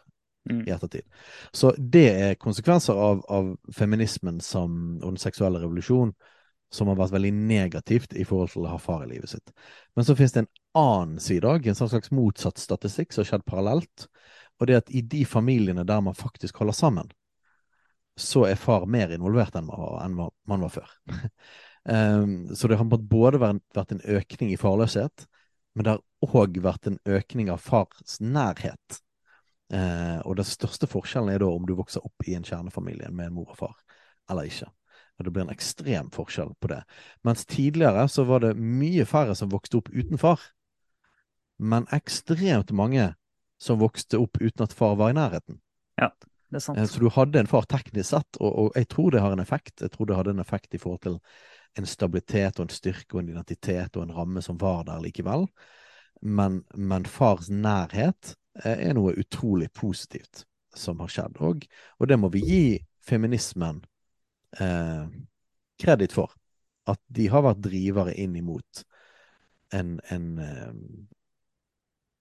[0.49, 0.67] mm.
[0.67, 1.05] i ettertid.
[1.51, 6.15] Så det er konsekvenser av, av feminismen som, og den seksuelle revolusjonen
[6.73, 9.53] som har vært veldig negativt i forhold til å ha far i livet sitt.
[9.95, 13.45] Men så finnes det en annen side òg, en slags motsatt statistikk som har skjedd
[13.47, 14.07] parallelt.
[14.59, 17.13] Og det at i de familiene der man faktisk holder sammen,
[18.17, 20.93] så er far mer involvert enn man, var før.
[21.85, 25.27] um, så det har både vært en økning i farløshet,
[25.77, 29.01] men det har òg vært en økning av fars nærhet.
[29.73, 33.29] Uh, og den største forskjellen er da om du vokser opp i en kjernefamilie med
[33.29, 33.77] en mor og far,
[34.31, 34.69] eller ikke.
[35.17, 36.81] Og det blir en ekstrem forskjell på det.
[37.25, 40.41] Mens tidligere så var det mye færre som vokste opp uten far,
[41.57, 43.11] men ekstremt mange
[43.61, 45.59] som vokste opp uten at far var i nærheten.
[45.97, 46.11] Ja.
[46.47, 46.79] Det er sant.
[46.89, 49.81] Så du hadde en far teknisk sett, og, og, jeg tror det har en effekt.
[49.83, 51.17] Jeg tror det hadde en effekt i forhold til
[51.77, 55.47] en stabilitet og en styrke og en identitet og en ramme som var der likevel.
[56.21, 58.33] Men, men fars nærhet
[58.63, 60.45] eh, er noe utrolig positivt
[60.77, 61.37] som har skjedd.
[61.43, 61.67] Og,
[61.99, 62.63] og det må vi gi
[63.05, 63.83] feminismen
[64.59, 65.05] eh,
[66.13, 66.33] for.
[66.87, 68.83] At de har vært drivere inn imot
[69.75, 70.73] en, en eh,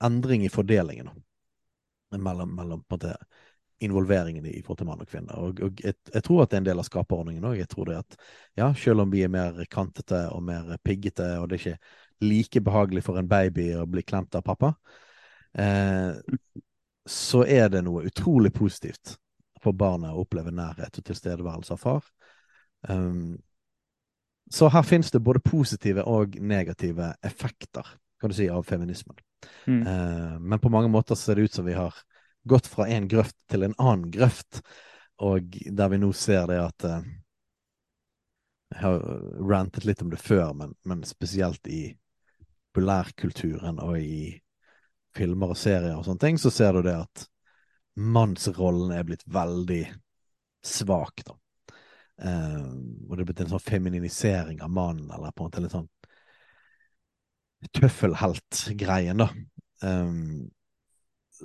[0.04, 1.08] endring i fordelingen
[2.10, 3.14] mellom, mellom måte
[3.84, 5.36] involveringen i forhold til mann og kvinne.
[5.36, 7.58] Og, og jeg, jeg, tror at det er en del av skaperordningen òg.
[7.60, 8.16] Jeg tror det at
[8.56, 12.62] ja, selv om vi er mer kantete og mer piggete, og det er ikke like
[12.64, 14.72] behagelig for en baby å bli klemt av pappa,
[15.58, 16.16] eh,
[17.06, 19.16] så er det noe utrolig positivt
[19.62, 22.08] for barnet å oppleve nærhet og tilstedeværelse av far.
[22.88, 23.36] Um,
[24.52, 27.86] så her finnes det både positive og negative effekter,
[28.20, 29.18] kan du si, av feminismen.
[29.66, 29.80] Mm.
[29.82, 31.94] Uh, men på mange måter ser det ut som vi har
[32.48, 34.62] gått fra en grøft til en annen grøft,
[35.22, 37.06] og der vi nå ser det at uh,
[38.74, 38.98] Jeg har
[39.46, 41.96] rantet litt om det før, men, men spesielt i
[42.76, 44.36] populærkulturen og i
[45.16, 47.22] filmer og serier og sånne ting, så ser du det at
[47.96, 49.84] mannsrollen er blitt veldig
[50.66, 51.38] svak, da.
[52.16, 52.74] Uh,
[53.08, 55.88] og det er blitt en sånn femininisering av mannen, eller på en måte litt sånn
[57.76, 59.30] tøffelhelt-greien, da.
[59.80, 60.50] Um,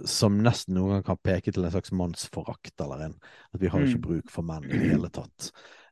[0.07, 3.15] som nesten noen gang kan peke til en slags mannsforakt, eller en
[3.51, 4.05] at vi har ikke mm.
[4.07, 5.51] bruk for menn i det hele tatt.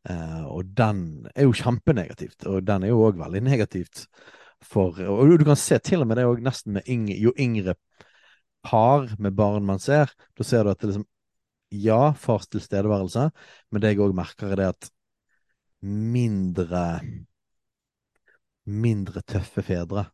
[0.09, 1.01] Eh, og den
[1.35, 4.05] er jo kjempenegativt, og den er jo òg veldig negativt
[4.59, 7.77] for Og du kan se til og med det òg nesten med yngre, jo yngre
[8.63, 11.07] par med barn man ser, da ser du at det liksom
[11.69, 13.27] Ja, fars tilstedeværelse,
[13.69, 14.87] men det jeg òg merker, er det at
[15.85, 16.99] mindre
[18.65, 20.07] Mindre tøffe fedre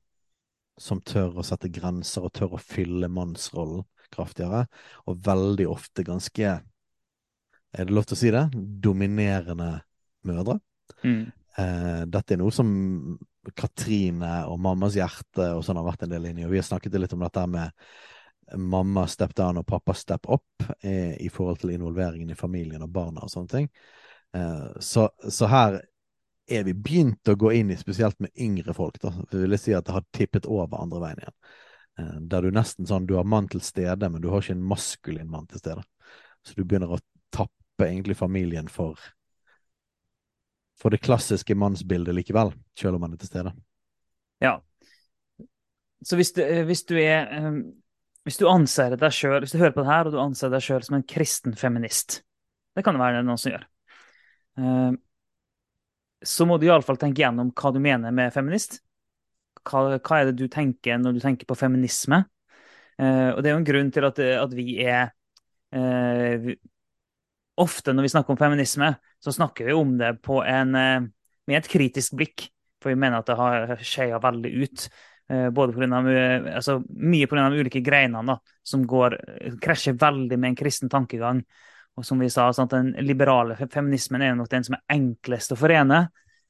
[0.77, 4.65] som tør å sette grenser og tør å fylle mannsrollen kraftigere,
[5.09, 6.55] og veldig ofte ganske
[7.75, 8.43] Er det lov til å si det?
[8.55, 9.81] Dominerende
[10.23, 10.53] mødre.
[11.03, 11.25] Mm.
[11.59, 12.69] Eh, dette er noe som
[13.51, 16.95] Katrine og mammas hjerte og sånn har vært en del inni, og vi har snakket
[16.95, 17.75] litt om dette med
[18.55, 22.93] mamma step down og pappa step up eh, i forhold til involveringen i familien og
[22.95, 23.69] barna og sånne ting.
[24.35, 25.81] Eh, så, så her
[26.47, 29.73] er vi begynt å gå inn i, spesielt med yngre folk, da, vil jeg si
[29.77, 31.35] at det har tippet over andre veien igjen.
[31.99, 34.69] Eh, der du nesten sånn, du har mann til stede, men du har ikke en
[34.73, 35.85] maskulin mann til stede.
[36.45, 37.01] Så du begynner å
[37.33, 38.99] tappe egentlig familien for
[40.75, 43.53] for det klassiske mannsbildet likevel, selv om man er til stede.
[44.43, 44.57] Ja.
[46.03, 47.63] Så hvis du, eh, hvis du er um,
[48.25, 50.63] Hvis du anser deg sjøl Hvis du hører på det her, og du anser deg
[50.65, 52.19] sjøl som en kristen feminist
[52.75, 53.63] Det kan det være noen som gjør.
[56.25, 58.79] Så må du iallfall tenke gjennom hva du mener med feminist.
[59.65, 62.23] Hva, hva, er det du tenker når du tenker på feminisme?
[63.01, 65.09] Uh, og det er jo en grunn til at, at vi er
[65.75, 66.57] uh, vi,
[67.55, 68.89] Ofte når vi snakker om feminisme,
[69.23, 71.05] så snakker vi om det en, uh,
[71.47, 72.49] med et kritisk blikk.
[72.83, 74.89] For vi mener at det har skeia veldig ut.
[75.25, 76.07] både på grunn av,
[76.53, 77.47] altså, mye pga.
[77.49, 79.15] de ulike greinene som går,
[79.63, 81.39] krasjer veldig med en kristen tankegang.
[81.95, 85.59] Og som vi sa, at Den liberale feminismen er nok den som er enklest å
[85.59, 86.07] forene.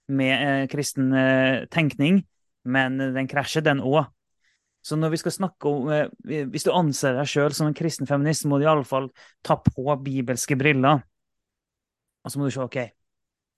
[0.08, 2.20] med eh, kristen eh, tenkning,
[2.64, 4.06] men den krasjer, den òg.
[4.86, 8.06] Så når vi skal snakke om eh, Hvis du anser deg sjøl som en kristen
[8.06, 9.10] feminist, må du iallfall
[9.42, 11.02] ta på bibelske briller.
[12.22, 12.78] Og så må du se OK,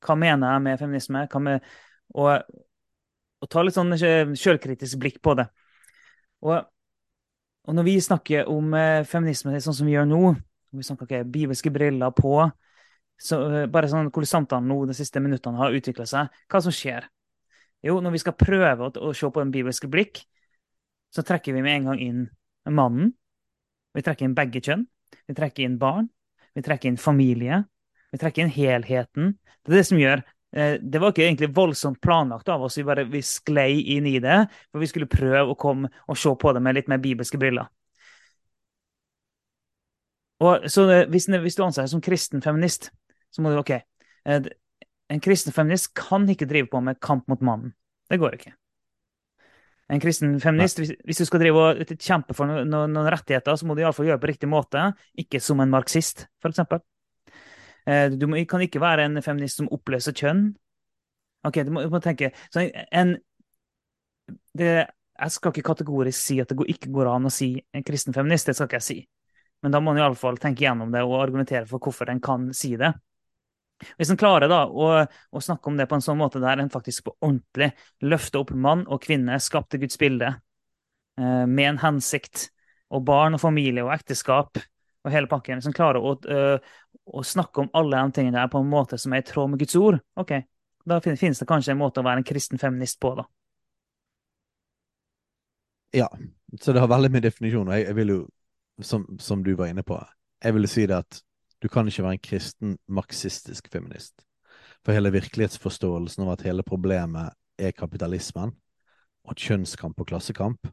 [0.05, 1.25] hva mener jeg med feminisme?
[1.43, 1.67] Med,
[2.15, 2.31] og,
[3.41, 5.47] og, ta litt sånn sjølkritisk blikk på det.
[6.45, 6.55] Og,
[7.67, 10.21] og, når vi snakker om eh, feminisme sånn som vi gjør nå,
[10.77, 12.39] vi snakker okay, bibelske briller på
[13.17, 16.73] så, eh, Bare sånn hvordan samtalen nå de siste minuttene har utvikla seg, hva som
[16.75, 17.07] skjer?
[17.85, 20.21] Jo, når vi skal prøve å, å se på den bibelske blikk,
[21.13, 22.21] så trekker vi med en gang inn
[22.69, 23.13] mannen.
[23.95, 24.85] Vi trekker inn begge kjønn.
[25.29, 26.09] Vi trekker inn barn.
[26.57, 27.63] Vi trekker inn familie.
[28.11, 29.37] Vi trekker inn helheten.
[29.63, 32.85] Det er det som gjør eh, Det var ikke egentlig voldsomt planlagt av oss, vi
[32.87, 34.43] bare vi sklei inn i det.
[34.71, 37.69] For vi skulle prøve å komme og se på det med litt mer bibelske briller.
[40.43, 42.91] Og så hvis, hvis du anser deg som kristen feminist,
[43.33, 43.73] så må du OK.
[43.73, 44.49] Eh,
[45.09, 47.73] en kristen feminist kan ikke drive på med kamp mot mannen.
[48.09, 48.53] Det går ikke.
[49.89, 53.67] En kristen feminist, hvis, hvis, du skal drive og kjempe for noen, noen, rettigheter, så
[53.67, 56.59] må du iallfall gjøre det på riktig måte, ikke som en marxist, f.eks.
[57.87, 60.49] Eh, du må, kan ikke være en feminist som oppløser kjønn.
[61.47, 62.33] Ok, Du må, du må tenke
[62.91, 63.15] en,
[64.57, 68.15] det, Jeg skal ikke kategorisk si at det ikke går an å si en kristen
[68.15, 68.97] feminist, det skal ikke jeg si.
[69.65, 72.75] Men da må en iallfall tenke gjennom det og argumentere for hvorfor en kan si
[72.79, 72.91] det.
[73.97, 76.71] Hvis en klarer da å, å, snakke om det på en sånn måte der en
[76.73, 77.71] faktisk på ordentlig
[78.05, 80.31] løfter opp mann og kvinne skapt til Guds bilde,
[81.19, 82.47] eh, med en hensikt,
[82.87, 86.43] og barn og familie og ekteskap og hele pakken, hvis en klarer å, å,
[87.19, 89.61] å, snakke om alle de tingene der på en måte som er i tråd med
[89.61, 90.33] Guds ord, ok,
[90.87, 93.27] da finnes det kanskje en måte å være en kristen feminist på, da.
[95.95, 96.07] Ja,
[96.61, 98.19] så det har veldig mye definisjon, og jeg, jeg vil jo,
[98.81, 99.97] som, som du var inne på,
[100.43, 101.21] jeg vil si det at
[101.61, 104.21] du kan ikke være en kristen marxistisk feminist.
[104.85, 108.53] For hele virkelighetsforståelsen av at hele problemet er kapitalismen,
[109.25, 110.69] og at kjønnskamp og klassekamp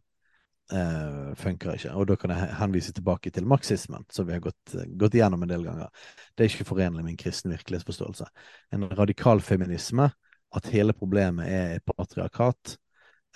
[0.72, 1.94] eh, funker ikke.
[1.96, 5.50] Og da kan jeg henvise tilbake til marxismen, som vi har gått, gått igjennom en
[5.50, 6.04] del ganger.
[6.34, 8.28] Det er ikke forenlig med en kristen virkelighetsforståelse.
[8.76, 10.10] En radikal feminisme,
[10.54, 12.76] at hele problemet er patriarkat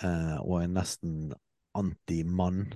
[0.03, 1.33] eh, og en nesten
[1.75, 2.69] anti-mann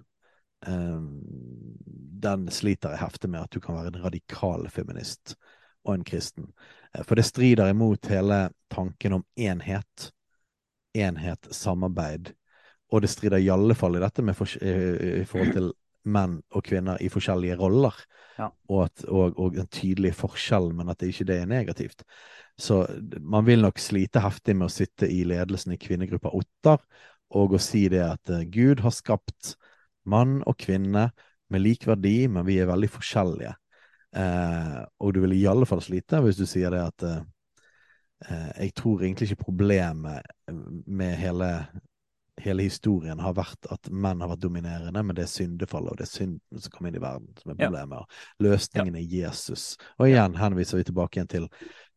[2.24, 5.36] den sliter jeg heftig med, at du kan være en radikal feminist
[5.84, 6.50] og en kristen.
[6.94, 10.10] Eh, for det strider imot hele tanken om enhet.
[10.98, 12.34] Enhet, samarbeid.
[12.94, 15.72] Og det strider i alle fall i dette med for, i, forhold til
[16.04, 17.96] menn og kvinner i forskjellige roller.
[18.38, 18.52] Ja.
[18.70, 22.06] Og, at, og, og, den tydelige forskjellen, men at det ikke det er negativt.
[22.60, 22.84] Så
[23.20, 26.84] man vil nok slite heftig med å sitte i ledelsen i kvinnegruppa Ottar
[27.34, 29.56] og å si det at uh, Gud har skapt
[30.10, 31.10] mann og kvinne
[31.54, 33.54] med lik verdi, men vi er veldig forskjellige.
[34.16, 37.22] Eh, og du vil i alle fall slite hvis du sier det at eh,
[38.28, 40.28] eh, jeg tror egentlig ikke problemet
[40.86, 41.48] med hele,
[42.42, 46.06] hele, historien har vært at menn har vært dominerende, men det er syndefallet og det
[46.06, 48.06] er synden som kom inn i verden, som er problemet.
[48.06, 48.28] Ja.
[48.50, 49.66] Løsningen er Jesus.
[49.98, 51.50] Og igjen henviser vi tilbake igjen til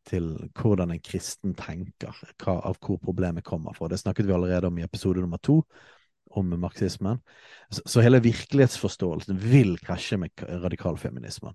[0.06, 3.88] til hvordan en kristen tenker, hva, av hvor problemet kommer fra.
[3.90, 5.56] Det snakket vi allerede om i episode nummer to,
[6.36, 7.20] om marxismen.
[7.70, 10.30] Så, så, hele virkelighetsforståelsen vil krasje med
[10.62, 11.54] radikalfeminismen.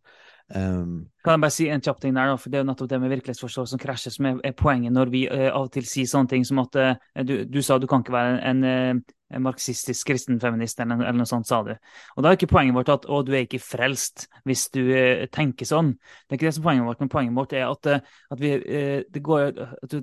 [0.56, 2.36] Um, kan jeg bare si en kjapp ting der, da?
[2.36, 5.12] for Det er jo nettopp det med virkelighetsforståelse som krasjer, som er, er poenget når
[5.14, 7.88] vi uh, av og til sier sånne ting som at uh, du, du, sa du
[7.88, 9.00] kan ikke være en, en,
[9.32, 11.72] en marxistisk kristenfeminist, eller, eller, noe sånt, sa du.
[12.18, 15.24] Og da er ikke poenget vårt at å, du er ikke frelst hvis du uh,
[15.32, 15.94] tenker sånn.
[16.26, 17.94] Det er ikke det som er poenget vårt, men poenget vårt er at,
[18.36, 18.58] at vi,
[19.08, 20.02] det går at du,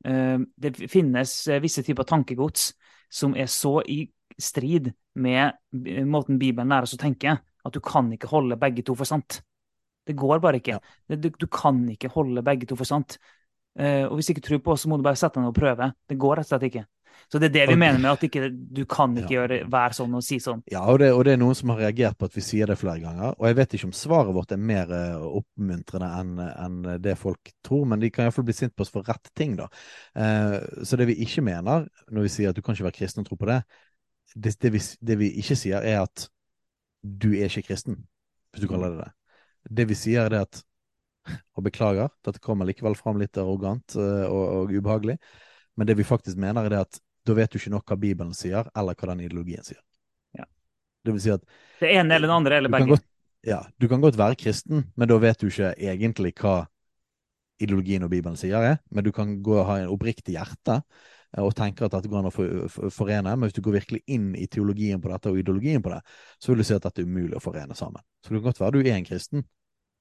[0.00, 2.70] det finnes visse typer tankegods
[3.12, 4.06] som er så i
[4.42, 5.56] strid med
[6.08, 9.42] måten Bibelen lærer oss å tenke, at du kan ikke holde begge to for sant.
[10.06, 10.78] Det går bare ikke.
[11.12, 13.18] Du, du, kan ikke holde begge to for sant.
[13.78, 15.52] Uh, og hvis du ikke tror på oss, så må du bare sette deg ned
[15.52, 15.92] og prøve.
[16.08, 16.86] Det går rett og slett ikke.
[17.30, 19.42] Så det er det vi mener med at ikke, du kan ikke ja.
[19.42, 20.62] gjøre, være sånn og si sånn.
[20.72, 22.78] Ja, og det, og det, er noen som har reagert på at vi sier det
[22.80, 23.36] flere ganger.
[23.36, 27.52] Og jeg vet ikke om svaret vårt er mer uh, oppmuntrende enn en det folk
[27.66, 29.68] tror, men de kan iallfall bli sint på oss for rett ting, da.
[30.16, 33.22] Uh, så det vi ikke mener når vi sier at du kan ikke være kristen
[33.22, 33.60] og tro på det,
[34.34, 36.26] det, det, vi, det, vi, ikke sier, er at
[37.02, 38.02] du er ikke kristen,
[38.52, 39.12] hvis du kaller det det.
[39.80, 40.64] Det vi sier, er at
[41.54, 45.18] Og beklager, dette kommer likevel fram litt arrogant uh, og, og, ubehagelig,
[45.76, 48.32] men det vi faktisk mener, er det at da vet du ikke nok hva Bibelen
[48.34, 49.78] sier, eller hva den ideologien sier.
[50.34, 50.46] Ja.
[51.04, 51.44] Det vil si at
[51.82, 52.96] Det ene eller det andre, eller begge.
[52.96, 53.06] Godt,
[53.46, 56.56] ja, du kan godt være kristen, men da vet du ikke egentlig hva
[57.60, 61.19] ideologien og Bibelen sier, er, men du kan gå og ha en oppriktig hjerte Eh,
[61.38, 63.34] og tenker at dette går an å forene.
[63.36, 66.00] Men hvis du går virkelig inn i teologien på dette og ideologien på det,
[66.42, 68.02] så vil du si at dette er umulig å forene sammen.
[68.18, 69.44] Så det kan godt være du er en kristen,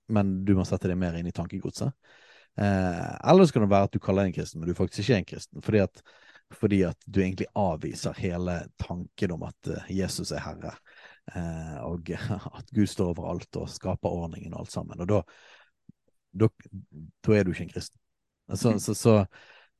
[0.09, 1.93] men du må sette deg mer inn i tankegodset.
[2.57, 5.03] Eh, eller så kan det være at du kaller deg en kristen, men du faktisk
[5.03, 5.61] ikke er en kristen.
[5.65, 6.01] Fordi at,
[6.57, 10.73] fordi at du egentlig avviser hele tanken om at uh, Jesus er herre.
[11.35, 12.09] Eh, og
[12.59, 14.99] at Gud står over alt og skaper ordningen og alt sammen.
[14.99, 15.21] Og da,
[16.33, 16.49] da,
[17.25, 18.01] da er du ikke en kristen.
[18.49, 19.15] Så, så, så,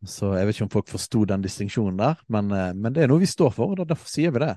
[0.08, 3.12] så, jeg vet ikke om folk forsto den distinksjonen der, men, eh, men, det er
[3.12, 4.54] noe vi står for, og derfor sier vi det.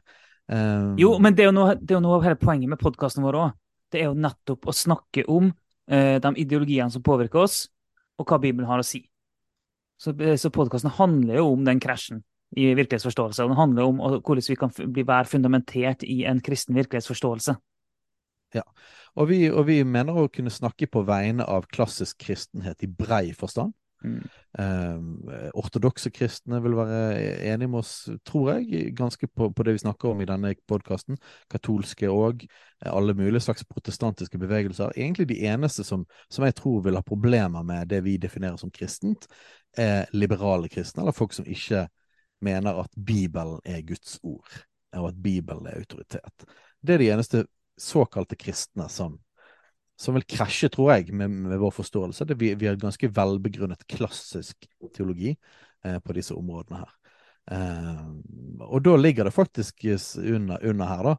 [0.53, 2.81] Um, jo, men det er jo noe, det er jo noe av hele poenget med
[2.83, 3.57] podkasten vår òg.
[3.93, 7.65] Det er jo nettopp å snakke om uh, de ideologiene som påvirker oss,
[8.21, 9.03] og hva Bibelen har å si.
[10.03, 12.23] Så, så podkasten handler jo om den krasjen
[12.59, 13.45] i virkelighetsforståelse.
[13.45, 17.55] Og den handler om hvordan vi kan bli være fundamentert i en kristen virkelighetsforståelse.
[18.53, 18.65] Ja,
[19.17, 23.31] og vi, og vi mener å kunne snakke på vegne av klassisk kristenhet i brei
[23.37, 23.73] forstand.
[24.05, 24.23] Mm.
[24.59, 27.21] Eh, ortodokse kristne vil være
[27.53, 27.95] enige med oss,
[28.27, 31.19] tror jeg, ganske på, på det vi snakker om i denne podkasten.
[31.51, 32.45] Katolske og
[32.83, 34.93] Alle mulige slags protestantiske bevegelser.
[34.97, 38.71] Egentlig de eneste som, som, jeg tror vil ha problemer med det vi definerer som
[38.75, 39.29] kristent,
[39.79, 41.87] er liberale kristne, eller folk som ikke
[42.43, 44.51] mener at Bibelen er Guds ord,
[44.93, 46.45] og at Bibelen er autoritet.
[46.83, 47.45] Det er de eneste
[47.79, 49.21] såkalte kristne som
[50.03, 52.27] som vil krasje, tror jeg, med, med vår forståelse.
[52.27, 54.67] Det, vi, vi, har ganske velbegrunnet klassisk
[54.97, 55.31] teologi
[55.85, 56.95] eh, på disse områdene her.
[57.55, 58.01] Eh,
[58.67, 61.15] og da ligger det faktisk under, under, her, da,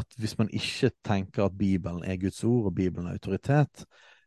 [0.00, 3.86] at hvis man ikke tenker at Bibelen er Guds ord og Bibelen er autoritet,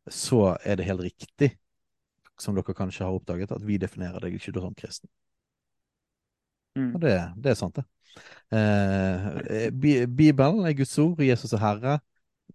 [0.09, 1.51] så er det helt riktig,
[2.41, 5.09] som dere kanskje har oppdaget, at vi definerer deg ikke som kristen.
[6.73, 6.95] Mm.
[6.95, 7.85] Og det, det, er sant, det.
[8.57, 9.69] Eh,
[10.09, 11.99] Bibelen er Guds ord, Jesus er Herre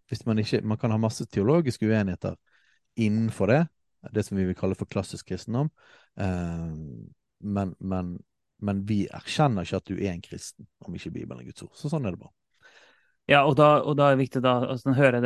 [0.09, 2.37] hvis man ikke Man kan ha masse teologiske uenigheter
[2.97, 3.67] innenfor det,
[4.13, 5.71] det som vi vil kalle for klassisk kristendom,
[6.21, 6.73] eh,
[7.41, 8.17] men, men,
[8.59, 11.75] men, vi erkjenner ikke at du er en kristen om ikke Bibelen er Guds ord.
[11.79, 12.35] Så sånn er det bare.
[13.29, 15.21] Ja, og da, og da er det viktig da, at en hører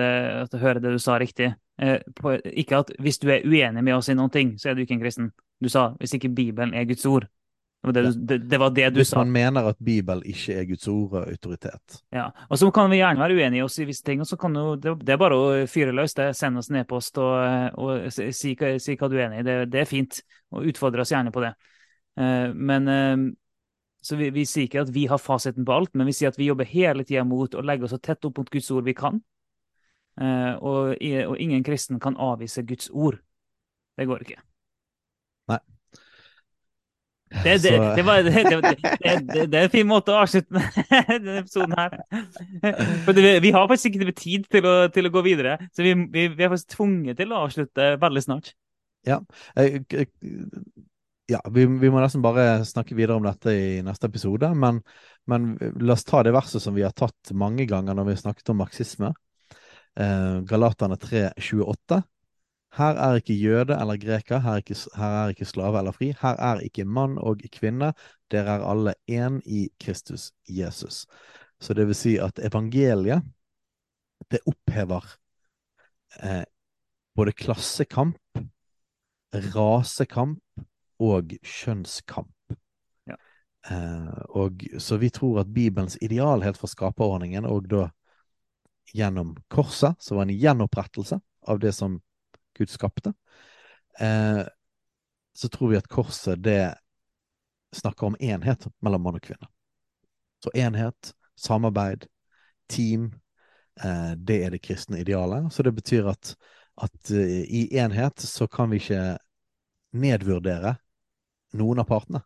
[0.59, 1.53] hører det du sa riktig.
[1.79, 4.75] Eh, på, ikke at hvis du er uenig med oss i noen ting, så er
[4.75, 5.31] du ikke en kristen.
[5.63, 7.29] Du sa hvis ikke Bibelen er Guds ord.
[7.83, 9.17] Det, det, det, var det du Hvis sa.
[9.17, 11.97] Hvis man mener at Bibel ikke er Guds ord og autoritet.
[12.15, 14.21] Ja, og så kan vi gjerne være uenige oss i visse ting.
[14.21, 16.15] og så kan jo, det, er bare å fyre løs.
[16.15, 17.35] det, Send oss en e-post og,
[17.83, 19.47] og si, si, si, hva du er enig i.
[19.67, 20.21] Det, er fint.
[20.55, 21.51] Og utfordre oss gjerne på det.
[22.21, 23.27] Uh, men uh,
[24.03, 26.39] så vi, vi, sier ikke at vi har fasiten på alt, men vi sier at
[26.39, 28.95] vi jobber hele tida mot å legge oss så tett opp mot Guds ord vi
[28.95, 29.19] kan.
[30.21, 33.19] Uh, og, og ingen kristen kan avvise Guds ord.
[33.99, 34.39] Det går ikke.
[37.45, 40.61] Det, det, det, var, det, er en fin måte å avslutte
[41.09, 41.95] denne episoden her.
[43.07, 46.27] For vi har faktisk ikke tid til å, til å gå videre, så vi, vi,
[46.29, 48.53] vi, er faktisk tvunget til å avslutte veldig snart.
[49.09, 49.19] Ja,
[51.33, 54.53] ja vi, vi, må nesten bare snakke videre om dette i neste episode.
[54.53, 54.83] Men,
[55.31, 58.25] men, la oss ta det verset som vi har tatt mange ganger når vi har
[58.27, 59.15] snakket om marxisme.
[59.97, 62.03] Eh, Galaterne 3,28.
[62.73, 66.13] Her er ikke jøde eller greker, her er, ikke, her er ikke slave eller fri,
[66.21, 67.93] her er ikke mann og kvinne,
[68.33, 71.07] dere er alle én i Kristus Jesus.
[71.61, 73.23] Så det vil si at evangeliet,
[74.31, 75.05] det opphever
[76.23, 76.45] eh,
[77.15, 78.17] både klassekamp,
[79.35, 80.41] rasekamp
[81.03, 82.57] og kjønnskamp.
[83.07, 83.19] Ja.
[83.71, 87.91] Eh, og, så vi tror at Bibelens ideal helt fra skaperordningen, og da
[88.95, 92.01] gjennom korset, så var en gjenopprettelse av det som
[92.59, 93.15] Gud skapte,
[94.01, 94.43] eh,
[95.35, 96.75] så tror vi at korset det
[97.73, 99.49] snakker om enhet mellom mann og kvinne.
[100.45, 102.07] Så enhet, samarbeid,
[102.69, 103.13] team,
[103.81, 105.49] eh, det er det kristne idealet.
[105.53, 106.35] Så det betyr at,
[106.77, 109.17] at uh, i enhet så kan vi ikke
[109.93, 110.77] nedvurdere
[111.57, 112.23] noen av partene.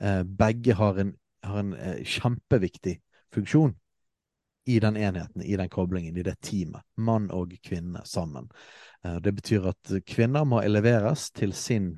[0.00, 1.14] Eh, begge har en,
[1.44, 2.98] har en eh, kjempeviktig
[3.34, 3.74] funksjon
[4.64, 6.82] i den enheten, i den koblingen, i det teamet.
[6.96, 8.50] Mann og kvinne sammen.
[9.04, 11.94] Eh, det betyr at kvinner må eleveres til sin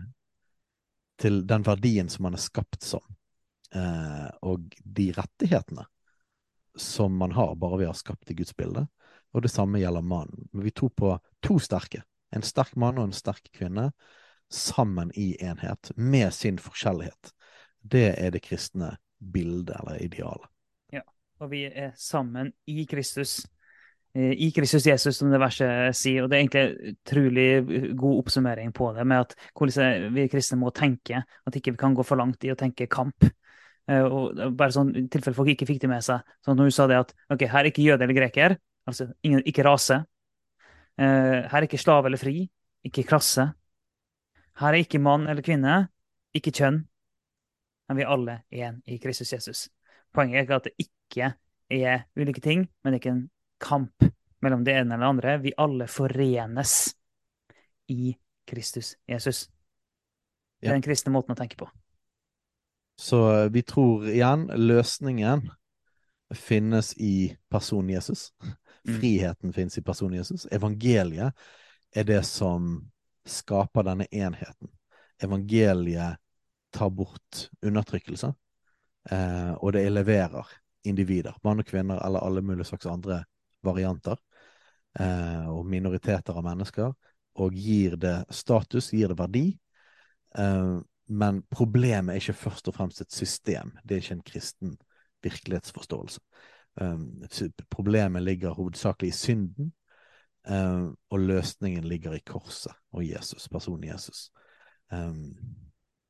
[1.20, 3.04] til den verdien som man er skapt som,
[3.74, 5.84] eh, og de rettighetene
[6.78, 8.86] som man har bare vi har skapt i Guds bilde.
[9.32, 10.48] Og det samme gjelder mannen.
[10.52, 11.12] Vi tror på
[11.44, 12.02] to sterke.
[12.32, 13.90] En sterk mann og en sterk kvinne
[14.52, 17.32] sammen i enhet, med sin forskjellighet.
[17.80, 20.51] Det er det kristne bildet, eller idealet
[21.42, 23.40] og vi er sammen i Kristus.
[24.14, 26.22] Eh, I Kristus Jesus, som det verset sier.
[26.22, 30.60] Og det er egentlig en utrolig god oppsummering på det, med at hvordan vi kristne
[30.60, 31.22] må tenke.
[31.46, 33.26] At ikke vi kan gå for langt i å tenke kamp.
[33.90, 36.22] Eh, og bare sånn, i tilfelle folk ikke fikk det med seg.
[36.44, 38.56] sånn Når hun sa det at ok, her er ikke jøde eller greker,
[38.86, 40.02] altså ingen, ikke rase.
[41.00, 42.46] Eh, her er ikke slave eller fri,
[42.86, 43.50] ikke klasse.
[44.60, 45.86] Her er ikke mann eller kvinne,
[46.36, 46.82] ikke kjønn.
[47.88, 49.66] Men vi er alle én i Kristus Jesus.
[50.12, 53.28] Poenget er ikke at det ikke er ulike ting, men det er ikke en
[53.62, 54.04] kamp
[54.42, 55.36] mellom det ene eller det andre.
[55.42, 56.94] Vi alle forenes
[57.92, 58.16] i
[58.48, 59.50] Kristus, Jesus.
[60.60, 61.68] Det er den kristne måten å tenke på.
[62.98, 65.48] Så vi tror igjen løsningen
[66.34, 68.30] finnes i personen Jesus.
[68.86, 68.98] Mm.
[68.98, 70.46] Friheten finnes i personen Jesus.
[70.50, 71.34] Evangeliet
[71.94, 72.76] er det som
[73.26, 74.70] skaper denne enheten.
[75.22, 76.18] Evangeliet
[76.72, 78.32] tar bort undertrykkelse,
[79.10, 80.48] eh, og det eleverer
[80.84, 81.36] individer.
[81.44, 83.22] Mann og kvinner eller alle mulige slags andre
[83.62, 84.16] varianter.
[85.00, 86.94] Eh, og minoriteter av mennesker.
[87.40, 89.46] Og gir det status, gir det verdi.
[90.38, 90.78] Eh,
[91.12, 93.74] men problemet er ikke først og fremst et system.
[93.84, 94.74] Det er ikke en kristen
[95.22, 96.20] virkelighetsforståelse.
[96.80, 96.98] Eh,
[97.70, 99.72] problemet ligger hovedsakelig i synden,
[100.48, 104.30] um, og løsningen ligger i korset og Jesus, personen Jesus.
[104.90, 105.36] Um,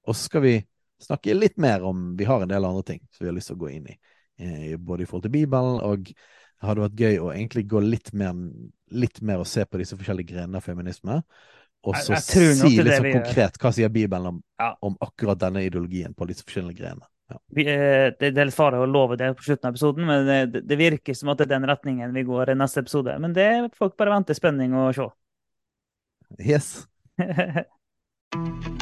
[0.07, 0.55] og så skal vi
[1.03, 3.59] snakke litt mer om Vi har en del andre ting som vi har lyst til
[3.59, 3.99] å gå inn i, eh,
[4.78, 6.12] både i forhold til Bibelen og
[6.62, 8.36] det hadde vært gøy å egentlig gå litt mer,
[8.94, 11.16] litt mer og se på disse forskjellige grenene av feminisme.
[11.82, 14.77] Og så si litt så sånn vi konkret hva sier Bibelen om, Ja.
[14.81, 17.09] om akkurat denne ideologien på disse forskjellige grenene.
[17.32, 17.39] Ja.
[17.51, 20.62] Vi, eh, det, er litt farlig å love det på slutten av episoden, men det,
[20.69, 23.19] det virker som at det er den retningen vi går i neste episode.
[23.19, 25.10] Men det får bare venter spenning og se.
[26.39, 26.86] Yes.